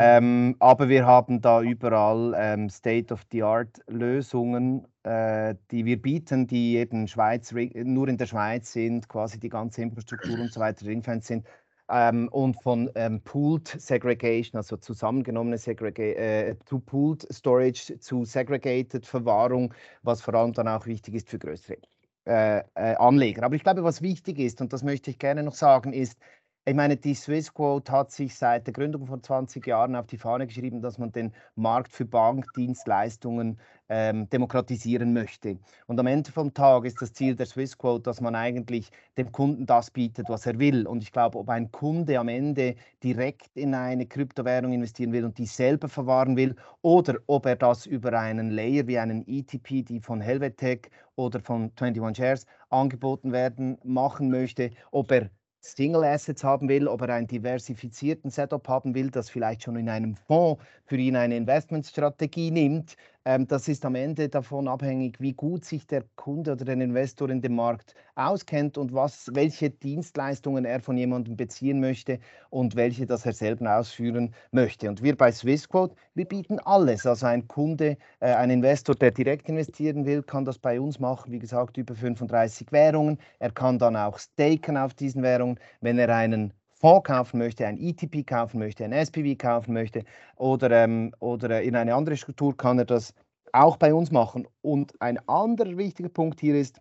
Ähm, 0.00 0.56
aber 0.58 0.88
wir 0.88 1.04
haben 1.06 1.42
da 1.42 1.60
überall 1.60 2.32
ähm, 2.36 2.70
State-of-the-Art-Lösungen, 2.70 4.86
äh, 5.02 5.54
die 5.70 5.84
wir 5.84 6.00
bieten, 6.00 6.46
die 6.46 6.76
eben 6.76 7.06
Schweiz, 7.08 7.52
nur 7.52 8.08
in 8.08 8.16
der 8.16 8.24
Schweiz 8.26 8.72
sind, 8.72 9.06
quasi 9.08 9.38
die 9.38 9.50
ganze 9.50 9.82
Infrastruktur 9.82 10.40
und 10.40 10.50
so 10.50 10.60
weiter 10.60 10.86
ringfence 10.86 11.26
sind. 11.26 11.46
Ähm, 11.90 12.28
und 12.28 12.62
von 12.62 12.90
ähm, 12.94 13.20
Pooled 13.22 13.68
Segregation, 13.68 14.56
also 14.56 14.78
zusammengenommene 14.78 15.58
Segrega 15.58 16.02
äh, 16.02 16.56
zu 16.64 16.80
Pooled 16.80 17.26
Storage 17.30 17.98
zu 17.98 18.24
Segregated 18.24 19.06
Verwahrung, 19.06 19.74
was 20.02 20.22
vor 20.22 20.32
allem 20.34 20.54
dann 20.54 20.68
auch 20.68 20.86
wichtig 20.86 21.16
ist 21.16 21.28
für 21.28 21.38
größere 21.38 21.76
äh, 22.24 22.60
äh, 22.74 22.94
Anleger. 22.96 23.42
Aber 23.42 23.56
ich 23.56 23.64
glaube, 23.64 23.84
was 23.84 24.00
wichtig 24.00 24.38
ist, 24.38 24.60
und 24.60 24.72
das 24.72 24.82
möchte 24.82 25.10
ich 25.10 25.18
gerne 25.18 25.42
noch 25.42 25.54
sagen, 25.54 25.92
ist, 25.92 26.18
ich 26.64 26.74
meine, 26.74 26.96
die 26.96 27.14
Swissquote 27.14 27.90
hat 27.90 28.12
sich 28.12 28.36
seit 28.36 28.68
der 28.68 28.72
Gründung 28.72 29.06
vor 29.06 29.20
20 29.20 29.66
Jahren 29.66 29.96
auf 29.96 30.06
die 30.06 30.16
Fahne 30.16 30.46
geschrieben, 30.46 30.80
dass 30.80 30.96
man 30.96 31.10
den 31.10 31.32
Markt 31.56 31.92
für 31.92 32.04
Bankdienstleistungen 32.04 33.58
ähm, 33.88 34.30
demokratisieren 34.30 35.12
möchte. 35.12 35.58
Und 35.88 35.98
am 35.98 36.06
Ende 36.06 36.30
vom 36.30 36.54
Tag 36.54 36.84
ist 36.84 37.02
das 37.02 37.14
Ziel 37.14 37.34
der 37.34 37.46
Swissquote, 37.46 38.04
dass 38.04 38.20
man 38.20 38.36
eigentlich 38.36 38.92
dem 39.18 39.32
Kunden 39.32 39.66
das 39.66 39.90
bietet, 39.90 40.28
was 40.28 40.46
er 40.46 40.60
will. 40.60 40.86
Und 40.86 41.02
ich 41.02 41.10
glaube, 41.10 41.36
ob 41.36 41.48
ein 41.48 41.72
Kunde 41.72 42.20
am 42.20 42.28
Ende 42.28 42.76
direkt 43.02 43.56
in 43.56 43.74
eine 43.74 44.06
Kryptowährung 44.06 44.72
investieren 44.72 45.12
will 45.12 45.24
und 45.24 45.38
die 45.38 45.46
selber 45.46 45.88
verwahren 45.88 46.36
will, 46.36 46.54
oder 46.80 47.16
ob 47.26 47.44
er 47.46 47.56
das 47.56 47.86
über 47.86 48.12
einen 48.16 48.50
Layer 48.50 48.86
wie 48.86 48.98
einen 49.00 49.26
ETP, 49.26 49.82
die 49.82 49.98
von 50.00 50.20
Helvetech 50.20 50.90
oder 51.16 51.40
von 51.40 51.72
21 51.74 52.16
Shares 52.16 52.46
angeboten 52.70 53.32
werden, 53.32 53.78
machen 53.82 54.30
möchte, 54.30 54.70
ob 54.92 55.10
er 55.10 55.28
Single 55.64 56.04
Assets 56.04 56.42
haben 56.42 56.68
will, 56.68 56.88
ob 56.88 57.02
er 57.02 57.14
einen 57.14 57.28
diversifizierten 57.28 58.30
Setup 58.30 58.66
haben 58.68 58.94
will, 58.94 59.10
das 59.10 59.30
vielleicht 59.30 59.62
schon 59.62 59.76
in 59.76 59.88
einem 59.88 60.16
Fonds 60.16 60.62
für 60.84 60.96
ihn 60.96 61.14
eine 61.14 61.36
Investmentstrategie 61.36 62.50
nimmt, 62.50 62.96
das 63.24 63.68
ist 63.68 63.84
am 63.84 63.94
Ende 63.94 64.28
davon 64.28 64.66
abhängig, 64.66 65.20
wie 65.20 65.32
gut 65.32 65.64
sich 65.64 65.86
der 65.86 66.04
Kunde 66.16 66.52
oder 66.52 66.64
der 66.64 66.74
Investor 66.74 67.30
in 67.30 67.40
dem 67.40 67.54
Markt 67.54 67.94
auskennt 68.16 68.76
und 68.76 68.92
was, 68.92 69.30
welche 69.32 69.70
Dienstleistungen 69.70 70.64
er 70.64 70.80
von 70.80 70.96
jemandem 70.96 71.36
beziehen 71.36 71.78
möchte 71.78 72.18
und 72.50 72.74
welche 72.74 73.06
das 73.06 73.24
er 73.24 73.32
selber 73.32 73.78
ausführen 73.78 74.34
möchte. 74.50 74.88
Und 74.88 75.02
wir 75.02 75.16
bei 75.16 75.30
Swissquote, 75.30 75.94
wir 76.14 76.24
bieten 76.24 76.58
alles. 76.60 77.06
Also 77.06 77.26
ein 77.26 77.46
Kunde, 77.46 77.96
äh, 78.20 78.34
ein 78.34 78.50
Investor, 78.50 78.96
der 78.96 79.12
direkt 79.12 79.48
investieren 79.48 80.04
will, 80.04 80.22
kann 80.24 80.44
das 80.44 80.58
bei 80.58 80.80
uns 80.80 80.98
machen. 80.98 81.30
Wie 81.30 81.38
gesagt, 81.38 81.76
über 81.76 81.94
35 81.94 82.72
Währungen. 82.72 83.18
Er 83.38 83.52
kann 83.52 83.78
dann 83.78 83.96
auch 83.96 84.18
staken 84.18 84.76
auf 84.76 84.94
diesen 84.94 85.22
Währungen. 85.22 85.60
Wenn 85.80 85.98
er 85.98 86.08
einen 86.14 86.52
Fonds 86.82 87.04
kaufen 87.04 87.38
möchte, 87.38 87.64
ein 87.64 87.78
ETP 87.78 88.26
kaufen 88.26 88.58
möchte, 88.58 88.84
ein 88.84 88.92
SPV 88.92 89.36
kaufen 89.38 89.72
möchte 89.72 90.02
oder, 90.36 90.70
ähm, 90.72 91.14
oder 91.20 91.62
in 91.62 91.76
eine 91.76 91.94
andere 91.94 92.16
Struktur, 92.16 92.56
kann 92.56 92.78
er 92.78 92.84
das 92.84 93.14
auch 93.52 93.76
bei 93.76 93.94
uns 93.94 94.10
machen. 94.10 94.48
Und 94.62 95.00
ein 95.00 95.20
anderer 95.28 95.76
wichtiger 95.76 96.08
Punkt 96.08 96.40
hier 96.40 96.56
ist, 96.56 96.80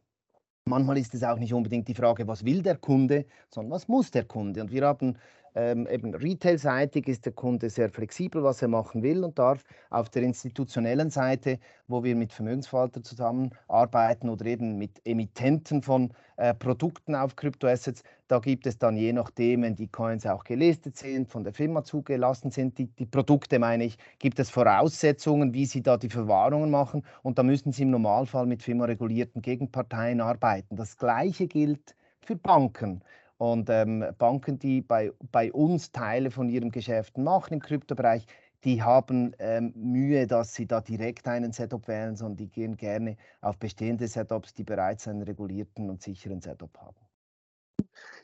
manchmal 0.66 0.98
ist 0.98 1.14
es 1.14 1.24
auch 1.24 1.38
nicht 1.38 1.54
unbedingt 1.54 1.88
die 1.88 1.94
Frage, 1.94 2.28
was 2.28 2.44
will 2.44 2.64
der 2.64 2.78
Kunde, 2.78 3.26
sondern 3.54 3.74
was 3.74 3.88
muss 3.88 4.10
der 4.10 4.24
Kunde. 4.24 4.62
Und 4.62 4.72
wir 4.72 4.86
haben 4.88 5.18
ähm, 5.56 5.88
eben 5.88 6.16
retail-seitig 6.16 7.08
ist 7.08 7.26
der 7.26 7.34
Kunde 7.34 7.70
sehr 7.70 7.90
flexibel, 7.90 8.44
was 8.44 8.62
er 8.62 8.68
machen 8.68 9.04
will 9.04 9.24
und 9.24 9.38
darf. 9.38 9.64
Auf 9.90 10.10
der 10.10 10.24
institutionellen 10.24 11.10
Seite, 11.10 11.60
wo 11.88 12.04
wir 12.04 12.16
mit 12.16 12.32
Vermögensverwaltern 12.32 13.04
zusammenarbeiten 13.04 14.30
oder 14.30 14.46
eben 14.46 14.78
mit 14.78 15.02
Emittenten 15.06 15.82
von 15.82 16.14
äh, 16.38 16.54
Produkten 16.54 17.16
auf 17.16 17.36
Kryptoassets, 17.36 18.04
da 18.28 18.40
gibt 18.40 18.66
es 18.66 18.78
dann 18.78 18.96
je 18.96 19.12
nachdem, 19.12 19.64
wenn 19.64 19.76
die 19.76 19.90
Coins 19.90 20.26
auch 20.26 20.46
gelistet 20.46 20.96
sind, 20.96 21.28
von 21.30 21.44
der 21.44 21.54
Firma 21.54 21.84
zugelassen 21.84 22.50
sind, 22.50 22.78
die, 22.78 22.88
die 22.88 23.06
Produkte 23.06 23.60
meine 23.60 23.84
ich, 23.84 23.98
gibt 24.20 24.40
es 24.40 24.50
Voraussetzungen, 24.50 25.54
wie 25.54 25.66
sie 25.66 25.82
da 25.82 25.98
die 25.98 26.10
Verwahrungen 26.10 26.72
machen 26.72 27.04
und 27.24 27.38
da 27.38 27.44
müssen 27.44 27.74
sie 27.74 27.84
im 27.84 27.92
Normalfall 27.92 28.46
mit 28.46 28.64
firmaregulierten 28.64 29.42
Gegenparteien 29.42 30.22
arbeiten. 30.22 30.78
Das 30.78 30.98
Gleiche 30.98 31.48
gilt 31.48 31.96
für 32.22 32.38
Banken. 32.38 33.04
Und 33.42 33.72
ähm, 33.72 34.06
Banken, 34.20 34.60
die 34.60 34.82
bei, 34.82 35.12
bei 35.32 35.52
uns 35.52 35.92
Teile 35.92 36.30
von 36.30 36.48
ihrem 36.48 36.70
Geschäft 36.70 37.18
machen 37.18 37.56
im 37.56 37.60
Kryptobereich, 37.60 38.28
die 38.64 38.84
haben 38.84 39.36
ähm, 39.40 39.74
Mühe, 39.76 40.28
dass 40.28 40.54
sie 40.54 40.68
da 40.68 40.80
direkt 40.80 41.28
einen 41.28 41.52
Setup 41.52 41.88
wählen, 41.88 42.16
sondern 42.16 42.38
die 42.38 42.50
gehen 42.50 42.78
gerne 42.78 43.18
auf 43.42 43.58
bestehende 43.58 44.08
Setups, 44.08 44.54
die 44.54 44.64
bereits 44.64 45.08
einen 45.08 45.24
regulierten 45.24 45.90
und 45.90 46.04
sicheren 46.04 46.40
Setup 46.40 46.78
haben. 46.78 47.01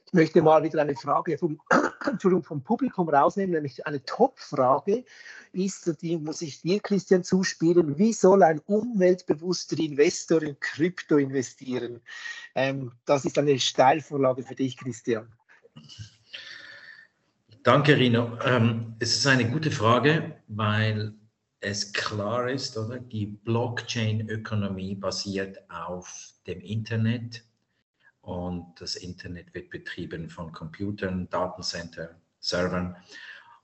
Ich 0.06 0.14
möchte 0.14 0.42
mal 0.42 0.64
wieder 0.64 0.82
eine 0.82 0.96
Frage 0.96 1.38
vom, 1.38 1.60
Entschuldigung, 2.06 2.44
vom 2.44 2.64
Publikum 2.64 3.10
rausnehmen, 3.10 3.54
nämlich 3.54 3.86
eine 3.86 4.04
Top-Frage 4.06 5.04
ist, 5.52 6.02
die 6.02 6.18
muss 6.18 6.42
ich 6.42 6.62
dir, 6.62 6.80
Christian, 6.80 7.24
zuspielen. 7.24 7.98
Wie 7.98 8.14
soll 8.14 8.44
ein 8.44 8.60
umweltbewusster 8.68 9.78
Investor 9.80 10.42
in 10.44 10.58
Krypto 10.60 11.18
investieren? 11.18 12.00
Ähm, 12.56 12.94
das 13.06 13.26
ist 13.26 13.38
eine 13.38 13.60
Steilvorlage 13.60 14.44
für 14.44 14.56
dich, 14.56 14.78
Christian. 14.78 15.28
Danke, 17.64 17.98
Rino. 17.98 18.40
Ähm, 18.46 18.96
es 19.00 19.18
ist 19.18 19.28
eine 19.28 19.50
gute 19.52 19.72
Frage, 19.72 20.38
weil 20.48 21.14
es 21.60 21.92
klar 21.92 22.50
ist, 22.50 22.78
oder? 22.78 23.00
Die 23.00 23.26
Blockchain-Ökonomie 23.26 24.96
basiert 24.96 25.58
auf 25.70 26.32
dem 26.46 26.62
Internet 26.62 27.44
und 28.28 28.82
das 28.82 28.98
Internet 28.98 29.54
wird 29.54 29.70
betrieben 29.70 30.30
von 30.30 30.52
Computern, 30.52 31.30
Datencenter, 31.30 32.20
Servern. 32.42 32.98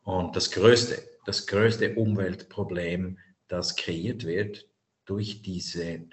Und 0.04 0.38
das 0.38 0.52
größte, 0.52 1.04
das 1.26 1.46
größte 1.48 1.96
Umweltproblem, 1.96 3.20
das 3.50 3.76
kreiert 3.76 4.24
wird 4.24 4.66
durch 5.04 5.42
diese 5.42 6.04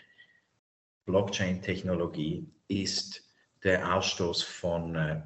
Blockchain-Technologie, 1.04 2.50
ist 2.66 3.22
der 3.62 3.94
Ausstoß 3.94 4.42
von 4.42 4.96
äh, 4.96 5.22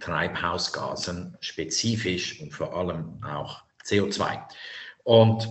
Treibhausgasen, 0.00 1.36
spezifisch 1.38 2.40
und 2.40 2.52
vor 2.52 2.74
allem 2.74 3.22
auch 3.22 3.62
CO2. 3.84 4.42
Und 5.04 5.48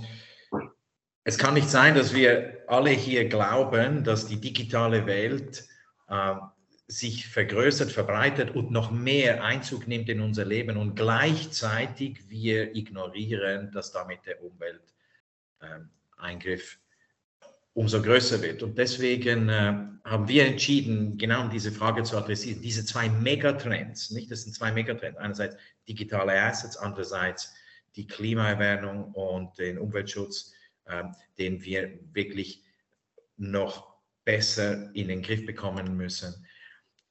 es 1.23 1.37
kann 1.37 1.53
nicht 1.53 1.69
sein, 1.69 1.95
dass 1.95 2.13
wir 2.13 2.65
alle 2.67 2.89
hier 2.89 3.29
glauben, 3.29 4.03
dass 4.03 4.27
die 4.27 4.41
digitale 4.41 5.05
Welt 5.05 5.65
äh, 6.09 6.35
sich 6.87 7.27
vergrößert, 7.27 7.91
verbreitet 7.91 8.55
und 8.55 8.71
noch 8.71 8.91
mehr 8.91 9.43
Einzug 9.43 9.87
nimmt 9.87 10.09
in 10.09 10.19
unser 10.19 10.45
Leben 10.45 10.77
und 10.77 10.95
gleichzeitig 10.95 12.29
wir 12.29 12.75
ignorieren, 12.75 13.71
dass 13.71 13.91
damit 13.91 14.25
der 14.25 14.43
Umwelteingriff 14.43 16.73
ähm, 16.73 16.79
umso 17.73 18.01
größer 18.01 18.41
wird. 18.41 18.63
Und 18.63 18.77
deswegen 18.77 19.49
äh, 19.49 19.87
haben 20.03 20.27
wir 20.27 20.45
entschieden, 20.45 21.17
genau 21.17 21.43
um 21.43 21.49
diese 21.49 21.71
Frage 21.71 22.03
zu 22.03 22.17
adressieren, 22.17 22.61
diese 22.61 22.85
zwei 22.85 23.09
Megatrends, 23.09 24.11
nicht? 24.11 24.29
Das 24.29 24.43
sind 24.43 24.53
zwei 24.53 24.71
Megatrends. 24.71 25.17
Einerseits 25.17 25.55
digitale 25.87 26.39
Assets, 26.39 26.75
andererseits 26.75 27.53
die 27.95 28.07
Klimaerwärmung 28.07 29.13
und 29.13 29.57
den 29.57 29.79
Umweltschutz, 29.79 30.53
äh, 30.85 31.03
den 31.37 31.63
wir 31.63 31.97
wirklich 32.11 32.61
noch 33.37 33.93
besser 34.25 34.93
in 34.93 35.07
den 35.07 35.21
Griff 35.21 35.45
bekommen 35.45 35.95
müssen 35.95 36.45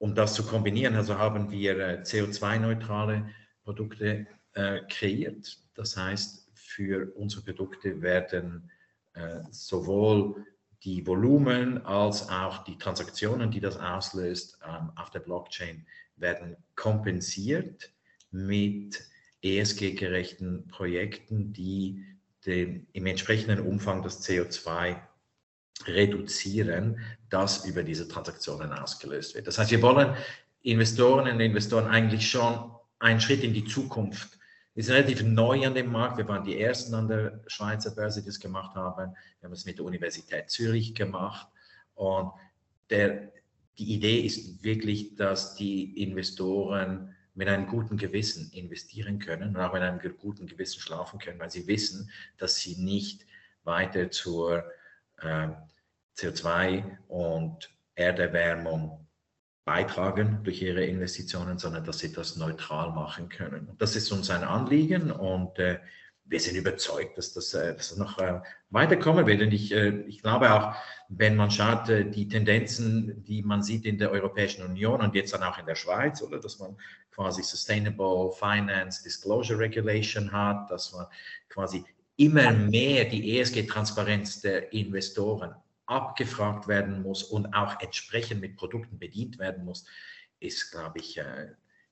um 0.02 0.16
das 0.16 0.34
zu 0.34 0.44
kombinieren, 0.44 0.96
also 0.96 1.16
haben 1.16 1.52
wir 1.52 1.78
äh, 1.78 2.02
CO2-neutrale 2.02 3.24
Produkte 3.62 4.26
äh, 4.54 4.80
kreiert. 4.88 5.56
Das 5.74 5.96
heißt, 5.96 6.50
für 6.54 7.14
unsere 7.14 7.42
Produkte 7.42 8.02
werden 8.02 8.68
äh, 9.12 9.38
sowohl 9.52 10.44
die 10.82 11.06
Volumen 11.06 11.86
als 11.86 12.28
auch 12.28 12.64
die 12.64 12.76
Transaktionen, 12.78 13.52
die 13.52 13.60
das 13.60 13.76
auslöst 13.76 14.58
ähm, 14.68 14.90
auf 14.96 15.10
der 15.10 15.20
Blockchain, 15.20 15.86
werden 16.16 16.56
kompensiert 16.74 17.92
mit 18.32 19.00
ESG-gerechten 19.42 20.66
Projekten, 20.66 21.52
die 21.52 22.04
den, 22.44 22.88
im 22.92 23.06
entsprechenden 23.06 23.60
Umfang 23.60 24.02
das 24.02 24.28
CO2 24.28 24.96
reduzieren, 25.86 26.98
das 27.28 27.64
über 27.64 27.82
diese 27.82 28.08
Transaktionen 28.08 28.72
ausgelöst 28.72 29.34
wird. 29.34 29.46
Das 29.46 29.58
heißt, 29.58 29.70
wir 29.70 29.82
wollen 29.82 30.14
Investorinnen 30.62 31.34
und 31.34 31.40
Investoren 31.40 31.86
eigentlich 31.86 32.28
schon 32.28 32.70
einen 32.98 33.20
Schritt 33.20 33.42
in 33.42 33.52
die 33.52 33.64
Zukunft. 33.64 34.38
Wir 34.74 34.84
sind 34.84 34.94
relativ 34.94 35.22
neu 35.22 35.66
an 35.66 35.74
dem 35.74 35.90
Markt. 35.90 36.18
Wir 36.18 36.28
waren 36.28 36.44
die 36.44 36.58
Ersten 36.58 36.94
an 36.94 37.08
der 37.08 37.42
Schweizer 37.46 37.90
Börse, 37.90 38.20
die 38.20 38.26
das 38.26 38.40
gemacht 38.40 38.74
haben. 38.74 39.12
Wir 39.40 39.46
haben 39.46 39.52
es 39.52 39.66
mit 39.66 39.78
der 39.78 39.84
Universität 39.84 40.50
Zürich 40.50 40.94
gemacht. 40.94 41.48
Und 41.94 42.32
der, 42.88 43.32
die 43.78 43.92
Idee 43.92 44.20
ist 44.20 44.62
wirklich, 44.62 45.14
dass 45.16 45.54
die 45.56 46.02
Investoren 46.02 47.14
mit 47.34 47.48
einem 47.48 47.66
guten 47.66 47.96
Gewissen 47.96 48.50
investieren 48.52 49.18
können 49.18 49.56
und 49.56 49.62
auch 49.62 49.72
mit 49.72 49.82
einem 49.82 50.00
guten 50.18 50.46
Gewissen 50.46 50.80
schlafen 50.80 51.18
können, 51.18 51.40
weil 51.40 51.50
sie 51.50 51.66
wissen, 51.66 52.10
dass 52.38 52.56
sie 52.56 52.76
nicht 52.76 53.26
weiter 53.64 54.10
zur 54.10 54.64
äh, 55.20 55.48
CO2 56.16 56.98
und 57.08 57.70
Erderwärmung 57.94 59.06
beitragen 59.64 60.40
durch 60.42 60.60
ihre 60.62 60.84
Investitionen, 60.84 61.58
sondern 61.58 61.84
dass 61.84 62.00
sie 62.00 62.12
das 62.12 62.36
neutral 62.36 62.92
machen 62.92 63.28
können. 63.28 63.70
Das 63.78 63.94
ist 63.94 64.10
uns 64.10 64.28
ein 64.30 64.42
Anliegen 64.42 65.10
und 65.12 65.58
äh, 65.58 65.78
wir 66.24 66.40
sind 66.40 66.56
überzeugt, 66.56 67.18
dass 67.18 67.32
das, 67.32 67.54
äh, 67.54 67.74
dass 67.74 67.90
das 67.90 67.98
noch 67.98 68.18
äh, 68.18 68.40
weiterkommen 68.70 69.26
wird. 69.26 69.42
Und 69.42 69.52
ich, 69.52 69.72
äh, 69.72 70.00
ich 70.06 70.22
glaube 70.22 70.52
auch, 70.52 70.74
wenn 71.08 71.36
man 71.36 71.50
schaut, 71.50 71.88
äh, 71.88 72.08
die 72.08 72.28
Tendenzen, 72.28 73.22
die 73.24 73.42
man 73.42 73.62
sieht 73.62 73.84
in 73.84 73.98
der 73.98 74.10
Europäischen 74.10 74.64
Union 74.64 75.00
und 75.00 75.14
jetzt 75.14 75.34
dann 75.34 75.42
auch 75.42 75.58
in 75.58 75.66
der 75.66 75.74
Schweiz, 75.74 76.22
oder 76.22 76.40
dass 76.40 76.58
man 76.58 76.76
quasi 77.10 77.42
Sustainable 77.42 78.32
Finance 78.32 79.02
Disclosure 79.02 79.58
Regulation 79.58 80.32
hat, 80.32 80.70
dass 80.70 80.92
man 80.92 81.06
quasi 81.48 81.84
immer 82.22 82.52
mehr 82.52 83.04
die 83.04 83.38
ESG-Transparenz 83.38 84.40
der 84.42 84.72
Investoren 84.72 85.54
abgefragt 85.86 86.68
werden 86.68 87.02
muss 87.02 87.24
und 87.24 87.52
auch 87.52 87.80
entsprechend 87.80 88.40
mit 88.40 88.56
Produkten 88.56 88.98
bedient 88.98 89.40
werden 89.40 89.64
muss, 89.64 89.84
ist, 90.38 90.70
glaube 90.70 91.00
ich, 91.00 91.18
äh, 91.18 91.48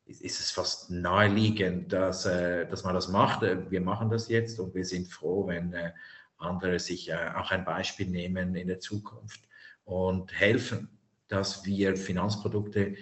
ist, 0.06 0.40
es 0.40 0.52
fast 0.52 0.90
naheliegend, 0.90 1.92
dass, 1.92 2.26
äh, 2.26 2.66
dass 2.68 2.84
man 2.84 2.94
das 2.94 3.08
macht. 3.08 3.42
Äh, 3.42 3.70
wir 3.70 3.80
machen 3.80 4.08
das 4.08 4.28
jetzt 4.28 4.60
und 4.60 4.72
wir 4.74 4.84
sind 4.84 5.08
froh, 5.08 5.48
wenn 5.48 5.74
andere 6.38 6.78
sich 6.78 7.12
auch 7.12 7.50
ein 7.50 7.66
Beispiel 7.66 8.06
nehmen 8.06 8.54
in 8.54 8.68
der 8.68 8.80
Zukunft 8.80 9.42
und 9.84 10.32
helfen, 10.32 10.88
dass 11.28 11.66
wir 11.66 11.96
Finanzprodukte 11.96 12.96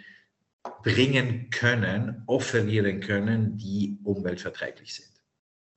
bringen 0.82 1.50
können, 1.50 2.24
offerieren 2.26 3.00
können, 3.00 3.56
die 3.56 4.00
umweltverträglich 4.02 4.94
sind. 4.94 5.17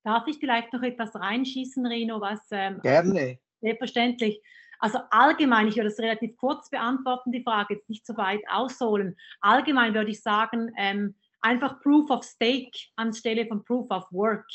Darf 0.04 0.28
ich 0.28 0.38
vielleicht 0.38 0.74
noch 0.74 0.82
etwas 0.82 1.16
reinschießen, 1.16 1.86
Reno, 1.86 2.22
was 2.22 2.40
ähm, 2.52 2.80
Gerne. 2.82 3.38
Selbstverständlich. 3.62 4.42
Also 4.80 5.00
allgemein, 5.12 5.68
ich 5.68 5.76
würde 5.76 5.90
das 5.90 6.00
relativ 6.00 6.36
kurz 6.38 6.70
beantworten, 6.72 7.32
die 7.32 7.44
Frage, 7.44 7.76
jetzt 7.76 7.90
nicht 7.90 8.06
so 8.06 8.18
weit 8.18 8.42
ausholen. 8.50 9.16
Allgemein 9.40 9.94
würde 9.94 10.10
ich 10.10 10.24
sagen, 10.24 10.72
ähm, 10.76 11.16
einfach 11.42 11.80
Proof 11.82 12.10
of 12.10 12.24
Stake 12.24 12.72
anstelle 12.96 13.46
von 13.46 13.64
Proof 13.64 13.92
of 13.92 14.06
Work 14.12 14.48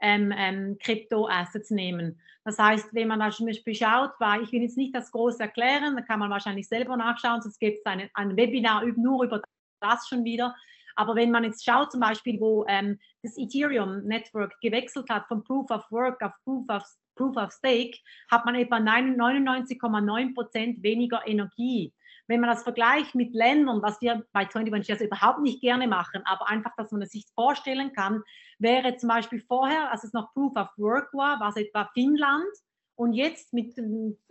ähm, 0.00 0.32
ähm, 0.36 0.78
Krypto-Assets 0.80 1.70
nehmen. 1.70 2.20
Das 2.44 2.58
heißt, 2.58 2.92
wenn 2.92 3.08
man 3.08 3.20
da 3.20 3.30
zum 3.30 3.46
Beispiel 3.46 3.74
schaut, 3.74 4.10
weil 4.18 4.42
ich 4.42 4.52
will 4.52 4.62
jetzt 4.62 4.76
nicht 4.76 4.94
das 4.94 5.10
groß 5.12 5.38
erklären, 5.40 5.96
da 5.96 6.02
kann 6.02 6.18
man 6.18 6.30
wahrscheinlich 6.30 6.68
selber 6.68 6.96
nachschauen, 6.96 7.40
sonst 7.40 7.58
gibt 7.58 7.78
es 7.78 7.86
ein, 7.86 8.10
ein 8.14 8.36
Webinar 8.36 8.84
nur 8.96 9.24
über 9.24 9.42
das 9.80 10.08
schon 10.08 10.24
wieder. 10.24 10.54
Aber 10.96 11.14
wenn 11.14 11.30
man 11.30 11.44
jetzt 11.44 11.64
schaut, 11.64 11.92
zum 11.92 12.00
Beispiel, 12.00 12.40
wo 12.40 12.64
ähm, 12.68 12.98
das 13.22 13.36
Ethereum 13.36 14.04
Network 14.04 14.60
gewechselt 14.60 15.08
hat 15.10 15.26
von 15.28 15.44
Proof 15.44 15.70
of 15.70 15.90
Work 15.90 16.22
auf 16.22 16.32
Proof 16.44 16.68
of 16.68 16.82
Proof 17.14 17.36
of 17.36 17.52
Stake, 17.52 17.98
hat 18.30 18.44
man 18.44 18.54
etwa 18.54 18.76
99,9 18.76 20.34
Prozent 20.34 20.82
weniger 20.82 21.26
Energie. 21.26 21.92
Wenn 22.28 22.40
man 22.40 22.50
das 22.50 22.62
vergleicht 22.62 23.14
mit 23.14 23.34
Ländern, 23.34 23.82
was 23.82 24.00
wir 24.00 24.24
bei 24.32 24.48
21 24.48 24.86
Shares 24.86 25.02
überhaupt 25.02 25.40
nicht 25.40 25.60
gerne 25.60 25.88
machen, 25.88 26.22
aber 26.24 26.48
einfach, 26.48 26.74
dass 26.76 26.92
man 26.92 27.02
es 27.02 27.10
sich 27.10 27.26
vorstellen 27.34 27.92
kann, 27.92 28.22
wäre 28.58 28.96
zum 28.96 29.08
Beispiel 29.08 29.40
vorher, 29.46 29.90
als 29.90 30.04
es 30.04 30.12
noch 30.12 30.32
Proof 30.32 30.56
of 30.56 30.68
Work 30.76 31.12
war, 31.12 31.40
war 31.40 31.48
es 31.48 31.56
etwa 31.56 31.90
Finnland. 31.92 32.48
Und 32.94 33.14
jetzt 33.14 33.52
mit 33.52 33.74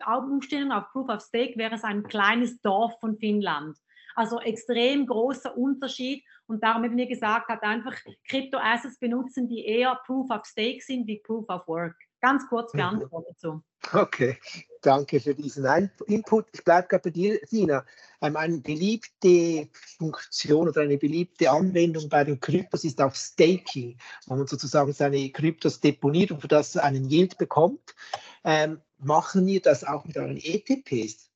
Umstellung 0.06 0.72
auf 0.72 0.90
Proof 0.92 1.10
of 1.10 1.22
Stake 1.22 1.58
wäre 1.58 1.76
es 1.76 1.84
ein 1.84 2.04
kleines 2.04 2.62
Dorf 2.62 3.00
von 3.00 3.18
Finnland. 3.18 3.78
Also 4.16 4.40
extrem 4.40 5.06
großer 5.06 5.58
Unterschied. 5.58 6.24
Und 6.48 6.64
darum 6.64 6.84
haben 6.84 6.98
wir 6.98 7.08
gesagt, 7.08 7.50
hat 7.50 7.64
einfach 7.64 7.96
Kryptoassets 8.28 9.00
benutzen, 9.00 9.48
die 9.48 9.66
eher 9.66 10.00
Proof 10.06 10.30
of 10.30 10.46
Stake 10.46 10.82
sind 10.82 11.08
wie 11.08 11.20
Proof 11.20 11.48
of 11.50 11.68
Work. 11.68 11.96
Ganz 12.22 12.48
kurz 12.48 12.74
mhm. 12.74 12.78
beantwortet 12.78 13.36
so. 13.40 13.62
Okay, 13.94 14.38
danke 14.82 15.20
für 15.20 15.34
diesen 15.34 15.66
Input. 16.06 16.46
Ich 16.54 16.64
bleibe 16.64 16.88
gerade 16.88 17.04
bei 17.04 17.10
dir, 17.10 17.40
Sina. 17.48 17.84
Ähm, 18.22 18.36
eine 18.36 18.60
beliebte 18.60 19.68
Funktion 19.98 20.70
oder 20.70 20.82
eine 20.82 20.98
beliebte 20.98 21.50
Anwendung 21.50 22.08
bei 22.08 22.24
den 22.24 22.40
Kryptos 22.40 22.84
ist 22.84 23.02
auch 23.02 23.16
Staking, 23.16 23.98
wo 24.28 24.36
man 24.36 24.46
sozusagen 24.46 24.94
seine 24.94 25.30
Kryptos 25.32 25.80
deponiert 25.80 26.32
und 26.32 26.42
für 26.42 26.48
das 26.48 26.78
einen 26.78 27.10
Yield 27.10 27.38
bekommt. 27.40 27.96
Ähm, 28.44 28.80
machen 29.00 29.48
wir 29.48 29.62
das 29.62 29.84
auch 29.84 30.06
mit 30.06 30.16
euren 30.16 30.38
ETPs? 30.38 31.31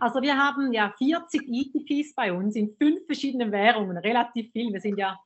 Also 0.00 0.22
wir 0.22 0.36
haben 0.36 0.72
ja 0.72 0.92
40 0.98 1.48
ETPs 1.48 2.14
bei 2.14 2.32
uns 2.32 2.56
in 2.56 2.74
fünf 2.76 3.04
verschiedenen 3.06 3.52
Währungen, 3.52 3.96
relativ 3.98 4.50
viel. 4.52 4.72
Wir 4.72 4.80
sind 4.80 4.98
ja 4.98 5.18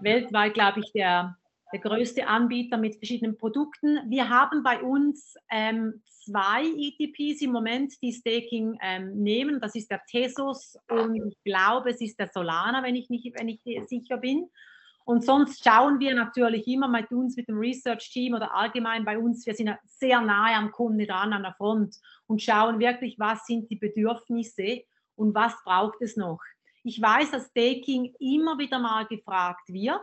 weltweit, 0.00 0.54
glaube 0.54 0.80
ich, 0.80 0.92
der, 0.92 1.36
der 1.72 1.80
größte 1.80 2.26
Anbieter 2.26 2.76
mit 2.76 2.96
verschiedenen 2.96 3.36
Produkten. 3.36 3.98
Wir 4.08 4.28
haben 4.28 4.62
bei 4.62 4.80
uns 4.82 5.34
ähm, 5.50 6.02
zwei 6.06 6.64
ETPs 6.64 7.42
im 7.42 7.52
Moment, 7.52 7.94
die 8.02 8.12
Staking 8.12 8.78
ähm, 8.82 9.22
nehmen. 9.22 9.60
Das 9.60 9.74
ist 9.74 9.90
der 9.90 10.02
Tesos 10.06 10.76
und 10.88 11.16
ich 11.16 11.36
glaube, 11.44 11.90
es 11.90 12.00
ist 12.00 12.18
der 12.18 12.28
Solana, 12.28 12.82
wenn 12.82 12.96
ich 12.96 13.10
nicht 13.10 13.32
wenn 13.38 13.48
ich 13.48 13.60
sicher 13.86 14.18
bin. 14.18 14.48
Und 15.04 15.24
sonst 15.24 15.64
schauen 15.64 15.98
wir 15.98 16.14
natürlich 16.14 16.66
immer 16.68 16.86
mit 16.86 17.10
uns, 17.10 17.36
mit 17.36 17.48
dem 17.48 17.58
Research-Team 17.58 18.34
oder 18.34 18.54
allgemein 18.54 19.04
bei 19.04 19.18
uns, 19.18 19.44
wir 19.46 19.54
sind 19.54 19.70
sehr 19.84 20.20
nahe 20.20 20.54
am 20.54 20.70
Kunden 20.70 21.06
dran, 21.06 21.32
an 21.32 21.42
der 21.42 21.54
Front 21.54 21.96
und 22.26 22.42
schauen 22.42 22.78
wirklich, 22.78 23.18
was 23.18 23.44
sind 23.46 23.70
die 23.70 23.76
Bedürfnisse 23.76 24.82
und 25.16 25.34
was 25.34 25.54
braucht 25.64 26.00
es 26.00 26.16
noch. 26.16 26.40
Ich 26.82 27.00
weiß, 27.00 27.32
dass 27.32 27.48
Staking 27.48 28.14
immer 28.18 28.58
wieder 28.58 28.78
mal 28.78 29.06
gefragt 29.06 29.68
wird 29.68 30.00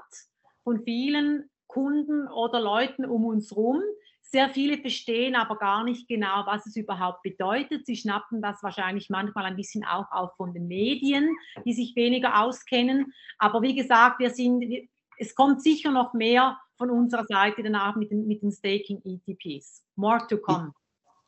von 0.64 0.84
vielen 0.84 1.50
Kunden 1.68 2.28
oder 2.28 2.60
Leuten 2.60 3.06
um 3.06 3.26
uns 3.26 3.52
herum. 3.52 3.82
Sehr 4.30 4.50
viele 4.50 4.78
verstehen 4.78 5.36
aber 5.36 5.58
gar 5.58 5.86
nicht 5.86 6.08
genau, 6.08 6.46
was 6.46 6.66
es 6.66 6.76
überhaupt 6.76 7.24
bedeutet. 7.24 7.86
Sie 7.86 7.96
schnappen 7.96 8.42
das 8.42 8.62
wahrscheinlich 8.62 9.10
manchmal 9.10 9.46
ein 9.46 9.56
bisschen 9.56 9.86
auch 9.86 10.12
auf 10.12 10.36
von 10.36 10.54
den 10.54 10.68
Medien, 10.68 11.34
die 11.66 11.74
sich 11.74 11.96
weniger 11.96 12.44
auskennen. 12.44 13.14
Aber 13.38 13.62
wie 13.62 13.74
gesagt, 13.74 14.20
wir 14.20 14.30
sind, 14.32 14.90
es 15.18 15.34
kommt 15.34 15.64
sicher 15.64 15.92
noch 15.92 16.14
mehr 16.14 16.58
von 16.78 16.90
unserer 16.90 17.24
Seite 17.24 17.64
danach 17.64 17.96
mit 17.96 18.12
den, 18.12 18.28
mit 18.28 18.42
den 18.42 18.52
Staking 18.52 19.02
ETPs. 19.06 19.84
More 19.96 20.28
to 20.28 20.38
come. 20.38 20.74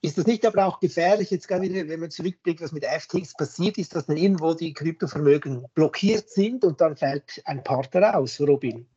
Ist 0.01 0.17
das 0.17 0.27
nicht 0.27 0.45
aber 0.45 0.65
auch 0.65 0.79
gefährlich, 0.79 1.29
jetzt 1.31 1.47
gar 1.47 1.61
wieder, 1.61 1.87
wenn 1.87 1.99
man 1.99 2.11
zurückblickt, 2.11 2.61
was 2.61 2.71
mit 2.71 2.85
FTX 2.85 3.33
passiert 3.33 3.77
ist, 3.77 3.95
dass 3.95 4.05
dann 4.05 4.15
irgendwo 4.15 4.53
die 4.53 4.73
Kryptovermögen 4.73 5.65
blockiert 5.73 6.29
sind 6.29 6.63
und 6.63 6.79
dann 6.79 6.95
fällt 6.95 7.41
ein 7.45 7.63
Partner 7.63 8.17
aus, 8.17 8.39
Robin? 8.39 8.87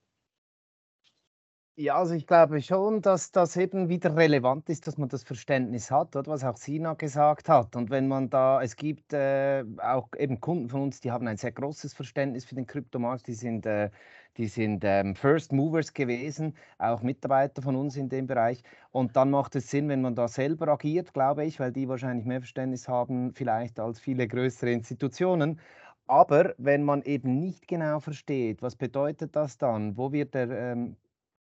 Ja, 1.83 1.97
also 1.97 2.15
ich 2.15 2.29
glaube 2.29 2.63
schon, 2.63 3.03
dass 3.03 3.33
das 3.33 3.57
eben 3.57 3.89
wieder 3.89 4.15
relevant 4.15 4.69
ist, 4.69 4.87
dass 4.87 4.99
man 4.99 5.09
das 5.09 5.25
Verständnis 5.25 5.91
hat, 5.91 6.15
oder? 6.15 6.31
was 6.31 6.45
auch 6.45 6.57
Sina 6.57 6.95
gesagt 6.95 7.49
hat. 7.49 7.75
Und 7.75 7.91
wenn 7.91 8.07
man 8.07 8.31
da, 8.31 8.63
es 8.63 8.77
gibt 8.77 9.13
äh, 9.13 9.65
auch 9.79 10.09
eben 10.17 10.41
Kunden 10.41 10.69
von 10.69 10.83
uns, 10.83 11.01
die 11.01 11.11
haben 11.11 11.27
ein 11.27 11.39
sehr 11.39 11.51
großes 11.51 11.93
Verständnis 11.93 12.45
für 12.45 12.55
den 12.55 12.69
Kryptomarkt, 12.69 13.27
die 13.27 13.35
sind, 13.35 13.67
äh, 13.67 13.91
die 14.37 14.47
sind 14.47 14.85
ähm, 14.85 15.17
First 15.17 15.53
Movers 15.53 15.93
gewesen, 15.93 16.55
auch 16.79 17.03
Mitarbeiter 17.03 17.63
von 17.63 17.75
uns 17.75 17.97
in 17.97 18.09
dem 18.09 18.29
Bereich. 18.29 18.63
Und 18.93 19.17
dann 19.17 19.33
macht 19.33 19.57
es 19.57 19.69
Sinn, 19.69 19.89
wenn 19.89 20.03
man 20.03 20.15
da 20.15 20.29
selber 20.29 20.69
agiert, 20.69 21.13
glaube 21.13 21.45
ich, 21.45 21.59
weil 21.59 21.73
die 21.73 21.89
wahrscheinlich 21.89 22.27
mehr 22.27 22.41
Verständnis 22.41 22.87
haben, 22.87 23.35
vielleicht 23.35 23.81
als 23.81 23.99
viele 23.99 24.29
größere 24.29 24.71
Institutionen. 24.71 25.59
Aber 26.07 26.55
wenn 26.59 26.85
man 26.85 27.03
eben 27.03 27.41
nicht 27.41 27.67
genau 27.67 27.99
versteht, 27.99 28.63
was 28.63 28.77
bedeutet 28.77 29.35
das 29.35 29.59
dann, 29.59 29.97
wo 29.97 30.13
wird 30.13 30.35
der 30.35 30.49
ähm, 30.51 30.97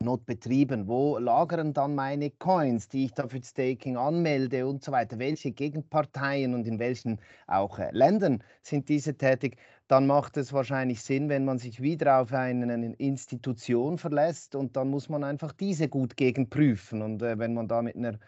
Not 0.00 0.26
betrieben? 0.26 0.86
Wo 0.86 1.18
lagern 1.18 1.72
dann 1.72 1.94
meine 1.94 2.30
Coins, 2.30 2.88
die 2.88 3.06
ich 3.06 3.12
da 3.12 3.28
für 3.28 3.42
Staking 3.42 3.96
anmelde 3.96 4.66
und 4.66 4.82
so 4.82 4.92
weiter? 4.92 5.18
Welche 5.18 5.52
Gegenparteien 5.52 6.54
und 6.54 6.66
in 6.66 6.78
welchen 6.78 7.20
auch 7.46 7.78
äh, 7.78 7.90
Ländern 7.92 8.42
sind 8.62 8.88
diese 8.88 9.16
tätig? 9.16 9.56
Dann 9.88 10.06
macht 10.06 10.36
es 10.36 10.52
wahrscheinlich 10.52 11.02
Sinn, 11.02 11.28
wenn 11.28 11.44
man 11.44 11.58
sich 11.58 11.80
wieder 11.80 12.20
auf 12.20 12.32
eine, 12.32 12.72
eine 12.72 12.94
Institution 12.94 13.98
verlässt 13.98 14.54
und 14.54 14.76
dann 14.76 14.90
muss 14.90 15.08
man 15.08 15.24
einfach 15.24 15.52
diese 15.52 15.88
gut 15.88 16.16
gegenprüfen. 16.16 17.02
Und 17.02 17.22
äh, 17.22 17.38
wenn 17.38 17.54
man 17.54 17.68
da 17.68 17.82
mit 17.82 17.96
einer 17.96 18.18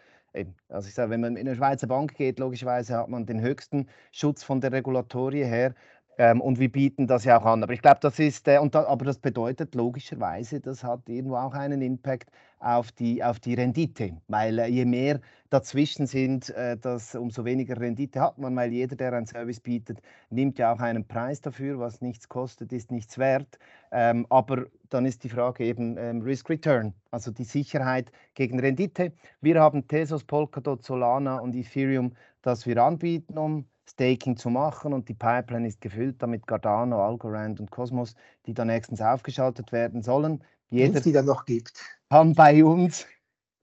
also 0.68 0.88
ich 0.88 0.94
sage, 0.94 1.10
wenn 1.10 1.20
man 1.20 1.36
in 1.36 1.46
eine 1.46 1.56
Schweizer 1.56 1.86
Bank 1.86 2.14
geht, 2.14 2.38
logischerweise 2.38 2.96
hat 2.96 3.08
man 3.08 3.26
den 3.26 3.40
höchsten 3.40 3.88
Schutz 4.12 4.42
von 4.42 4.60
der 4.60 4.72
Regulatorie 4.72 5.44
her. 5.44 5.74
Ähm, 6.18 6.40
und 6.40 6.58
wir 6.58 6.72
bieten 6.72 7.06
das 7.06 7.24
ja 7.24 7.38
auch 7.38 7.44
an. 7.44 7.62
Aber 7.62 7.72
ich 7.72 7.82
glaube, 7.82 7.98
das 8.00 8.18
ist, 8.18 8.48
äh, 8.48 8.58
und 8.58 8.74
da, 8.74 8.86
aber 8.86 9.04
das 9.04 9.18
bedeutet 9.18 9.74
logischerweise, 9.74 10.60
das 10.60 10.82
hat 10.82 11.08
irgendwo 11.08 11.36
auch 11.36 11.52
einen 11.52 11.82
Impact 11.82 12.30
auf 12.58 12.90
die, 12.92 13.22
auf 13.22 13.38
die 13.38 13.54
Rendite. 13.54 14.16
Weil 14.28 14.58
äh, 14.58 14.66
je 14.68 14.86
mehr 14.86 15.20
dazwischen 15.50 16.06
sind, 16.06 16.50
äh, 16.50 16.78
das, 16.78 17.14
umso 17.14 17.44
weniger 17.44 17.78
Rendite 17.78 18.20
hat 18.20 18.38
man, 18.38 18.56
weil 18.56 18.72
jeder, 18.72 18.96
der 18.96 19.12
einen 19.12 19.26
Service 19.26 19.60
bietet, 19.60 20.00
nimmt 20.30 20.58
ja 20.58 20.72
auch 20.72 20.80
einen 20.80 21.06
Preis 21.06 21.42
dafür. 21.42 21.78
Was 21.78 22.00
nichts 22.00 22.28
kostet, 22.28 22.72
ist 22.72 22.90
nichts 22.90 23.18
wert. 23.18 23.58
Ähm, 23.92 24.26
aber 24.30 24.66
dann 24.88 25.04
ist 25.04 25.22
die 25.22 25.28
Frage 25.28 25.64
eben 25.64 25.96
ähm, 25.98 26.22
Risk 26.22 26.48
Return, 26.48 26.94
also 27.10 27.30
die 27.30 27.44
Sicherheit 27.44 28.10
gegen 28.34 28.58
Rendite. 28.58 29.12
Wir 29.40 29.60
haben 29.60 29.86
Tesos, 29.86 30.24
Polkadot, 30.24 30.82
Solana 30.82 31.38
und 31.40 31.54
Ethereum, 31.54 32.12
das 32.42 32.66
wir 32.66 32.82
anbieten, 32.82 33.36
um 33.36 33.66
Staking 33.88 34.36
zu 34.36 34.50
machen 34.50 34.92
und 34.92 35.08
die 35.08 35.14
Pipeline 35.14 35.66
ist 35.66 35.80
gefüllt 35.80 36.20
damit 36.20 36.46
Cardano, 36.46 37.04
Algorand 37.04 37.60
und 37.60 37.70
Cosmos, 37.70 38.14
die 38.46 38.54
dann 38.54 38.68
nächstens 38.68 39.00
aufgeschaltet 39.00 39.72
werden 39.72 40.02
sollen. 40.02 40.42
Jeder, 40.68 41.00
die 41.00 41.12
dann 41.12 41.26
noch 41.26 41.44
gibt. 41.44 41.80
Kann 42.10 42.34
bei 42.34 42.64
uns, 42.64 43.06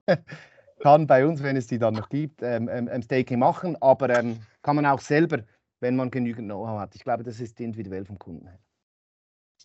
kann 0.80 1.08
bei 1.08 1.26
uns, 1.26 1.44
wenn 1.44 1.58
es 1.58 1.68
die 1.68 1.78
dann 1.78 1.96
noch 1.96 2.10
gibt, 2.10 2.42
ähm, 2.42 2.70
ähm, 2.72 2.90
ähm, 2.92 3.02
Staking 3.02 3.40
machen, 3.40 3.76
aber 3.82 4.10
ähm, 4.18 4.40
kann 4.62 4.78
man 4.78 4.86
auch 4.86 5.02
selber, 5.02 5.44
wenn 5.82 5.96
man 5.96 6.10
genügend 6.10 6.48
Know-how 6.48 6.80
hat. 6.80 6.96
Ich 6.96 7.04
glaube, 7.04 7.24
das 7.24 7.40
ist 7.40 7.60
individuell 7.60 8.06
vom 8.06 8.18
Kunden 8.18 8.48
her. 8.48 8.60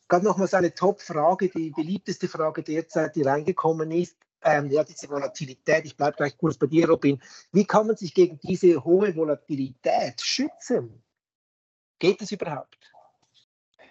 Gerade 0.09 0.25
nochmals 0.25 0.55
eine 0.55 0.75
Top-Frage, 0.75 1.49
die 1.51 1.71
beliebteste 1.71 2.29
Frage 2.29 2.63
derzeit, 2.63 3.15
die 3.15 3.23
reingekommen 3.23 3.91
ist 3.91 4.17
ähm, 4.43 4.71
ja, 4.71 4.85
diese 4.85 5.09
Volatilität, 5.09 5.85
ich 5.85 5.97
bleibe 5.97 6.17
gleich 6.17 6.37
kurz 6.37 6.57
bei 6.57 6.67
dir, 6.67 6.89
Robin, 6.89 7.21
wie 7.53 7.65
kann 7.65 7.87
man 7.87 7.97
sich 7.97 8.15
gegen 8.15 8.39
diese 8.41 8.85
hohe 8.85 9.15
Volatilität 9.15 10.21
schützen? 10.21 11.03
Geht 11.99 12.21
das 12.21 12.31
überhaupt? 12.31 12.79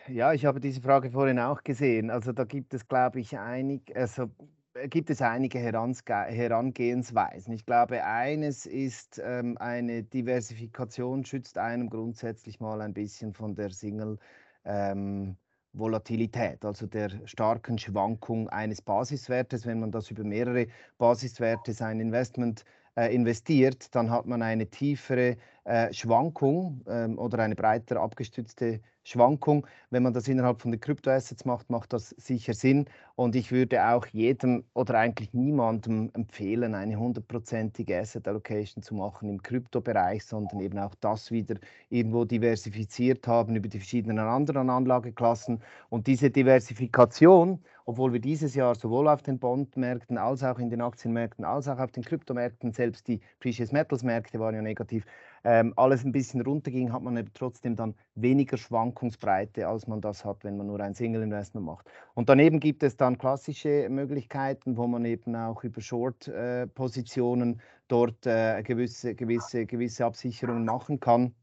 Ja, 0.08 0.32
ich 0.32 0.46
habe 0.46 0.62
diese 0.62 0.82
Frage 0.82 1.12
vorhin 1.12 1.40
auch 1.40 1.64
gesehen. 1.64 2.10
Also 2.10 2.32
da 2.32 2.46
gibt 2.46 2.74
es, 2.74 2.88
glaube 2.88 3.20
ich, 3.20 3.38
einig, 3.38 3.94
also 3.96 4.30
äh, 4.74 4.88
gibt 4.88 5.10
es 5.10 5.22
einige 5.22 5.60
Herangehensweisen. 5.60 7.54
Ich 7.54 7.66
glaube, 7.66 8.06
eines 8.06 8.66
ist, 8.66 9.22
ähm, 9.24 9.58
eine 9.58 10.04
Diversifikation 10.04 11.26
schützt 11.26 11.58
einem 11.58 11.90
grundsätzlich 11.90 12.62
mal 12.62 12.80
ein 12.82 12.94
bisschen 12.94 13.34
von 13.34 13.56
der 13.56 13.72
Single. 13.72 14.18
Ähm, 14.64 15.36
Volatilität, 15.78 16.64
also 16.66 16.88
der 16.88 17.10
starken 17.26 17.78
Schwankung 17.78 18.50
eines 18.50 18.82
Basiswertes. 18.82 19.66
Wenn 19.66 19.80
man 19.80 19.92
das 19.92 20.12
über 20.12 20.24
mehrere 20.24 20.68
Basiswerte 20.98 21.74
sein 21.74 22.00
Investment 22.00 22.64
äh, 22.96 23.14
investiert, 23.14 23.94
dann 23.96 24.10
hat 24.10 24.26
man 24.26 24.42
eine 24.42 24.68
tiefere 24.68 25.38
äh, 25.68 25.94
Schwankung 25.94 26.82
ähm, 26.88 27.20
oder 27.20 27.40
eine 27.40 27.56
breiter 27.56 28.00
abgestützte 28.00 28.80
Schwankung. 29.04 29.68
Wenn 29.90 30.04
man 30.04 30.14
das 30.14 30.28
innerhalb 30.28 30.62
von 30.62 30.72
den 30.72 30.80
Kryptoassets 30.80 31.46
macht, 31.46 31.70
macht 31.70 31.94
das 31.94 32.10
sicher 32.12 32.54
Sinn. 32.54 32.86
Und 33.16 33.36
ich 33.36 33.52
würde 33.52 33.86
auch 33.86 34.06
jedem 34.08 34.64
oder 34.74 34.96
eigentlich 34.96 35.34
niemandem 35.34 36.10
empfehlen, 36.14 36.76
eine 36.76 36.98
hundertprozentige 36.98 38.00
Asset 38.00 38.28
Allocation 38.28 38.84
zu 38.84 38.96
machen 38.96 39.30
im 39.30 39.42
Kryptobereich, 39.42 40.24
sondern 40.26 40.60
eben 40.60 40.78
auch 40.78 40.96
das 40.96 41.32
wieder 41.32 41.56
irgendwo 41.90 42.26
diversifiziert 42.26 43.28
haben 43.28 43.56
über 43.56 43.68
die 43.68 43.80
verschiedenen 43.80 44.20
anderen 44.20 44.70
Anlageklassen. 44.70 45.62
Und 45.90 46.08
diese 46.08 46.30
Diversifikation, 46.30 47.62
obwohl 47.86 48.12
wir 48.12 48.20
dieses 48.20 48.56
Jahr 48.56 48.76
sowohl 48.76 49.08
auf 49.08 49.22
den 49.22 49.40
Bondmärkten 49.40 50.18
als 50.18 50.44
auch 50.44 50.60
in 50.60 50.70
den 50.70 50.82
Aktienmärkten 50.82 51.46
als 51.46 51.68
auch 51.68 51.80
auf 51.80 51.92
den 51.92 52.04
Kryptomärkten, 52.04 52.72
selbst 52.74 53.08
die 53.08 53.22
Precious 53.40 53.72
Metals 53.72 54.04
Märkte 54.04 54.40
waren 54.40 54.56
ja 54.56 54.62
negativ, 54.62 55.06
ähm, 55.44 55.74
alles 55.76 56.04
ein 56.04 56.12
bisschen 56.12 56.42
runterging, 56.42 56.92
hat 56.92 57.02
man 57.02 57.30
trotzdem 57.34 57.76
dann 57.76 57.96
weniger 58.16 58.58
Schwankungsbreite, 58.58 59.68
als 59.68 59.88
man 59.88 60.02
das 60.02 60.26
hat, 60.26 60.44
wenn 60.44 60.58
man 60.58 60.68
nur 60.68 60.80
ein 60.80 60.94
Single 60.94 61.24
Investment 61.24 61.66
macht. 61.66 61.88
Und 62.14 62.30
daneben 62.30 62.60
gibt 62.60 62.84
es 62.84 62.98
dann 62.98 63.18
klassische 63.18 63.88
Möglichkeiten, 63.90 64.78
wo 64.78 64.88
man 64.88 65.06
eben 65.06 65.36
auch 65.36 65.64
über 65.64 65.82
Short-Positionen 65.82 67.54
äh, 67.54 67.58
dort 67.88 68.26
äh, 68.26 68.62
gewisse, 68.64 69.16
gewisse, 69.16 69.66
gewisse 69.66 70.06
Absicherungen 70.06 70.66
machen 70.66 71.00
kann. 71.00 71.34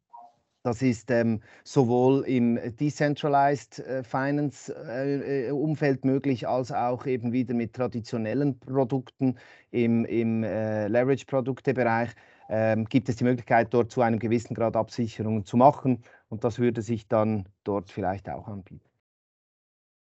Das 0.65 0.81
ist 0.81 1.11
ähm, 1.11 1.43
sowohl 1.63 2.25
im 2.27 2.59
Decentralized 2.81 3.81
äh, 3.81 4.03
Finance 4.03 4.75
äh, 4.89 5.49
äh, 5.49 5.51
Umfeld 5.51 6.07
möglich, 6.07 6.49
als 6.49 6.73
auch 6.73 7.05
eben 7.05 7.33
wieder 7.33 7.53
mit 7.53 7.75
traditionellen 7.75 8.59
Produkten 8.59 9.37
im, 9.73 10.07
im 10.07 10.43
äh, 10.43 10.89
Leverage-Produkte-Bereich 10.89 12.09
ähm, 12.49 12.85
gibt 12.87 13.09
es 13.09 13.17
die 13.17 13.25
Möglichkeit, 13.25 13.73
dort 13.73 13.91
zu 13.91 14.03
einem 14.03 14.19
gewissen 14.19 14.55
Grad 14.55 14.77
Absicherungen 14.77 15.45
zu 15.45 15.57
machen. 15.57 16.05
Und 16.29 16.45
das 16.45 16.59
würde 16.59 16.83
sich 16.83 17.09
dann 17.09 17.49
dort 17.65 17.91
vielleicht 17.91 18.29
auch 18.29 18.49
anbieten. 18.49 18.89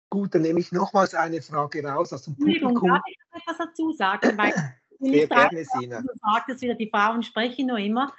Gut, 0.09 0.35
dann 0.35 0.43
nehme 0.43 0.59
ich 0.59 0.71
nochmals 0.71 1.15
eine 1.15 1.41
Frage 1.41 1.83
raus 1.83 2.13
aus 2.13 2.23
dem 2.23 2.33
Entschuldigung, 2.33 2.75
Publikum. 2.75 2.89
darf 2.89 3.03
ich 3.07 3.17
noch 3.31 3.39
etwas 3.41 3.57
dazu 3.57 3.91
sagen? 3.93 4.37
Weil 4.37 4.53
Sehr 5.03 5.27
gerne, 5.27 5.65
Sina. 5.65 6.01
Du 6.01 6.07
sagtest 6.21 6.61
wieder, 6.61 6.75
die 6.75 6.89
Frauen 6.89 7.23
sprechen 7.23 7.67
nur 7.67 7.77
immer. 7.77 8.13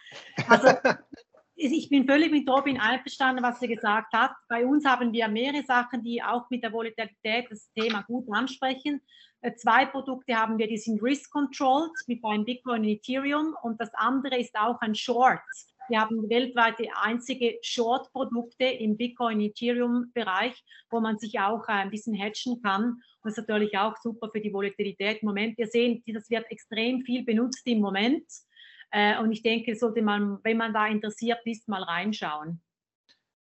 Also 0.49 0.69
ich 1.55 1.89
bin 1.89 2.07
völlig 2.07 2.31
mit 2.31 2.49
Robin 2.49 2.79
einverstanden, 2.79 3.43
was 3.43 3.63
er 3.63 3.69
gesagt 3.69 4.13
hat. 4.13 4.33
Bei 4.49 4.67
uns 4.67 4.85
haben 4.85 5.13
wir 5.13 5.29
mehrere 5.29 5.65
Sachen, 5.65 6.03
die 6.03 6.23
auch 6.23 6.49
mit 6.51 6.63
der 6.63 6.73
Volatilität 6.73 7.47
das 7.51 7.71
Thema 7.73 8.03
gut 8.03 8.27
ansprechen. 8.31 9.01
Äh, 9.45 9.55
Zwei 9.57 9.85
Produkte 9.87 10.35
haben 10.35 10.59
wir, 10.59 10.67
die 10.67 10.79
sind 10.79 11.03
risk 11.03 11.31
controlled 11.31 11.93
mit 12.07 12.23
beim 12.23 12.45
Bitcoin 12.45 12.81
und 12.83 12.89
Ethereum 12.89 13.55
und 13.63 13.81
das 13.81 13.91
andere 13.95 14.39
ist 14.39 14.57
auch 14.57 14.81
ein 14.81 14.95
Short. 14.95 15.41
Wir 15.91 16.01
haben 16.01 16.31
weltweit 16.31 16.79
die 16.79 16.91
einzige 16.91 17.59
Short-Produkte 17.61 18.65
im 18.65 18.97
Bitcoin-Ethereum-Bereich, 18.97 20.65
wo 20.91 21.01
man 21.01 21.19
sich 21.19 21.39
auch 21.41 21.69
äh, 21.69 21.73
ein 21.73 21.91
bisschen 21.91 22.15
hedgen 22.15 22.63
kann. 22.63 22.85
Und 22.85 23.03
das 23.25 23.33
ist 23.33 23.49
natürlich 23.49 23.77
auch 23.77 23.95
super 24.03 24.31
für 24.33 24.41
die 24.41 24.51
Volatilität 24.51 25.21
im 25.21 25.27
Moment. 25.27 25.59
Wir 25.59 25.67
sehen, 25.67 26.03
das 26.07 26.31
wird 26.31 26.51
extrem 26.51 27.03
viel 27.03 27.23
benutzt 27.23 27.67
im 27.67 27.81
Moment. 27.81 28.25
Äh, 28.93 29.19
Und 29.19 29.31
ich 29.33 29.43
denke, 29.43 29.77
sollte 29.77 30.01
man, 30.01 30.39
wenn 30.43 30.57
man 30.57 30.73
da 30.73 30.87
interessiert 30.87 31.41
ist, 31.45 31.69
mal 31.69 31.83
reinschauen. 31.83 32.63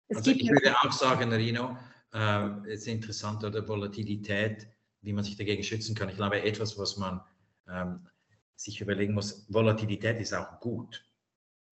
Es 0.08 0.16
Also 0.16 0.32
gibt 0.32 0.42
ich 0.42 0.50
würde 0.50 0.74
auch 0.80 0.90
sagen, 0.90 1.32
Rino, 1.32 1.76
äh, 2.12 2.48
es 2.66 2.80
ist 2.80 2.88
interessant 2.88 3.44
oder 3.44 3.66
Volatilität, 3.68 4.66
wie 5.02 5.12
man 5.12 5.24
sich 5.24 5.36
dagegen 5.36 5.62
schützen 5.62 5.94
kann. 5.94 6.08
Ich 6.08 6.16
glaube, 6.16 6.42
etwas, 6.42 6.78
was 6.78 6.96
man 6.96 7.20
ähm, 7.68 8.06
sich 8.56 8.80
überlegen 8.80 9.14
muss, 9.14 9.46
Volatilität 9.48 10.20
ist 10.20 10.32
auch 10.32 10.60
gut. 10.60 11.04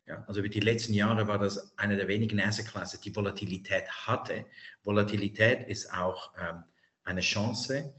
Ja, 0.06 0.24
also 0.26 0.40
über 0.40 0.48
die 0.48 0.60
letzten 0.60 0.92
Jahre 0.92 1.28
war 1.28 1.38
das 1.38 1.78
eine 1.78 1.96
der 1.96 2.08
wenigen 2.08 2.40
Asset 2.40 2.66
Classes, 2.66 3.00
die 3.00 3.14
Volatilität 3.14 3.88
hatte. 3.88 4.44
Volatilität 4.82 5.68
ist 5.68 5.92
auch 5.92 6.32
ähm, 6.38 6.64
eine 7.04 7.20
Chance. 7.20 7.94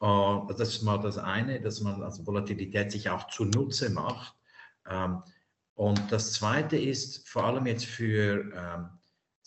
Uh, 0.00 0.46
das 0.46 0.60
ist 0.60 0.82
mal 0.82 0.98
das 0.98 1.18
eine, 1.18 1.60
dass 1.60 1.80
man 1.80 2.00
also 2.04 2.24
Volatilität 2.24 2.92
sich 2.92 3.10
auch 3.10 3.26
zunutze 3.26 3.90
macht. 3.90 4.32
Ähm, 4.88 5.24
und 5.74 6.12
das 6.12 6.34
zweite 6.34 6.76
ist 6.76 7.28
vor 7.28 7.44
allem 7.44 7.66
jetzt 7.66 7.86
für 7.86 8.52
ähm, 8.54 8.97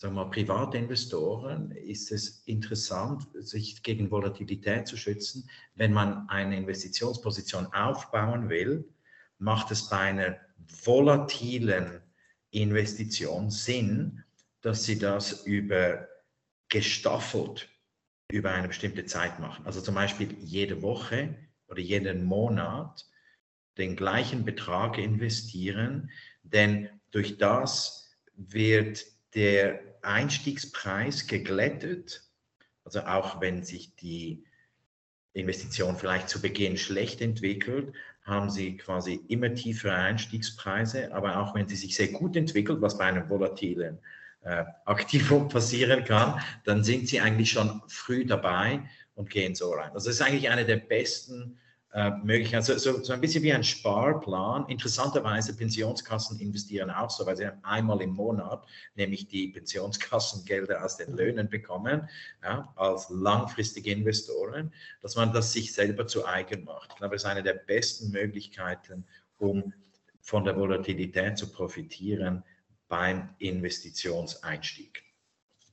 sagen 0.02 0.16
wir 0.16 0.24
private 0.30 0.78
Investoren 0.78 1.70
ist 1.70 2.10
es 2.10 2.42
interessant, 2.46 3.28
sich 3.34 3.84
gegen 3.84 4.10
Volatilität 4.10 4.88
zu 4.88 4.96
schützen. 4.96 5.48
Wenn 5.76 5.92
man 5.92 6.28
eine 6.28 6.56
Investitionsposition 6.56 7.66
aufbauen 7.66 8.48
will, 8.48 8.84
macht 9.38 9.70
es 9.70 9.88
bei 9.88 9.98
einer 9.98 10.38
volatilen 10.82 12.00
Investition 12.50 13.48
Sinn, 13.50 14.24
dass 14.60 14.84
Sie 14.84 14.98
das 14.98 15.44
über 15.44 16.08
gestaffelt 16.68 17.68
über 18.28 18.50
eine 18.50 18.68
bestimmte 18.68 19.04
Zeit 19.04 19.38
machen. 19.38 19.64
Also 19.66 19.80
zum 19.82 19.94
Beispiel 19.94 20.34
jede 20.40 20.82
Woche 20.82 21.36
oder 21.68 21.80
jeden 21.80 22.24
Monat 22.24 23.06
den 23.78 23.94
gleichen 23.94 24.44
Betrag 24.44 24.98
investieren, 24.98 26.10
denn 26.42 26.88
durch 27.12 27.38
das 27.38 28.10
wird 28.34 29.04
der 29.34 29.91
Einstiegspreis 30.02 31.26
geglättet. 31.26 32.22
Also 32.84 33.00
auch 33.00 33.40
wenn 33.40 33.62
sich 33.62 33.94
die 33.96 34.44
Investition 35.32 35.96
vielleicht 35.96 36.28
zu 36.28 36.42
Beginn 36.42 36.76
schlecht 36.76 37.20
entwickelt, 37.20 37.94
haben 38.24 38.50
Sie 38.50 38.76
quasi 38.76 39.20
immer 39.28 39.54
tiefere 39.54 39.94
Einstiegspreise, 39.94 41.12
aber 41.14 41.38
auch 41.38 41.54
wenn 41.54 41.68
sie 41.68 41.76
sich 41.76 41.96
sehr 41.96 42.08
gut 42.08 42.36
entwickelt, 42.36 42.80
was 42.80 42.98
bei 42.98 43.04
einem 43.04 43.28
volatilen 43.28 43.98
äh, 44.42 44.64
Aktivum 44.84 45.48
passieren 45.48 46.04
kann, 46.04 46.40
dann 46.64 46.84
sind 46.84 47.08
Sie 47.08 47.20
eigentlich 47.20 47.50
schon 47.50 47.82
früh 47.88 48.24
dabei 48.24 48.88
und 49.14 49.30
gehen 49.30 49.54
so 49.54 49.72
rein. 49.72 49.92
Also 49.92 50.08
das 50.08 50.16
ist 50.16 50.22
eigentlich 50.22 50.50
eine 50.50 50.64
der 50.64 50.76
besten 50.76 51.58
äh, 51.92 52.10
Möglichkeiten, 52.22 52.64
so, 52.64 52.78
so, 52.78 53.02
so 53.02 53.12
ein 53.12 53.20
bisschen 53.20 53.42
wie 53.42 53.52
ein 53.52 53.62
Sparplan. 53.62 54.66
Interessanterweise 54.68 55.54
Pensionskassen 55.54 56.40
investieren 56.40 56.90
auch 56.90 57.10
so, 57.10 57.26
weil 57.26 57.36
sie 57.36 57.50
einmal 57.62 58.00
im 58.00 58.14
Monat 58.14 58.66
nämlich 58.94 59.28
die 59.28 59.48
Pensionskassengelder 59.48 60.82
aus 60.82 60.96
den 60.96 61.14
Löhnen 61.14 61.50
bekommen, 61.50 62.08
ja, 62.42 62.72
als 62.76 63.10
langfristige 63.10 63.90
Investoren, 63.90 64.72
dass 65.02 65.16
man 65.16 65.32
das 65.32 65.52
sich 65.52 65.74
selber 65.74 66.06
zu 66.06 66.24
eigen 66.24 66.64
macht. 66.64 66.92
Ich 66.92 66.96
glaube, 66.96 67.16
das 67.16 67.24
ist 67.24 67.28
eine 67.28 67.42
der 67.42 67.54
besten 67.54 68.10
Möglichkeiten, 68.10 69.04
um 69.38 69.74
von 70.22 70.44
der 70.44 70.56
Volatilität 70.56 71.36
zu 71.36 71.52
profitieren 71.52 72.42
beim 72.88 73.34
Investitionseinstieg. 73.38 75.11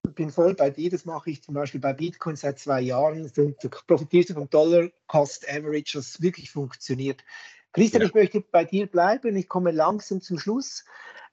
Ich 0.09 0.15
bin 0.15 0.31
voll 0.31 0.55
bei 0.55 0.71
dir, 0.71 0.89
das 0.89 1.05
mache 1.05 1.29
ich 1.29 1.43
zum 1.43 1.53
Beispiel 1.53 1.79
bei 1.79 1.93
Bitcoin 1.93 2.35
seit 2.35 2.57
zwei 2.57 2.81
Jahren. 2.81 3.31
Du 3.35 3.53
profitierst 3.87 4.31
vom 4.31 4.49
Dollar 4.49 4.89
Cost 5.07 5.47
Average, 5.47 5.97
das 5.97 6.21
wirklich 6.21 6.51
funktioniert. 6.51 7.23
Christian, 7.73 8.01
Ja. 8.01 8.07
ich 8.07 8.13
möchte 8.15 8.41
bei 8.41 8.65
dir 8.65 8.87
bleiben. 8.87 9.35
Ich 9.35 9.47
komme 9.47 9.71
langsam 9.71 10.21
zum 10.21 10.39
Schluss. 10.39 10.83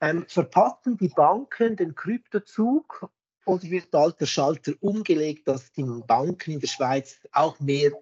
Ähm, 0.00 0.26
verpassen 0.28 0.98
die 0.98 1.08
Banken 1.08 1.76
den 1.76 1.94
Kryptozug 1.94 3.08
oder 3.46 3.62
wird 3.62 3.90
bald 3.90 4.20
der 4.20 4.26
Schalter 4.26 4.72
umgelegt, 4.80 5.48
dass 5.48 5.72
die 5.72 5.84
Banken 5.84 6.50
in 6.50 6.60
der 6.60 6.68
Schweiz 6.68 7.20
auch 7.32 7.58
mehr 7.60 7.92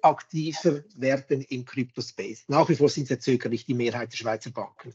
aktiver 0.00 0.82
werden 0.96 1.42
im 1.42 1.66
Kryptospace? 1.66 2.44
Nach 2.48 2.68
wie 2.70 2.76
vor 2.76 2.88
sind 2.88 3.08
sehr 3.08 3.20
zögerlich 3.20 3.66
die 3.66 3.74
Mehrheit 3.74 4.12
der 4.12 4.16
Schweizer 4.16 4.50
Banken. 4.50 4.94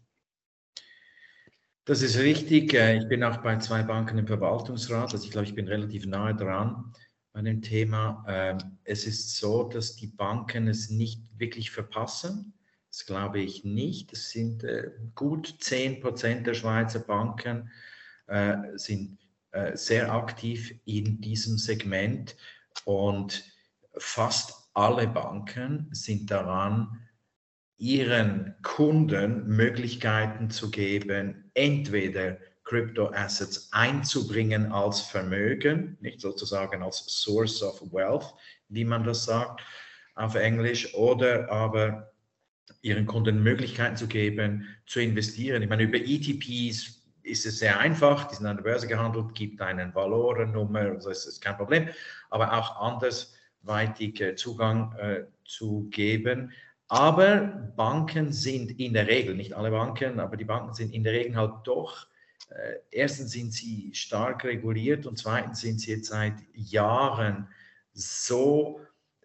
Das 1.88 2.02
ist 2.02 2.18
richtig. 2.18 2.74
Äh, 2.74 2.98
Ich 2.98 3.08
bin 3.08 3.24
auch 3.24 3.38
bei 3.38 3.58
zwei 3.60 3.82
Banken 3.82 4.18
im 4.18 4.28
Verwaltungsrat. 4.28 5.14
Also 5.14 5.24
ich 5.24 5.32
glaube, 5.32 5.48
ich 5.48 5.56
bin 5.56 5.70
relativ 5.70 6.06
nahe 6.06 6.36
dran 6.36 6.92
bei 7.32 7.42
dem 7.42 7.62
Thema. 7.62 8.26
Ähm, 8.28 8.58
Es 8.84 9.08
ist 9.08 9.38
so, 9.38 9.64
dass 9.64 9.96
die 9.96 10.08
Banken 10.08 10.68
es 10.68 10.90
nicht 10.90 11.22
wirklich 11.38 11.72
verpassen. 11.72 12.54
Das 12.90 13.06
glaube 13.06 13.40
ich 13.40 13.64
nicht. 13.64 14.12
Es 14.12 14.32
sind 14.32 14.66
äh, 14.66 14.92
gut 15.16 15.56
10 15.62 16.02
Prozent 16.02 16.46
der 16.46 16.56
Schweizer 16.56 17.00
Banken 17.00 17.72
äh, 18.28 18.58
sind 18.76 19.18
sehr 19.74 20.12
aktiv 20.12 20.76
in 20.86 21.20
diesem 21.20 21.58
Segment 21.58 22.36
und 22.86 23.44
fast 23.98 24.70
alle 24.74 25.08
Banken 25.08 25.88
sind 25.94 26.30
daran, 26.30 27.07
ihren 27.78 28.56
Kunden 28.64 29.48
Möglichkeiten 29.48 30.50
zu 30.50 30.72
geben, 30.72 31.52
entweder 31.54 32.38
Crypto-Assets 32.64 33.70
einzubringen 33.72 34.72
als 34.72 35.02
Vermögen, 35.02 35.98
nicht 36.02 36.20
sozusagen 36.20 36.84
als 36.84 37.06
Source 37.06 37.64
of 37.64 37.82
Wealth, 37.94 38.34
wie 38.70 38.84
man 38.84 39.04
das 39.04 39.26
sagt 39.26 39.62
auf 40.16 40.36
Englisch, 40.36 40.94
oder 40.96 41.50
aber 41.52 42.12
ihren 42.82 43.06
Kunden 43.06 43.42
Möglichkeiten 43.42 43.96
zu 43.96 44.08
geben, 44.08 44.68
zu 44.86 45.00
investieren. 45.00 45.62
Ich 45.62 45.70
meine, 45.70 45.84
über 45.84 45.98
ETPs 45.98 47.06
ist 47.24 47.46
es 47.46 47.60
sehr 47.60 47.80
einfach, 47.80 48.26
die 48.28 48.36
sind 48.36 48.48
an 48.48 48.58
der 48.58 48.64
Börse 48.64 48.88
gehandelt, 48.88 49.36
gibt 49.36 49.62
einen 49.62 49.94
Valorennummer, 49.94 50.80
also 50.80 51.10
ist 51.10 51.42
kein 51.42 51.58
Problem, 51.58 51.90
aber 52.30 52.54
auch 52.54 52.82
andersweitig 52.82 54.38
Zugang 54.38 54.94
äh, 54.98 55.26
zu 55.46 55.88
geben. 55.90 56.52
Aber 56.88 57.72
Banken 57.76 58.32
sind 58.32 58.80
in 58.80 58.94
der 58.94 59.08
Regel, 59.08 59.36
nicht 59.36 59.54
alle 59.54 59.72
Banken, 59.72 60.20
aber 60.20 60.38
die 60.38 60.46
Banken 60.46 60.74
sind 60.74 60.94
in 60.94 61.04
der 61.04 61.14
Regel 61.14 61.36
halt 61.36 61.54
doch, 61.66 62.08
äh, 62.50 62.76
erstens 62.92 63.32
sind 63.32 63.52
sie 63.54 63.92
stark 63.94 64.44
reguliert 64.46 65.06
und 65.06 65.18
zweitens 65.18 65.62
sind 65.62 65.82
sie 65.82 65.92
jetzt 65.92 66.08
seit 66.08 66.36
Jahren 66.54 67.50
so 67.94 68.82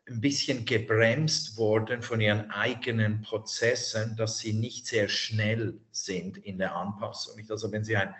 ein 0.09 0.21
bisschen 0.21 0.65
gebremst 0.65 1.57
worden 1.57 2.03
von 2.03 2.21
ihren 2.21 2.51
eigenen 2.51 3.23
Prozessen, 3.23 4.17
dass 4.17 4.39
sie 4.39 4.53
nicht 4.53 4.89
sehr 4.89 5.09
schnell 5.09 5.79
sind 5.93 6.39
in 6.39 6.59
der 6.59 6.75
Anpassung. 6.75 7.41
Also 7.49 7.71
wenn 7.71 7.85
Sie 7.85 7.97
ein 7.97 8.13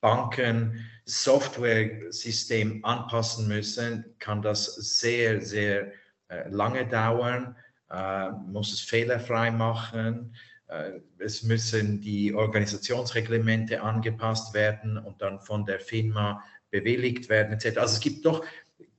Banken-Software-System 0.00 2.84
anpassen 2.84 3.48
müssen, 3.48 4.04
kann 4.20 4.42
das 4.42 4.76
sehr, 4.76 5.40
sehr 5.40 5.90
äh, 6.28 6.48
lange 6.48 6.86
dauern, 6.86 7.56
äh, 7.90 8.30
muss 8.46 8.72
es 8.72 8.80
fehlerfrei 8.80 9.50
machen. 9.50 10.34
Äh, 10.68 11.00
es 11.18 11.42
müssen 11.42 12.00
die 12.00 12.34
Organisationsreglemente 12.34 13.82
angepasst 13.82 14.54
werden 14.54 14.98
und 14.98 15.22
dann 15.22 15.40
von 15.40 15.64
der 15.64 15.80
Firma 15.80 16.42
bewilligt 16.70 17.28
werden 17.28 17.52
etc. 17.52 17.78
Also 17.78 17.94
es 17.94 18.00
gibt 18.00 18.24
doch 18.26 18.44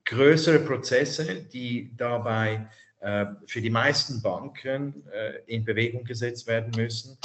größere 0.05 0.59
Prozesse, 0.59 1.43
die 1.43 1.95
dabei 1.97 2.69
äh, 3.01 3.25
für 3.45 3.61
die 3.61 3.69
meisten 3.69 4.21
Banken 4.21 5.03
äh, 5.11 5.39
in 5.45 5.65
Bewegung 5.65 6.03
gesetzt 6.03 6.47
werden 6.47 6.71
müssen. 6.75 7.17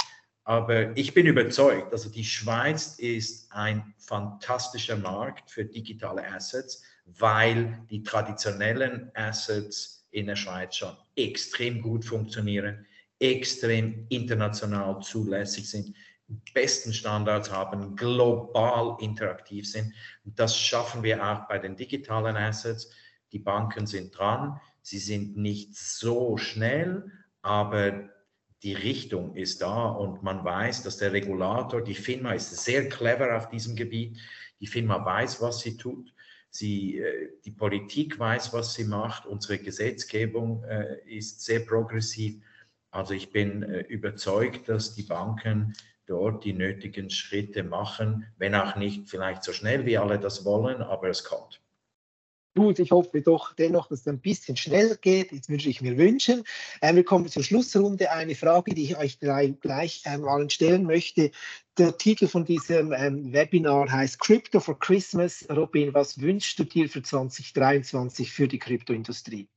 Aber 0.43 0.95
ich 0.97 1.13
bin 1.13 1.25
überzeugt, 1.25 1.93
also 1.93 2.09
die 2.09 2.25
Schweiz 2.25 2.99
ist 2.99 3.51
ein 3.53 3.93
fantastischer 3.97 4.97
Markt 4.97 5.49
für 5.49 5.63
digitale 5.63 6.27
Assets, 6.27 6.83
weil 7.05 7.81
die 7.89 8.03
traditionellen 8.03 9.09
Assets 9.13 10.02
in 10.13 10.27
der 10.27 10.35
Schweiz 10.35 10.75
schon 10.75 10.95
extrem 11.15 11.81
gut 11.81 12.05
funktionieren, 12.05 12.85
extrem 13.19 14.05
international 14.09 15.01
zulässig 15.01 15.69
sind. 15.69 15.95
besten 16.53 16.93
Standards 16.93 17.51
haben, 17.51 17.95
global 17.95 18.95
interaktiv 18.99 19.69
sind. 19.69 19.93
Das 20.23 20.57
schaffen 20.57 21.03
wir 21.03 21.23
auch 21.23 21.47
bei 21.47 21.59
den 21.59 21.75
digitalen 21.75 22.37
Assets. 22.37 22.89
Die 23.31 23.39
Banken 23.39 23.87
sind 23.87 24.17
dran. 24.17 24.59
Sie 24.81 24.99
sind 24.99 25.35
nicht 25.35 25.75
so 25.75 26.37
schnell, 26.37 27.11
aber 27.41 28.09
die 28.61 28.73
Richtung 28.73 29.35
ist 29.35 29.61
da 29.61 29.87
und 29.87 30.23
man 30.23 30.45
weiß, 30.45 30.83
dass 30.83 30.97
der 30.97 31.11
Regulator, 31.11 31.81
die 31.81 31.95
FINMA 31.95 32.33
ist 32.33 32.55
sehr 32.63 32.87
clever 32.87 33.35
auf 33.35 33.49
diesem 33.49 33.75
Gebiet. 33.75 34.17
Die 34.59 34.67
FINMA 34.67 35.03
weiß, 35.03 35.41
was 35.41 35.59
sie 35.59 35.75
tut. 35.75 36.13
Sie, 36.55 36.99
äh, 36.99 37.29
die 37.43 37.51
Politik 37.51 38.19
weiß, 38.19 38.53
was 38.53 38.75
sie 38.75 38.83
macht. 38.85 39.25
Unsere 39.25 39.57
Gesetzgebung 39.57 40.63
äh, 40.65 40.99
ist 41.07 41.41
sehr 41.41 41.61
progressiv. 41.61 42.43
Also 42.91 43.15
ich 43.15 43.31
bin 43.31 43.63
äh, 43.63 43.79
überzeugt, 43.81 44.69
dass 44.69 44.93
die 44.93 45.01
Banken 45.01 45.73
dort 46.05 46.43
die 46.43 46.53
nötigen 46.53 47.09
Schritte 47.09 47.63
machen, 47.63 48.27
wenn 48.37 48.53
auch 48.53 48.75
nicht 48.75 49.09
vielleicht 49.09 49.43
so 49.43 49.51
schnell, 49.51 49.87
wie 49.87 49.97
alle 49.97 50.19
das 50.19 50.45
wollen, 50.45 50.83
aber 50.83 51.09
es 51.09 51.23
kommt. 51.23 51.62
Gut, 52.55 52.77
ich 52.77 52.91
hoffe 52.91 53.19
doch 53.21 53.53
dennoch, 53.53 53.87
dass 53.87 54.01
es 54.01 54.07
ein 54.07 54.19
bisschen 54.19 54.55
schneller 54.55 54.95
geht. 54.95 55.31
Jetzt 55.31 55.49
wünsche 55.49 55.69
ich 55.69 55.81
mir 55.81 55.97
wünschen. 55.97 56.43
Ähm, 56.83 56.97
wir 56.97 57.03
kommen 57.03 57.27
zur 57.27 57.41
Schlussrunde. 57.41 58.11
Eine 58.11 58.35
Frage, 58.35 58.75
die 58.75 58.83
ich 58.83 58.97
euch 58.97 59.19
gleich, 59.19 59.59
gleich 59.59 60.03
ähm, 60.05 60.27
allen 60.27 60.51
stellen 60.51 60.83
möchte. 60.83 61.31
Der 61.79 61.97
Titel 61.97 62.27
von 62.27 62.45
diesem 62.45 62.93
ähm, 62.93 63.33
Webinar 63.33 63.91
heißt 63.91 64.19
Crypto 64.19 64.59
for 64.59 64.77
Christmas. 64.77 65.47
Robin, 65.49 65.95
was 65.95 66.21
wünschst 66.21 66.59
du 66.59 66.63
dir 66.63 66.87
für 66.87 67.01
2023 67.01 68.31
für 68.31 68.47
die 68.47 68.59
Kryptoindustrie? 68.59 69.49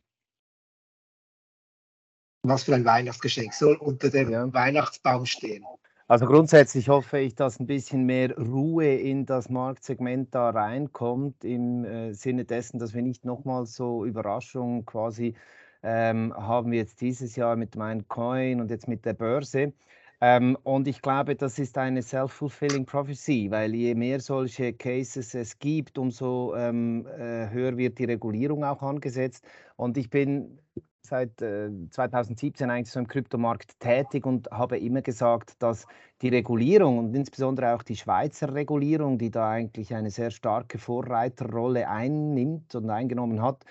Was 2.44 2.62
für 2.62 2.74
ein 2.74 2.86
Weihnachtsgeschenk 2.86 3.53
soll 3.53 3.76
unter 3.76 4.09
dem 4.09 4.30
ja. 4.30 4.51
Weihnachtsbaum 4.55 5.26
stehen? 5.26 5.66
Also 6.09 6.26
grundsätzlich 6.26 6.88
hoffe 6.88 7.18
ich, 7.18 7.34
dass 7.34 7.59
ein 7.59 7.66
bisschen 7.66 8.04
mehr 8.07 8.36
Ruhe 8.38 8.94
in 8.94 9.26
das 9.26 9.48
Marktsegment 9.48 10.32
da 10.34 10.50
reinkommt, 10.50 11.44
im 11.44 11.84
äh, 11.84 12.12
Sinne 12.14 12.44
dessen, 12.44 12.78
dass 12.78 12.94
wir 12.94 13.02
nicht 13.02 13.24
nochmal 13.24 13.66
so 13.66 14.04
Überraschungen 14.04 14.84
quasi 14.86 15.34
ähm, 15.82 16.32
haben 16.36 16.70
wir 16.70 16.78
jetzt 16.78 17.00
dieses 17.00 17.34
Jahr 17.36 17.57
mit 17.57 17.74
meinem 17.76 18.07
Coin 18.09 18.61
und 18.61 18.70
jetzt 18.70 18.86
mit 18.88 19.04
der 19.04 19.14
Börse. 19.14 19.72
Ähm, 20.20 20.57
und 20.62 20.86
ich 20.88 21.02
glaube, 21.02 21.34
das 21.36 21.59
ist 21.59 21.76
eine 21.76 22.02
self-fulfilling 22.02 22.86
prophecy, 22.86 23.50
weil 23.50 23.74
je 23.74 23.94
mehr 23.94 24.20
solche 24.20 24.72
Cases 24.72 25.34
es 25.34 25.59
gibt, 25.59 25.98
umso 25.98 26.54
ähm, 26.57 27.07
äh, 27.18 27.50
höher 27.50 27.76
wird 27.76 27.98
die 27.98 28.04
Regulierung 28.04 28.64
auch 28.64 28.82
angesetzt. 28.82 29.44
Und 29.76 29.96
ich 29.98 30.09
bin 30.09 30.59
seit 31.07 31.40
äh, 31.40 31.70
2017 31.90 32.70
eigentlich 32.70 32.90
so 32.92 33.00
im 33.00 33.07
Kryptomarkt 33.07 33.78
tätig 33.80 34.26
und 34.26 34.50
habe 34.50 34.78
immer 34.78 35.02
gesagt, 35.02 35.62
dass 35.62 35.86
die 36.22 36.28
Regulierung 36.28 36.98
und 36.98 37.14
insbesondere 37.14 37.74
auch 37.74 37.82
die 37.82 37.96
Schweizer 37.96 38.52
Regulierung, 38.54 39.18
die 39.18 39.30
da 39.30 39.50
eigentlich 39.50 39.94
eine 39.94 40.11
sehr 40.11 40.30
starke 40.30 40.78
Vorreiterrolle 40.78 41.88
einnimmt 41.88 42.74
und 42.74 42.90
eingenommen 42.90 43.42
hat, 43.42 43.64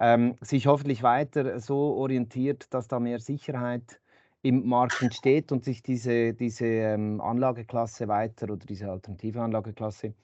ähm, 0.00 0.36
sich 0.40 0.66
hoffentlich 0.66 1.02
weiter 1.02 1.60
so 1.60 1.94
orientiert, 1.96 2.72
dass 2.74 2.88
da 2.88 3.00
mehr 3.00 3.20
Sicherheit 3.20 4.00
im 4.42 4.66
Markt 4.66 5.02
entsteht 5.02 5.52
und 5.52 5.64
sich 5.64 5.82
diese, 5.82 6.32
diese 6.32 6.66
ähm, 6.66 7.20
Anlageklasse 7.20 8.08
weiter 8.08 8.46
oder 8.50 8.64
diese 8.66 8.90
alternative 8.90 9.42
Anlageklasse 9.42 10.14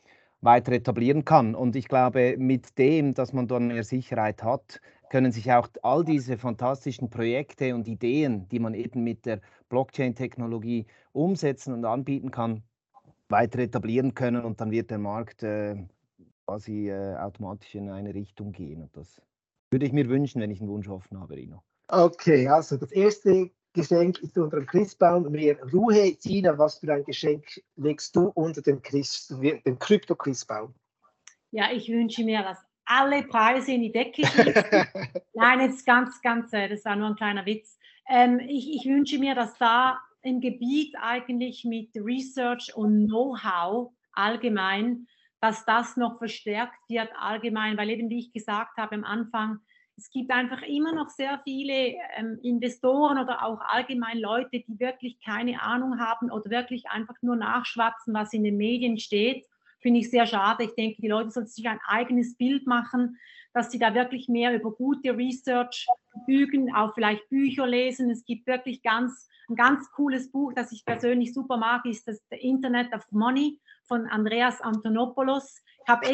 weiter 0.41 0.73
etablieren 0.73 1.25
kann. 1.25 1.55
Und 1.55 1.77
ich 1.77 1.89
glaube, 1.89 2.37
mit 2.39 2.79
dem, 2.79 3.15
dass 3.15 3.33
man 3.33 3.49
dann 3.49 3.69
mehr 3.69 3.85
Sicherheit 3.85 4.43
hat, 4.43 4.81
können 5.11 5.33
sich 5.33 5.53
auch 5.53 5.69
all 5.83 6.05
diese 6.05 6.37
fantastischen 6.37 7.11
Projekte 7.11 7.75
und 7.75 7.87
Ideen, 7.89 8.49
die 8.49 8.59
man 8.59 8.75
eben 8.75 9.05
mit 9.05 9.27
der 9.27 9.41
Blockchain-Technologie 9.69 10.87
umsetzen 11.13 11.73
und 11.73 11.85
anbieten 11.85 12.31
kann, 12.31 12.63
weiter 13.29 13.59
etablieren 13.61 14.15
können 14.15 14.45
und 14.45 14.61
dann 14.61 14.71
wird 14.71 14.91
der 14.91 14.99
Markt 14.99 15.43
äh, 15.43 15.77
quasi 16.47 16.91
äh, 16.91 17.17
automatisch 17.17 17.75
in 17.75 17.91
eine 17.91 18.15
Richtung 18.15 18.53
gehen. 18.53 18.83
Und 18.83 18.97
das 18.97 19.21
würde 19.71 19.87
ich 19.87 19.93
mir 19.93 20.09
wünschen, 20.09 20.41
wenn 20.41 20.51
ich 20.51 20.61
einen 20.61 20.71
Wunsch 20.71 20.89
offen 20.89 21.21
habe, 21.21 21.37
Rino. 21.37 21.63
Okay, 21.89 22.49
also 22.49 22.77
das 22.77 22.93
erste 22.93 23.51
Geschenk 23.73 24.21
ist 24.23 24.37
unter 24.39 24.59
dem 24.59 24.67
Christbaum 24.67 25.31
mehr 25.31 25.57
Ruhe. 25.73 26.17
Sina, 26.19 26.57
was 26.59 26.79
für 26.79 26.93
ein 26.93 27.05
Geschenk 27.05 27.63
legst 27.77 28.17
du 28.17 28.29
unter 28.35 28.63
dem, 28.63 28.81
Christ, 28.83 29.31
dem 29.31 29.79
Krypto-Christbaum? 29.79 30.75
Ja, 31.51 31.71
ich 31.73 31.89
wünsche 31.89 32.25
mir, 32.25 32.43
dass 32.43 32.66
alle 32.87 33.25
Preise 33.25 33.73
in 33.73 33.83
die 33.83 33.93
Decke 33.93 34.27
schießen. 34.27 34.65
Nein, 35.35 35.61
jetzt 35.61 35.85
ganz, 35.85 36.21
ganz, 36.23 36.53
äh, 36.53 36.69
das 36.69 36.85
war 36.85 36.97
nur 36.97 37.09
ein 37.09 37.17
kleiner 37.17 37.45
Witz. 37.45 37.79
Ähm, 38.09 38.41
ich, 38.41 38.75
ich 38.75 38.87
wünsche 38.87 39.19
mir, 39.19 39.35
dass 39.35 39.59
da 39.59 40.01
im 40.23 40.41
Gebiet 40.41 40.95
eigentlich 41.01 41.65
mit 41.65 41.91
Research 41.97 42.75
und 42.75 43.07
Know-how 43.07 43.93
allgemein, 44.13 45.07
dass 45.41 45.65
das 45.67 45.97
noch 45.97 46.19
verstärkt 46.19 46.79
wird 46.89 47.11
allgemein, 47.19 47.77
weil 47.77 47.91
eben 47.91 48.09
wie 48.09 48.21
ich 48.21 48.33
gesagt 48.33 48.79
habe 48.79 48.95
am 48.95 49.05
Anfang, 49.05 49.61
es 49.99 50.11
gibt 50.11 50.31
einfach 50.31 50.63
immer 50.63 50.93
noch 50.93 51.09
sehr 51.09 51.41
viele 51.45 51.95
ähm, 52.17 52.39
Investoren 52.43 53.19
oder 53.19 53.45
auch 53.45 53.61
allgemein 53.61 54.19
Leute, 54.19 54.61
die 54.61 54.79
wirklich 54.79 55.21
keine 55.25 55.63
Ahnung 55.63 55.99
haben 55.99 56.31
oder 56.31 56.51
wirklich 56.51 56.89
einfach 56.91 57.15
nur 57.23 57.37
nachschwatzen, 57.37 58.13
was 58.13 58.33
in 58.33 58.45
den 58.45 58.59
Medien 58.59 58.99
steht 58.99 59.47
finde 59.81 60.01
ich 60.01 60.11
sehr 60.11 60.27
schade. 60.27 60.65
Ich 60.65 60.75
denke, 60.75 61.01
die 61.01 61.09
Leute 61.09 61.31
sollten 61.31 61.49
sich 61.49 61.69
ein 61.69 61.81
eigenes 61.87 62.37
Bild 62.37 62.67
machen, 62.67 63.19
dass 63.53 63.71
sie 63.71 63.79
da 63.79 63.95
wirklich 63.95 64.29
mehr 64.29 64.55
über 64.55 64.71
gute 64.71 65.17
Research 65.17 65.87
bügen, 66.27 66.75
auch 66.75 66.95
vielleicht 66.95 67.29
Bücher 67.31 67.67
lesen. 67.67 68.11
Es 68.11 68.25
gibt 68.25 68.47
wirklich 68.47 68.83
ganz, 68.83 69.29
ein 69.49 69.57
ganz 69.57 69.91
cooles 69.93 70.31
Buch, 70.31 70.53
das 70.55 70.73
ich 70.73 70.85
persönlich 70.85 71.33
super 71.33 71.57
mag, 71.57 71.87
ist 71.87 72.07
das 72.07 72.21
The 72.31 72.37
Internet 72.37 72.93
of 72.93 73.11
Money 73.11 73.59
von 73.85 74.07
Andreas 74.07 74.61
Antonopoulos. 74.61 75.63
Ich 75.83 75.89
habe 75.89 76.07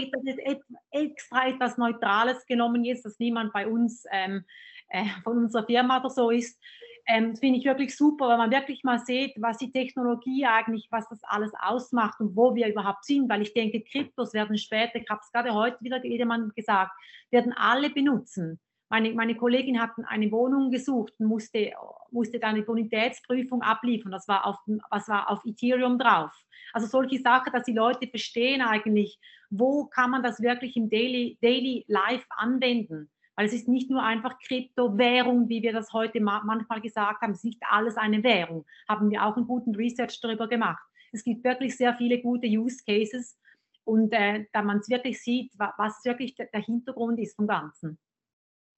extra 0.90 1.48
etwas 1.48 1.78
Neutrales 1.78 2.46
genommen, 2.46 2.84
jetzt, 2.84 3.04
dass 3.04 3.18
niemand 3.18 3.52
bei 3.52 3.66
uns 3.66 4.04
ähm, 4.12 4.44
äh, 4.88 5.06
von 5.24 5.38
unserer 5.38 5.64
Firma 5.64 5.98
oder 5.98 6.10
so 6.10 6.30
ist. 6.30 6.60
Ähm, 7.06 7.36
finde 7.36 7.58
ich 7.58 7.64
wirklich 7.64 7.96
super, 7.96 8.28
weil 8.28 8.38
man 8.38 8.50
wirklich 8.52 8.84
mal 8.84 8.98
sieht, 8.98 9.34
was 9.36 9.58
die 9.58 9.72
Technologie 9.72 10.46
eigentlich, 10.46 10.86
was 10.90 11.08
das 11.08 11.22
alles 11.24 11.52
ausmacht 11.58 12.20
und 12.20 12.36
wo 12.36 12.54
wir 12.54 12.68
überhaupt 12.68 13.04
sind, 13.04 13.28
weil 13.28 13.42
ich 13.42 13.54
denke, 13.54 13.80
Kryptos 13.80 14.32
werden 14.34 14.56
später, 14.56 14.96
ich 14.96 15.10
habe 15.10 15.20
es 15.20 15.32
gerade 15.32 15.52
heute 15.52 15.78
wieder 15.80 16.04
jemand 16.04 16.54
gesagt, 16.54 16.92
werden 17.30 17.52
alle 17.54 17.90
benutzen. 17.90 18.60
Meine, 18.88 19.14
meine 19.14 19.34
Kollegin 19.34 19.80
hat 19.80 19.92
eine 20.06 20.30
Wohnung 20.30 20.70
gesucht 20.70 21.14
und 21.18 21.26
musste, 21.26 21.72
musste 22.10 22.38
da 22.38 22.48
eine 22.48 22.62
Bonitätsprüfung 22.62 23.62
abliefern. 23.62 24.12
Das 24.12 24.28
war 24.28 24.46
auf, 24.46 24.58
was 24.90 25.08
war 25.08 25.30
auf 25.30 25.44
Ethereum 25.46 25.98
drauf. 25.98 26.30
Also 26.74 26.86
solche 26.86 27.18
Sachen, 27.18 27.52
dass 27.52 27.64
die 27.64 27.72
Leute 27.72 28.06
verstehen 28.06 28.60
eigentlich, 28.60 29.18
wo 29.48 29.86
kann 29.86 30.10
man 30.10 30.22
das 30.22 30.42
wirklich 30.42 30.76
im 30.76 30.90
Daily, 30.90 31.38
Daily 31.40 31.86
Life 31.88 32.26
anwenden. 32.30 33.10
Weil 33.36 33.46
es 33.46 33.52
ist 33.52 33.68
nicht 33.68 33.90
nur 33.90 34.02
einfach 34.02 34.38
Kryptowährung, 34.46 35.48
wie 35.48 35.62
wir 35.62 35.72
das 35.72 35.92
heute 35.92 36.20
manchmal 36.20 36.80
gesagt 36.80 37.22
haben. 37.22 37.32
Es 37.32 37.38
ist 37.38 37.44
nicht 37.44 37.62
alles 37.70 37.96
eine 37.96 38.22
Währung. 38.22 38.66
Haben 38.88 39.10
wir 39.10 39.24
auch 39.24 39.36
einen 39.36 39.46
guten 39.46 39.74
Research 39.74 40.20
darüber 40.20 40.48
gemacht. 40.48 40.82
Es 41.12 41.24
gibt 41.24 41.44
wirklich 41.44 41.76
sehr 41.76 41.94
viele 41.94 42.20
gute 42.20 42.46
Use 42.46 42.82
Cases 42.86 43.38
und 43.84 44.12
äh, 44.12 44.46
da 44.52 44.62
man 44.62 44.78
es 44.78 44.88
wirklich 44.88 45.22
sieht, 45.22 45.52
was 45.56 46.04
wirklich 46.04 46.34
der 46.34 46.60
Hintergrund 46.60 47.18
ist 47.18 47.36
vom 47.36 47.46
Ganzen. 47.46 47.98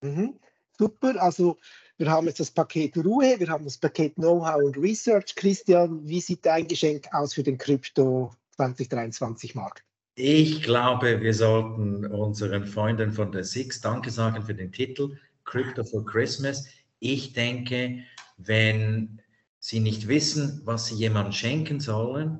Mhm. 0.02 0.38
Super, 0.76 1.22
also 1.22 1.58
wir 1.98 2.10
haben 2.10 2.26
jetzt 2.26 2.40
das 2.40 2.50
Paket 2.50 2.96
Ruhe, 2.96 3.38
wir 3.38 3.48
haben 3.48 3.64
das 3.64 3.78
Paket 3.78 4.16
Know-how 4.16 4.60
und 4.60 4.76
Research. 4.76 5.36
Christian, 5.36 6.06
wie 6.06 6.20
sieht 6.20 6.44
dein 6.44 6.66
Geschenk 6.66 7.06
aus 7.12 7.34
für 7.34 7.44
den 7.44 7.58
Krypto 7.58 8.32
2023 8.56 9.54
Markt? 9.54 9.84
Ich 10.16 10.62
glaube, 10.62 11.20
wir 11.22 11.34
sollten 11.34 12.06
unseren 12.06 12.66
Freunden 12.66 13.12
von 13.12 13.32
der 13.32 13.42
Six 13.42 13.80
Danke 13.80 14.12
sagen 14.12 14.44
für 14.44 14.54
den 14.54 14.70
Titel 14.70 15.16
Crypto 15.44 15.82
for 15.82 16.06
Christmas. 16.06 16.68
Ich 17.00 17.32
denke, 17.32 18.04
wenn 18.36 19.20
Sie 19.58 19.80
nicht 19.80 20.06
wissen, 20.06 20.60
was 20.64 20.86
Sie 20.86 20.94
jemandem 20.94 21.32
schenken 21.32 21.80
sollen, 21.80 22.38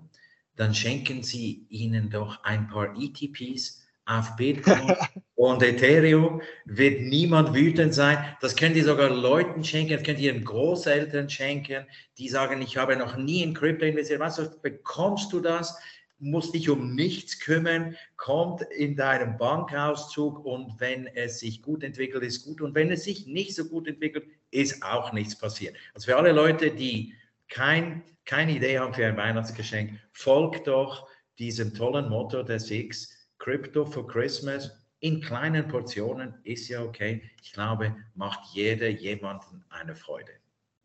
dann 0.54 0.72
schenken 0.72 1.24
Sie 1.24 1.66
ihnen 1.68 2.10
doch 2.10 2.44
ein 2.44 2.68
paar 2.68 2.94
ETPs 2.96 3.82
auf 4.06 4.36
Bitcoin 4.36 4.94
und 5.34 5.60
Ethereum. 5.60 6.42
Wird 6.66 7.00
niemand 7.00 7.54
wütend 7.54 7.92
sein. 7.92 8.36
Das 8.40 8.54
könnt 8.54 8.76
ihr 8.76 8.84
sogar 8.84 9.10
Leuten 9.10 9.64
schenken, 9.64 9.94
das 9.94 10.04
könnt 10.04 10.20
ihr 10.20 10.32
Ihren 10.32 10.44
Großeltern 10.44 11.28
schenken, 11.28 11.86
die 12.18 12.28
sagen, 12.28 12.62
ich 12.62 12.76
habe 12.76 12.94
noch 12.94 13.16
nie 13.16 13.42
in 13.42 13.52
Krypto 13.52 13.84
investiert. 13.84 14.20
Was 14.20 14.60
bekommst 14.60 15.32
du 15.32 15.40
das? 15.40 15.76
Musst 16.24 16.54
dich 16.54 16.70
um 16.70 16.94
nichts 16.94 17.38
kümmern, 17.38 17.96
kommt 18.16 18.62
in 18.62 18.96
deinem 18.96 19.36
Bankauszug 19.36 20.44
und 20.44 20.80
wenn 20.80 21.06
es 21.06 21.40
sich 21.40 21.60
gut 21.60 21.84
entwickelt, 21.84 22.24
ist 22.24 22.46
gut 22.46 22.62
und 22.62 22.74
wenn 22.74 22.90
es 22.90 23.04
sich 23.04 23.26
nicht 23.26 23.54
so 23.54 23.66
gut 23.66 23.86
entwickelt, 23.86 24.24
ist 24.50 24.82
auch 24.82 25.12
nichts 25.12 25.38
passiert. 25.38 25.76
Also 25.92 26.06
für 26.06 26.16
alle 26.16 26.32
Leute, 26.32 26.70
die 26.70 27.12
kein, 27.48 28.02
keine 28.24 28.52
Idee 28.56 28.78
haben 28.78 28.94
für 28.94 29.06
ein 29.06 29.18
Weihnachtsgeschenk, 29.18 30.00
folgt 30.12 30.66
doch 30.66 31.06
diesem 31.38 31.74
tollen 31.74 32.08
Motto 32.08 32.42
der 32.42 32.58
Six, 32.58 33.28
Crypto 33.38 33.84
for 33.84 34.06
Christmas, 34.06 34.70
in 35.00 35.20
kleinen 35.20 35.68
Portionen 35.68 36.32
ist 36.44 36.68
ja 36.68 36.82
okay. 36.82 37.20
Ich 37.42 37.52
glaube, 37.52 37.94
macht 38.14 38.40
jeder 38.54 38.88
jemanden 38.88 39.62
eine 39.68 39.94
Freude. 39.94 40.32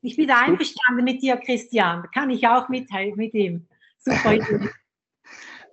Ich 0.02 0.18
bin 0.18 0.30
einverstanden 0.30 1.06
mit 1.06 1.22
dir, 1.22 1.38
Christian. 1.38 2.06
Kann 2.14 2.30
ich 2.30 2.46
auch 2.46 2.68
mit, 2.68 2.90
mit 3.16 3.34
ihm. 3.34 3.66
Super. 3.98 4.38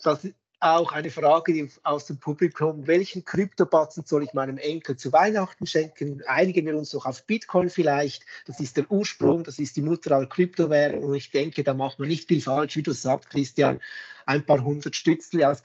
Das 0.07 0.25
auch 0.61 0.93
eine 0.93 1.11
Frage 1.11 1.69
aus 1.83 2.07
dem 2.07 2.19
Publikum. 2.19 2.87
Welchen 2.87 3.25
Kryptobatzen 3.25 4.05
soll 4.07 4.23
ich 4.23 4.35
meinem 4.35 4.57
Enkel 4.57 4.97
zu 4.97 5.13
Weihnachten 5.13 5.67
schenken? 5.67 6.23
Einigen 6.29 6.65
wir 6.65 6.77
uns 6.77 6.91
doch 6.91 7.07
auf 7.07 7.27
Bitcoin 7.27 7.71
vielleicht. 7.71 8.25
Das 8.47 8.61
ist 8.61 8.77
der 8.77 8.89
Ursprung, 8.89 9.43
das 9.43 9.59
ist 9.59 9.77
die 9.77 9.83
Mutter 9.83 10.13
aller 10.13 10.29
Kryptowährungen. 10.29 11.05
Und 11.09 11.15
ich 11.17 11.33
denke, 11.33 11.65
da 11.65 11.75
macht 11.75 11.99
man 11.99 12.07
nicht 12.07 12.29
viel 12.29 12.41
falsch, 12.41 12.77
wie 12.77 12.85
du 12.85 12.93
sagst, 12.93 13.31
Christian. 13.31 13.81
Ein 14.27 14.47
paar 14.47 14.63
hundert 14.63 14.95
Stützli 14.95 15.43
als, 15.43 15.65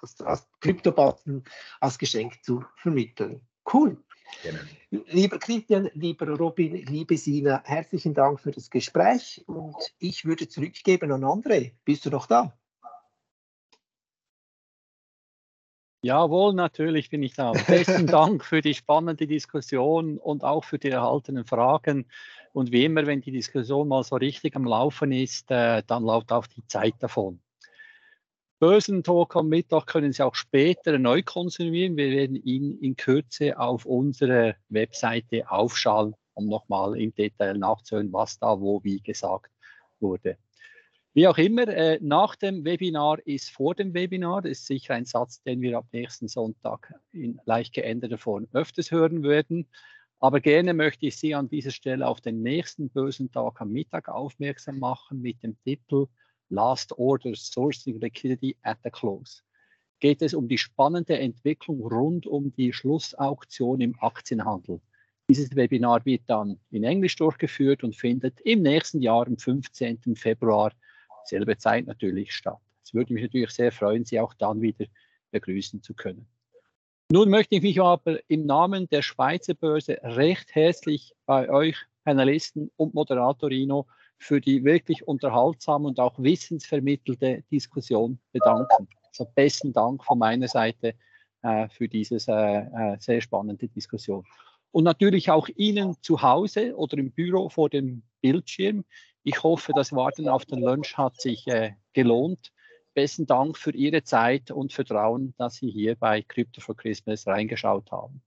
als, 0.00 0.20
als 0.20 0.46
Kryptobatzen 0.60 1.42
als 1.80 1.98
Geschenk 1.98 2.44
zu 2.44 2.64
vermitteln. 2.76 3.40
Cool. 3.72 3.96
Genau. 4.44 5.04
Lieber 5.08 5.40
Christian, 5.40 5.90
lieber 5.94 6.28
Robin, 6.28 6.76
liebe 6.86 7.16
Sina, 7.16 7.60
herzlichen 7.64 8.14
Dank 8.14 8.40
für 8.40 8.52
das 8.52 8.70
Gespräch 8.70 9.42
und 9.46 9.76
ich 9.98 10.24
würde 10.24 10.48
zurückgeben 10.48 11.10
an 11.10 11.24
André. 11.24 11.72
Bist 11.84 12.06
du 12.06 12.10
noch 12.10 12.26
da? 12.26 12.56
Jawohl, 16.04 16.52
natürlich 16.52 17.08
bin 17.08 17.22
ich 17.22 17.32
da. 17.32 17.52
Besten 17.52 18.06
Dank 18.06 18.44
für 18.44 18.60
die 18.60 18.74
spannende 18.74 19.26
Diskussion 19.26 20.18
und 20.18 20.44
auch 20.44 20.62
für 20.62 20.78
die 20.78 20.90
erhaltenen 20.90 21.46
Fragen. 21.46 22.04
Und 22.52 22.72
wie 22.72 22.84
immer, 22.84 23.06
wenn 23.06 23.22
die 23.22 23.32
Diskussion 23.32 23.88
mal 23.88 24.04
so 24.04 24.16
richtig 24.16 24.54
am 24.54 24.66
Laufen 24.66 25.12
ist, 25.12 25.50
äh, 25.50 25.82
dann 25.86 26.02
läuft 26.02 26.30
auch 26.30 26.46
die 26.46 26.66
Zeit 26.66 26.92
davon. 27.00 27.40
Börsentalk 28.58 29.34
am 29.34 29.48
Mittag 29.48 29.86
können 29.86 30.12
Sie 30.12 30.22
auch 30.22 30.34
später 30.34 30.98
neu 30.98 31.22
konsumieren. 31.22 31.96
Wir 31.96 32.10
werden 32.10 32.36
ihn 32.36 32.78
in 32.82 32.96
Kürze 32.96 33.58
auf 33.58 33.86
unsere 33.86 34.56
Webseite 34.68 35.50
aufschalten, 35.50 36.16
um 36.34 36.48
nochmal 36.48 37.00
im 37.00 37.14
Detail 37.14 37.56
nachzuhören, 37.56 38.12
was 38.12 38.38
da 38.38 38.60
wo 38.60 38.84
wie 38.84 39.00
gesagt 39.00 39.50
wurde. 40.00 40.36
Wie 41.16 41.28
auch 41.28 41.38
immer, 41.38 41.68
äh, 41.68 42.00
nach 42.02 42.34
dem 42.34 42.64
Webinar 42.64 43.24
ist 43.24 43.50
vor 43.50 43.76
dem 43.76 43.94
Webinar. 43.94 44.42
Das 44.42 44.50
ist 44.50 44.66
sicher 44.66 44.94
ein 44.94 45.04
Satz, 45.04 45.40
den 45.44 45.60
wir 45.60 45.78
ab 45.78 45.86
nächsten 45.92 46.26
Sonntag 46.26 46.92
in 47.12 47.40
leicht 47.44 47.72
geänderter 47.72 48.18
Form 48.18 48.48
öfters 48.52 48.90
hören 48.90 49.22
würden. 49.22 49.68
Aber 50.18 50.40
gerne 50.40 50.74
möchte 50.74 51.06
ich 51.06 51.16
Sie 51.16 51.32
an 51.32 51.48
dieser 51.48 51.70
Stelle 51.70 52.08
auf 52.08 52.20
den 52.20 52.42
nächsten 52.42 52.90
Börsentag 52.90 53.60
am 53.60 53.70
Mittag 53.70 54.08
aufmerksam 54.08 54.80
machen 54.80 55.22
mit 55.22 55.40
dem 55.44 55.56
Titel 55.62 56.08
Last 56.48 56.98
Order 56.98 57.36
Sourcing 57.36 58.00
Liquidity 58.00 58.56
at 58.62 58.78
the 58.82 58.90
Close. 58.90 59.42
Geht 60.00 60.20
es 60.20 60.34
um 60.34 60.48
die 60.48 60.58
spannende 60.58 61.16
Entwicklung 61.16 61.80
rund 61.80 62.26
um 62.26 62.52
die 62.56 62.72
Schlussauktion 62.72 63.80
im 63.80 63.96
Aktienhandel. 64.00 64.80
Dieses 65.30 65.54
Webinar 65.54 66.04
wird 66.04 66.22
dann 66.26 66.58
in 66.72 66.82
Englisch 66.82 67.14
durchgeführt 67.14 67.84
und 67.84 67.94
findet 67.94 68.40
im 68.40 68.62
nächsten 68.62 69.00
Jahr, 69.00 69.28
am 69.28 69.38
15. 69.38 70.16
Februar, 70.16 70.72
selbe 71.24 71.56
Zeit 71.56 71.86
natürlich 71.86 72.32
statt. 72.32 72.58
Es 72.82 72.94
würde 72.94 73.12
mich 73.12 73.22
natürlich 73.22 73.50
sehr 73.50 73.72
freuen, 73.72 74.04
Sie 74.04 74.20
auch 74.20 74.34
dann 74.34 74.60
wieder 74.60 74.86
begrüßen 75.30 75.82
zu 75.82 75.94
können. 75.94 76.26
Nun 77.10 77.30
möchte 77.30 77.56
ich 77.56 77.62
mich 77.62 77.80
aber 77.80 78.18
im 78.28 78.46
Namen 78.46 78.88
der 78.88 79.02
Schweizer 79.02 79.54
Börse 79.54 79.98
recht 80.02 80.54
herzlich 80.54 81.12
bei 81.26 81.50
euch 81.50 81.76
Panelisten 82.04 82.70
und 82.76 82.94
Moderatorino 82.94 83.86
für 84.18 84.40
die 84.40 84.64
wirklich 84.64 85.06
unterhaltsame 85.06 85.88
und 85.88 86.00
auch 86.00 86.14
wissensvermittelte 86.18 87.44
Diskussion 87.50 88.18
bedanken. 88.32 88.88
Also 89.08 89.26
besten 89.34 89.72
Dank 89.72 90.04
von 90.04 90.18
meiner 90.18 90.48
Seite 90.48 90.94
äh, 91.42 91.68
für 91.68 91.88
diese 91.88 92.16
äh, 92.28 92.94
äh, 92.94 92.96
sehr 93.00 93.20
spannende 93.20 93.68
Diskussion. 93.68 94.24
Und 94.72 94.84
natürlich 94.84 95.30
auch 95.30 95.48
Ihnen 95.56 95.94
zu 96.02 96.22
Hause 96.22 96.74
oder 96.74 96.98
im 96.98 97.12
Büro 97.12 97.48
vor 97.48 97.68
dem 97.68 98.02
Bildschirm. 98.22 98.84
Ich 99.24 99.42
hoffe, 99.42 99.72
das 99.74 99.92
Warten 99.92 100.28
auf 100.28 100.44
den 100.44 100.60
Lunch 100.60 100.98
hat 100.98 101.18
sich 101.20 101.46
äh, 101.48 101.72
gelohnt. 101.94 102.52
Besten 102.92 103.26
Dank 103.26 103.56
für 103.56 103.72
Ihre 103.72 104.04
Zeit 104.04 104.50
und 104.50 104.72
Vertrauen, 104.72 105.34
dass 105.38 105.56
Sie 105.56 105.70
hier 105.70 105.96
bei 105.96 106.22
Crypto 106.22 106.60
for 106.60 106.76
Christmas 106.76 107.26
reingeschaut 107.26 107.90
haben. 107.90 108.22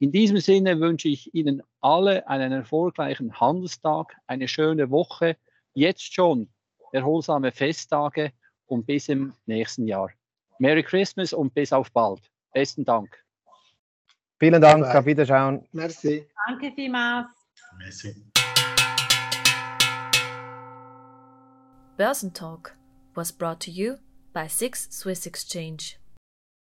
In 0.00 0.10
diesem 0.10 0.38
Sinne 0.38 0.80
wünsche 0.80 1.08
ich 1.08 1.32
Ihnen 1.34 1.62
alle 1.80 2.26
einen 2.28 2.52
erfolgreichen 2.52 3.40
Handelstag, 3.40 4.16
eine 4.26 4.48
schöne 4.48 4.90
Woche, 4.90 5.36
jetzt 5.72 6.12
schon 6.12 6.48
erholsame 6.92 7.52
Festtage 7.52 8.32
und 8.66 8.86
bis 8.86 9.08
im 9.08 9.34
nächsten 9.46 9.86
Jahr. 9.86 10.10
Merry 10.58 10.82
Christmas 10.82 11.32
und 11.32 11.54
bis 11.54 11.72
auf 11.72 11.92
bald. 11.92 12.20
Besten 12.52 12.84
Dank. 12.84 13.24
Vielen 14.38 14.60
Dank, 14.60 14.84
auf 14.84 15.06
Wiederschauen. 15.06 15.66
Merci. 15.72 16.26
Danke 16.46 16.72
vielmals. 16.74 17.28
Merci. 17.78 18.33
Börsentalk 21.96 22.72
was 23.14 23.30
brought 23.30 23.60
to 23.60 23.70
you 23.70 23.98
by 24.32 24.48
Six 24.48 24.88
Swiss 24.90 25.26
Exchange. 25.26 25.96